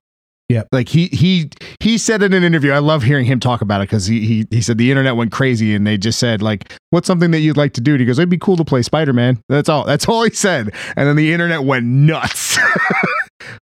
yeah. 0.49 0.65
Like 0.73 0.91
he 0.91 1.07
he 1.07 1.51
he 1.81 1.97
said 1.97 2.23
in 2.23 2.35
an 2.35 2.45
interview. 2.45 2.73
I 2.73 2.79
love 2.79 3.03
hearing 3.03 3.25
him 3.25 3.41
talk 3.41 3.63
about 3.63 3.81
it 3.81 3.89
because 3.89 4.07
he, 4.07 4.27
he 4.27 4.47
he 4.51 4.61
said 4.61 4.77
the 4.77 4.91
internet 4.91 5.17
went 5.17 5.33
crazy 5.33 5.75
and 5.75 5.87
they 5.87 5.97
just 5.97 6.19
said 6.19 6.43
like, 6.43 6.75
"What's 6.91 7.07
something 7.07 7.31
that 7.31 7.41
you'd 7.41 7.57
like 7.57 7.73
to 7.75 7.81
do?" 7.81 7.93
And 7.93 8.01
he 8.01 8.07
goes, 8.07 8.19
"It'd 8.19 8.29
be 8.29 8.37
cool 8.37 8.59
to 8.59 8.65
play 8.65 8.83
Spider 8.83 9.15
Man." 9.15 9.41
That's 9.49 9.71
all. 9.71 9.85
That's 9.85 10.07
all 10.07 10.23
he 10.23 10.31
said. 10.31 10.75
And 10.97 11.09
then 11.09 11.17
the 11.17 11.33
internet 11.33 11.65
went 11.65 11.87
nuts. 11.87 12.59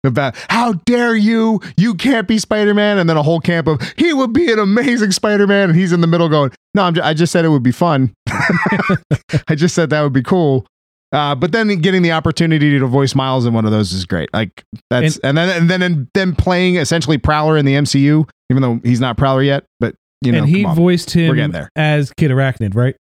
about 0.04 0.36
how 0.48 0.74
dare 0.84 1.14
you 1.14 1.60
you 1.76 1.94
can't 1.94 2.28
be 2.28 2.38
spider-man 2.38 2.98
and 2.98 3.08
then 3.08 3.16
a 3.16 3.22
whole 3.22 3.40
camp 3.40 3.66
of 3.66 3.80
he 3.96 4.12
would 4.12 4.32
be 4.32 4.52
an 4.52 4.58
amazing 4.58 5.10
spider-man 5.10 5.70
and 5.70 5.78
he's 5.78 5.92
in 5.92 6.00
the 6.00 6.06
middle 6.06 6.28
going 6.28 6.52
no 6.74 6.84
I'm 6.84 6.94
ju- 6.94 7.02
i 7.02 7.14
just 7.14 7.32
said 7.32 7.44
it 7.44 7.48
would 7.48 7.64
be 7.64 7.72
fun 7.72 8.12
i 8.28 9.54
just 9.54 9.74
said 9.74 9.90
that 9.90 10.02
would 10.02 10.12
be 10.12 10.22
cool 10.22 10.66
uh, 11.12 11.34
but 11.34 11.52
then 11.52 11.68
getting 11.80 12.02
the 12.02 12.12
opportunity 12.12 12.78
to 12.78 12.86
voice 12.86 13.14
miles 13.14 13.46
in 13.46 13.52
one 13.54 13.64
of 13.64 13.70
those 13.70 13.92
is 13.92 14.04
great 14.04 14.28
like 14.32 14.64
that's 14.90 15.18
and, 15.18 15.36
then 15.36 15.48
and 15.48 15.70
then 15.70 15.82
and 15.82 16.08
then 16.14 16.34
playing 16.34 16.76
essentially 16.76 17.18
prowler 17.18 17.56
in 17.56 17.64
the 17.64 17.74
mcu 17.74 18.28
even 18.50 18.62
though 18.62 18.80
he's 18.84 19.00
not 19.00 19.16
prowler 19.16 19.42
yet 19.42 19.64
but 19.80 19.94
you 20.20 20.32
know 20.32 20.38
and 20.38 20.48
he 20.48 20.62
come 20.62 20.70
on. 20.70 20.76
voiced 20.76 21.14
We're 21.14 21.26
him 21.26 21.36
getting 21.36 21.52
there. 21.52 21.70
as 21.76 22.12
Kid 22.12 22.30
Arachnid, 22.30 22.74
right? 22.74 22.96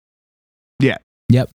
yeah 0.81 0.97
Yep. 1.31 1.51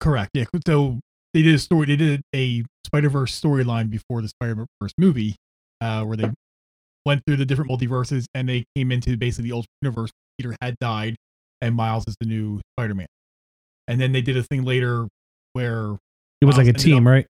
Correct. 0.00 0.30
Yeah. 0.34 0.44
So 0.66 1.00
they 1.34 1.42
did 1.42 1.54
a 1.54 1.58
story. 1.58 1.86
They 1.86 1.96
did 1.96 2.22
a 2.34 2.62
Spider 2.86 3.08
Verse 3.08 3.38
storyline 3.38 3.90
before 3.90 4.22
the 4.22 4.28
Spider 4.28 4.66
Verse 4.80 4.92
movie, 4.98 5.36
uh, 5.80 6.04
where 6.04 6.16
they 6.16 6.30
went 7.04 7.22
through 7.26 7.36
the 7.36 7.46
different 7.46 7.70
multiverses 7.70 8.26
and 8.34 8.48
they 8.48 8.64
came 8.76 8.92
into 8.92 9.16
basically 9.16 9.50
the 9.50 9.54
ultimate 9.56 9.68
universe. 9.82 10.10
Peter 10.38 10.54
had 10.60 10.76
died, 10.78 11.16
and 11.60 11.74
Miles 11.74 12.06
is 12.06 12.16
the 12.20 12.26
new 12.26 12.60
Spider 12.76 12.94
Man. 12.94 13.06
And 13.88 14.00
then 14.00 14.12
they 14.12 14.20
did 14.20 14.36
a 14.36 14.42
thing 14.42 14.64
later 14.64 15.08
where 15.52 15.96
It 16.40 16.44
was 16.44 16.56
Miles 16.56 16.66
like 16.66 16.76
a 16.76 16.78
team, 16.78 17.06
up- 17.06 17.10
right? 17.12 17.26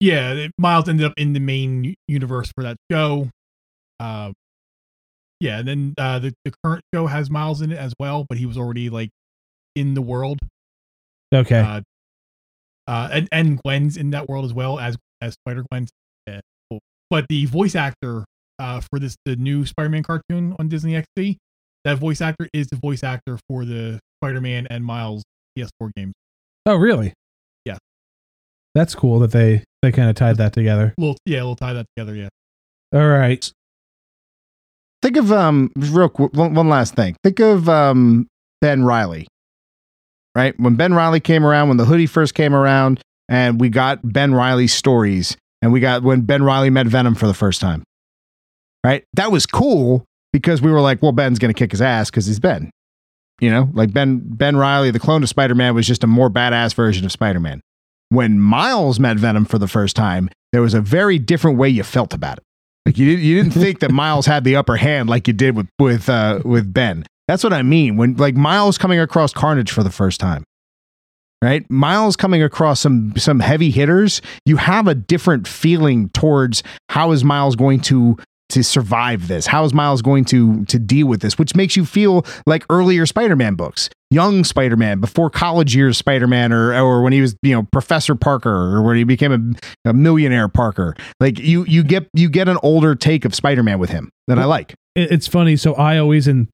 yeah, 0.00 0.48
Miles 0.58 0.88
ended 0.88 1.06
up 1.06 1.14
in 1.16 1.32
the 1.32 1.40
main 1.40 1.94
universe 2.08 2.50
for 2.54 2.64
that 2.64 2.76
show. 2.90 3.28
Uh, 4.00 4.32
yeah, 5.40 5.58
and 5.58 5.68
then 5.68 5.94
uh, 5.98 6.18
the 6.18 6.32
the 6.44 6.52
current 6.64 6.82
show 6.94 7.06
has 7.06 7.30
Miles 7.30 7.62
in 7.62 7.72
it 7.72 7.78
as 7.78 7.92
well, 7.98 8.26
but 8.28 8.38
he 8.38 8.46
was 8.46 8.56
already 8.58 8.90
like 8.90 9.10
in 9.76 9.94
the 9.94 10.02
world. 10.02 10.38
Okay. 11.34 11.58
Uh, 11.60 11.80
uh, 12.86 13.08
and 13.12 13.28
and 13.32 13.60
Gwen's 13.62 13.96
in 13.96 14.10
that 14.10 14.28
world 14.28 14.44
as 14.44 14.52
well 14.52 14.78
as 14.78 14.96
as 15.20 15.34
Spider 15.46 15.64
Gwen. 15.70 15.86
Yeah, 16.26 16.40
cool. 16.70 16.80
But 17.10 17.26
the 17.28 17.46
voice 17.46 17.74
actor 17.76 18.24
uh, 18.58 18.80
for 18.90 18.98
this 18.98 19.16
the 19.24 19.36
new 19.36 19.64
Spider-Man 19.66 20.02
cartoon 20.02 20.54
on 20.58 20.68
Disney 20.68 20.92
XD, 20.94 21.36
that 21.84 21.98
voice 21.98 22.20
actor 22.20 22.48
is 22.52 22.66
the 22.68 22.76
voice 22.76 23.02
actor 23.04 23.38
for 23.48 23.64
the 23.64 24.00
Spider-Man 24.20 24.66
and 24.68 24.84
Miles 24.84 25.22
PS4 25.58 25.90
games. 25.96 26.12
Oh, 26.66 26.76
really? 26.76 27.12
Yeah. 27.64 27.78
That's 28.74 28.94
cool 28.94 29.18
that 29.20 29.32
they 29.32 29.64
they 29.82 29.92
kind 29.92 30.08
of 30.08 30.16
tied 30.16 30.36
that 30.36 30.52
together. 30.52 30.94
Little 30.98 31.16
yeah, 31.26 31.42
we'll 31.42 31.56
tie 31.56 31.72
that 31.72 31.86
together. 31.96 32.14
Yeah. 32.14 32.28
All 32.94 33.08
right. 33.08 33.50
think 35.02 35.16
of 35.16 35.32
um 35.32 35.70
real 35.76 36.08
quick 36.08 36.32
one, 36.34 36.54
one 36.54 36.68
last 36.68 36.94
thing 36.94 37.16
think 37.24 37.40
of 37.40 37.68
um 37.68 38.26
ben 38.60 38.84
reilly 38.84 39.26
right 40.36 40.54
when 40.60 40.76
ben 40.76 40.94
reilly 40.94 41.18
came 41.18 41.44
around 41.44 41.68
when 41.68 41.76
the 41.78 41.84
hoodie 41.86 42.06
first 42.06 42.34
came 42.34 42.54
around 42.54 43.00
and 43.28 43.58
we 43.60 43.68
got 43.68 43.98
ben 44.04 44.32
reilly's 44.34 44.72
stories 44.72 45.36
and 45.60 45.72
we 45.72 45.80
got 45.80 46.02
when 46.04 46.20
ben 46.20 46.42
reilly 46.44 46.70
met 46.70 46.86
venom 46.86 47.14
for 47.16 47.26
the 47.26 47.34
first 47.34 47.60
time 47.60 47.82
right 48.84 49.02
that 49.14 49.32
was 49.32 49.44
cool 49.46 50.04
because 50.32 50.62
we 50.62 50.70
were 50.70 50.80
like 50.80 51.02
well 51.02 51.12
ben's 51.12 51.38
gonna 51.40 51.52
kick 51.54 51.72
his 51.72 51.82
ass 51.82 52.10
because 52.10 52.26
he's 52.26 52.38
ben 52.38 52.70
you 53.42 53.50
know 53.50 53.68
like 53.74 53.92
ben 53.92 54.22
ben 54.24 54.56
reilly 54.56 54.90
the 54.90 54.98
clone 54.98 55.22
of 55.22 55.28
spider-man 55.28 55.74
was 55.74 55.86
just 55.86 56.02
a 56.02 56.06
more 56.06 56.30
badass 56.30 56.74
version 56.74 57.04
of 57.04 57.12
spider-man 57.12 57.60
when 58.08 58.40
miles 58.40 58.98
met 58.98 59.18
venom 59.18 59.44
for 59.44 59.58
the 59.58 59.68
first 59.68 59.94
time 59.94 60.30
there 60.52 60.62
was 60.62 60.72
a 60.72 60.80
very 60.80 61.18
different 61.18 61.58
way 61.58 61.68
you 61.68 61.82
felt 61.82 62.14
about 62.14 62.38
it 62.38 62.44
like 62.86 62.98
you 62.98 63.06
didn't 63.06 63.24
you 63.24 63.42
didn't 63.42 63.52
think 63.52 63.80
that 63.80 63.90
Miles 63.92 64.26
had 64.26 64.44
the 64.44 64.56
upper 64.56 64.76
hand 64.76 65.08
like 65.08 65.26
you 65.28 65.32
did 65.34 65.56
with 65.56 65.68
with 65.78 66.08
uh, 66.08 66.40
with 66.44 66.72
Ben. 66.72 67.04
That's 67.28 67.44
what 67.44 67.52
I 67.52 67.62
mean 67.62 67.96
when 67.96 68.16
like 68.16 68.34
Miles 68.34 68.78
coming 68.78 68.98
across 68.98 69.32
Carnage 69.32 69.70
for 69.70 69.82
the 69.82 69.90
first 69.90 70.20
time. 70.20 70.44
Right? 71.40 71.68
Miles 71.70 72.16
coming 72.16 72.42
across 72.42 72.80
some 72.80 73.14
some 73.16 73.40
heavy 73.40 73.70
hitters, 73.70 74.22
you 74.46 74.56
have 74.56 74.86
a 74.86 74.94
different 74.94 75.48
feeling 75.48 76.08
towards 76.10 76.62
how 76.88 77.12
is 77.12 77.24
Miles 77.24 77.56
going 77.56 77.80
to 77.82 78.16
to 78.52 78.64
survive 78.64 79.28
this? 79.28 79.46
How 79.46 79.64
is 79.64 79.74
Miles 79.74 80.02
going 80.02 80.24
to 80.26 80.64
to 80.66 80.78
deal 80.78 81.06
with 81.06 81.20
this? 81.20 81.38
Which 81.38 81.54
makes 81.54 81.76
you 81.76 81.84
feel 81.84 82.24
like 82.46 82.64
earlier 82.70 83.04
Spider-Man 83.06 83.54
books. 83.54 83.90
Young 84.10 84.44
Spider-Man, 84.44 85.00
before 85.00 85.30
college 85.30 85.74
years 85.74 85.96
Spider-Man 85.98 86.52
or 86.52 86.74
or 86.74 87.02
when 87.02 87.12
he 87.12 87.20
was, 87.20 87.34
you 87.42 87.54
know, 87.54 87.66
Professor 87.72 88.14
Parker 88.14 88.50
or 88.50 88.82
when 88.82 88.96
he 88.96 89.04
became 89.04 89.56
a, 89.84 89.90
a 89.90 89.92
millionaire 89.92 90.48
Parker. 90.48 90.94
Like 91.20 91.38
you 91.38 91.64
you 91.64 91.82
get 91.82 92.08
you 92.12 92.28
get 92.28 92.48
an 92.48 92.58
older 92.62 92.94
take 92.94 93.24
of 93.24 93.34
Spider-Man 93.34 93.78
with 93.78 93.90
him 93.90 94.10
that 94.28 94.38
I 94.38 94.44
like. 94.44 94.74
It's 94.94 95.26
funny. 95.26 95.56
So 95.56 95.74
I 95.74 95.98
always 95.98 96.28
and 96.28 96.48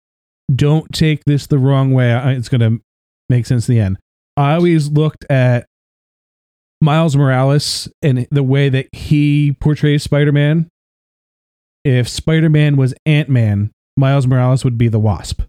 don't 0.55 0.93
take 0.93 1.25
this 1.25 1.47
the 1.47 1.59
wrong 1.59 1.93
way. 1.93 2.13
I, 2.13 2.33
it's 2.33 2.49
going 2.49 2.61
to 2.61 2.81
make 3.29 3.47
sense 3.47 3.69
in 3.69 3.75
the 3.75 3.81
end. 3.81 3.99
I 4.37 4.55
always 4.55 4.89
looked 4.89 5.27
at 5.29 5.67
Miles 6.81 7.17
Morales 7.17 7.89
and 8.03 8.27
the 8.31 8.43
way 8.43 8.69
that 8.69 8.87
he 8.93 9.57
portrays 9.61 10.05
Spider 10.05 10.33
Man. 10.33 10.69
If 11.85 12.09
Spider 12.09 12.49
Man 12.49 12.77
was 12.77 12.95
Ant 13.07 13.29
Man, 13.29 13.71
Miles 13.97 14.27
Morales 14.27 14.65
would 14.65 14.79
be 14.79 14.89
the 14.89 14.99
Wasp. 14.99 15.43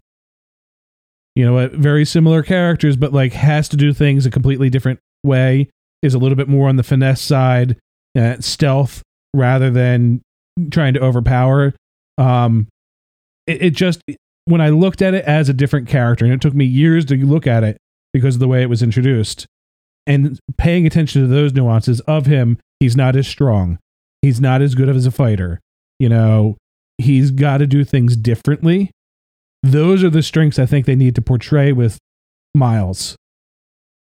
You 1.36 1.44
know, 1.44 1.68
very 1.68 2.04
similar 2.04 2.42
characters, 2.42 2.96
but 2.96 3.12
like 3.12 3.32
has 3.32 3.68
to 3.70 3.76
do 3.76 3.92
things 3.92 4.26
a 4.26 4.30
completely 4.30 4.68
different 4.68 5.00
way. 5.24 5.68
Is 6.02 6.14
a 6.14 6.18
little 6.18 6.36
bit 6.36 6.48
more 6.48 6.68
on 6.68 6.76
the 6.76 6.82
finesse 6.82 7.20
side, 7.20 7.76
uh, 8.18 8.36
stealth 8.40 9.02
rather 9.34 9.70
than 9.70 10.22
trying 10.70 10.94
to 10.94 11.00
overpower. 11.00 11.74
Um, 12.18 12.68
it, 13.46 13.62
it 13.62 13.70
just 13.70 14.00
when 14.46 14.60
I 14.60 14.70
looked 14.70 15.02
at 15.02 15.14
it 15.14 15.24
as 15.26 15.48
a 15.48 15.54
different 15.54 15.88
character, 15.88 16.24
and 16.24 16.34
it 16.34 16.40
took 16.40 16.54
me 16.54 16.64
years 16.64 17.04
to 17.06 17.16
look 17.16 17.46
at 17.46 17.62
it 17.62 17.76
because 18.12 18.36
of 18.36 18.40
the 18.40 18.48
way 18.48 18.62
it 18.62 18.70
was 18.70 18.82
introduced, 18.82 19.46
and 20.06 20.38
paying 20.56 20.86
attention 20.86 21.22
to 21.22 21.28
those 21.28 21.52
nuances 21.52 22.00
of 22.00 22.26
him, 22.26 22.58
he's 22.80 22.96
not 22.96 23.14
as 23.14 23.28
strong, 23.28 23.78
he's 24.22 24.40
not 24.40 24.62
as 24.62 24.74
good 24.74 24.88
as 24.88 25.06
a 25.06 25.10
fighter. 25.10 25.60
You 26.00 26.08
know, 26.08 26.56
he's 26.98 27.30
got 27.30 27.58
to 27.58 27.66
do 27.68 27.84
things 27.84 28.16
differently. 28.16 28.90
Those 29.62 30.02
are 30.02 30.10
the 30.10 30.22
strengths 30.22 30.58
I 30.58 30.66
think 30.66 30.86
they 30.86 30.96
need 30.96 31.14
to 31.14 31.22
portray 31.22 31.70
with 31.72 31.98
Miles. 32.54 33.16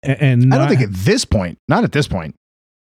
A- 0.03 0.21
And, 0.23 0.53
I 0.53 0.57
don't 0.57 0.69
think 0.69 0.81
at 0.81 0.93
this 0.93 1.25
point, 1.25 1.57
not 1.67 1.83
at 1.83 1.91
this 1.91 2.07
point. 2.07 2.33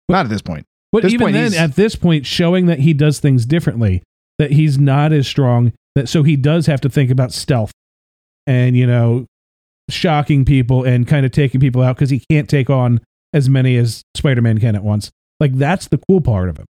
Not 0.10 0.26
at 0.26 0.30
this 0.30 0.42
point. 0.42 0.66
But 0.92 1.04
this 1.04 1.14
even 1.14 1.26
point, 1.26 1.34
then, 1.36 1.54
at 1.54 1.76
this 1.76 1.96
point, 1.96 2.26
showing 2.26 2.66
that 2.66 2.80
he 2.80 2.94
does 2.94 3.20
things 3.20 3.46
differently, 3.46 4.02
that 4.40 4.52
he's 4.52 4.78
not 4.80 5.14
as 5.14 5.28
strong, 5.28 5.72
that 5.96 6.10
so 6.10 6.24
he 6.24 6.36
does 6.36 6.66
have 6.66 6.82
to 6.82 6.90
think 6.90 7.10
about 7.12 7.32
stealth 7.32 7.72
and 8.48 8.76
you 8.76 8.86
know, 8.88 9.26
shocking 9.90 10.46
people 10.46 10.84
and 10.84 11.08
kind 11.08 11.26
of 11.26 11.32
taking 11.32 11.60
people 11.62 11.82
out 11.82 11.96
because 11.96 12.10
he 12.10 12.24
can't 12.32 12.50
take 12.50 12.70
on 12.70 13.02
as 13.34 13.50
many 13.50 13.78
as 13.78 14.02
Spider-Man 14.16 14.60
can 14.60 14.76
at 14.76 14.84
once. 14.84 15.12
Like 15.40 15.54
that's 15.58 15.88
the 15.88 16.00
cool 16.10 16.22
part 16.22 16.50
of 16.50 16.58
him. 16.58 16.66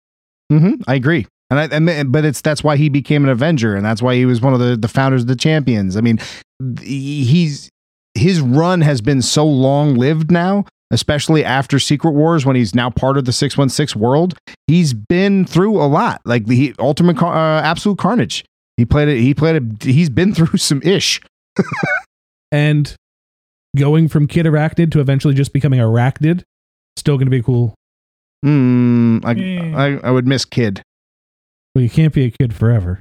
hmm 0.52 0.74
I 0.88 0.96
agree. 0.96 1.28
And 1.58 1.74
I, 1.90 1.92
and 1.94 2.12
but 2.12 2.26
it's 2.26 2.42
that's 2.42 2.64
why 2.64 2.78
he 2.78 2.90
became 2.90 3.24
an 3.24 3.30
Avenger, 3.30 3.76
and 3.76 3.86
that's 3.86 4.02
why 4.02 4.16
he 4.16 4.26
was 4.26 4.42
one 4.42 4.54
of 4.54 4.60
the, 4.60 4.76
the 4.76 4.88
founders 4.88 5.22
of 5.22 5.28
the 5.28 5.36
Champions. 5.36 5.96
I 5.98 6.02
mean, 6.02 6.20
he's 6.82 7.70
his 8.16 8.42
run 8.42 8.82
has 8.82 9.02
been 9.02 9.22
so 9.22 9.46
long 9.46 9.96
lived 9.96 10.32
now, 10.32 10.66
especially 10.92 11.44
after 11.44 11.80
Secret 11.80 12.12
Wars 12.12 12.46
when 12.46 12.56
he's 12.56 12.74
now 12.74 12.90
part 12.90 13.18
of 13.18 13.26
the 13.26 13.32
six 13.34 13.58
one 13.58 13.70
six 13.70 13.96
world. 13.96 14.36
He's 14.68 14.94
been 14.94 15.46
through 15.46 15.82
a 15.82 15.86
lot, 15.86 16.22
like 16.26 16.46
the 16.46 16.74
Ultimate 16.80 17.22
uh, 17.22 17.62
Absolute 17.64 17.98
Carnage. 17.98 18.46
He 18.78 18.86
played 18.86 19.08
it. 19.08 19.20
He 19.20 19.34
played 19.34 19.56
it. 19.58 19.84
He's 19.84 20.10
been 20.10 20.34
through 20.34 20.58
some 20.58 20.82
ish. 20.84 21.22
And 22.52 22.94
going 23.76 24.08
from 24.10 24.28
Kid 24.28 24.46
Arachnid 24.46 24.92
to 24.92 25.00
eventually 25.00 25.34
just 25.34 25.54
becoming 25.54 25.80
Arachnid, 25.80 26.44
still 26.98 27.18
going 27.18 27.26
to 27.26 27.32
be 27.32 27.42
cool. 27.42 27.74
Mm, 28.46 29.26
I, 29.26 29.34
Eh. 29.34 29.74
I 29.76 30.08
I 30.08 30.12
would 30.12 30.28
miss 30.28 30.46
Kid. 30.46 30.84
Well, 31.74 31.84
you 31.84 31.90
can't 31.90 32.14
be 32.14 32.26
a 32.26 32.32
kid 32.32 32.54
forever. 32.54 33.00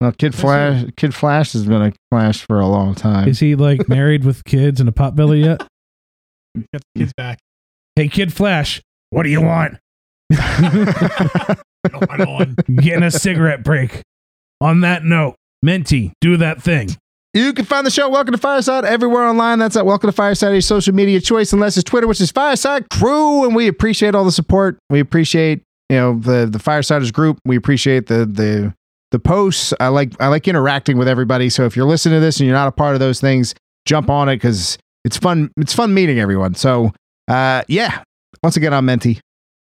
Well, 0.00 0.12
Kid 0.12 0.34
Flash. 0.34 0.84
Kid 0.96 1.14
Flash 1.14 1.54
has 1.54 1.64
been 1.64 1.80
a 1.80 1.92
Flash 2.10 2.42
for 2.42 2.60
a 2.60 2.66
long 2.66 2.94
time. 2.94 3.28
Is 3.28 3.40
he 3.40 3.54
like 3.54 3.88
married 3.88 4.24
with 4.24 4.44
kids 4.44 4.78
and 4.78 4.88
a 4.88 4.92
potbelly 4.92 5.42
yet? 5.44 5.58
Got 6.72 6.82
the 6.94 7.00
kids 7.00 7.12
back. 7.16 7.38
Hey, 7.94 8.08
Kid 8.08 8.32
Flash, 8.32 8.82
what 9.08 9.22
do 9.22 9.30
you 9.30 9.40
want? 9.40 9.78
Going 10.30 12.20
on. 12.20 12.56
Getting 12.76 13.04
a 13.04 13.10
cigarette 13.10 13.64
break. 13.64 14.02
On 14.60 14.80
that 14.80 15.04
note, 15.04 15.36
Menti, 15.62 16.12
do 16.20 16.36
that 16.36 16.62
thing. 16.62 16.90
You 17.32 17.52
can 17.52 17.64
find 17.66 17.86
the 17.86 17.90
show 17.90 18.08
Welcome 18.08 18.32
to 18.32 18.38
Fireside 18.38 18.84
everywhere 18.84 19.24
online. 19.24 19.58
That's 19.58 19.76
at 19.76 19.84
Welcome 19.84 20.08
to 20.08 20.12
Fireside, 20.12 20.52
your 20.52 20.60
social 20.62 20.94
media 20.94 21.20
choice, 21.20 21.52
unless 21.52 21.76
it's 21.76 21.84
Twitter, 21.84 22.06
which 22.06 22.20
is 22.20 22.30
Fireside 22.30 22.88
Crew. 22.90 23.44
And 23.44 23.54
we 23.54 23.68
appreciate 23.68 24.14
all 24.14 24.24
the 24.24 24.32
support. 24.32 24.78
We 24.88 25.00
appreciate, 25.00 25.62
you 25.88 25.96
know, 25.96 26.18
the 26.18 26.46
the 26.46 26.58
Firesiders 26.58 27.12
group. 27.12 27.38
We 27.44 27.56
appreciate 27.56 28.06
the 28.06 28.26
the 28.26 28.74
the 29.12 29.18
posts. 29.18 29.72
I 29.80 29.88
like 29.88 30.12
I 30.20 30.28
like 30.28 30.48
interacting 30.48 30.98
with 30.98 31.08
everybody. 31.08 31.48
So 31.50 31.64
if 31.64 31.76
you're 31.76 31.86
listening 31.86 32.16
to 32.16 32.20
this 32.20 32.38
and 32.40 32.46
you're 32.46 32.56
not 32.56 32.68
a 32.68 32.72
part 32.72 32.94
of 32.94 33.00
those 33.00 33.20
things, 33.20 33.54
jump 33.84 34.10
on 34.10 34.28
it 34.28 34.36
because 34.36 34.78
it's 35.04 35.16
fun. 35.16 35.50
It's 35.56 35.74
fun 35.74 35.94
meeting 35.94 36.18
everyone. 36.18 36.54
So 36.54 36.92
uh 37.28 37.62
yeah. 37.68 38.02
Once 38.42 38.56
again, 38.56 38.74
I'm 38.74 38.84
Menti. 38.84 39.20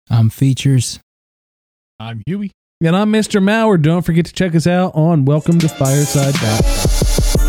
I'm 0.10 0.30
features. 0.30 1.00
I'm 2.00 2.24
Huey. 2.26 2.52
And 2.82 2.96
I'm 2.96 3.12
Mr. 3.12 3.42
Mauer. 3.44 3.82
Don't 3.82 4.04
forget 4.04 4.26
to 4.26 4.34
check 4.34 4.56
us 4.56 4.66
out 4.66 4.96
on 4.96 5.26
welcome 5.26 5.60
to 5.60 5.68
fireside.com. 5.68 7.49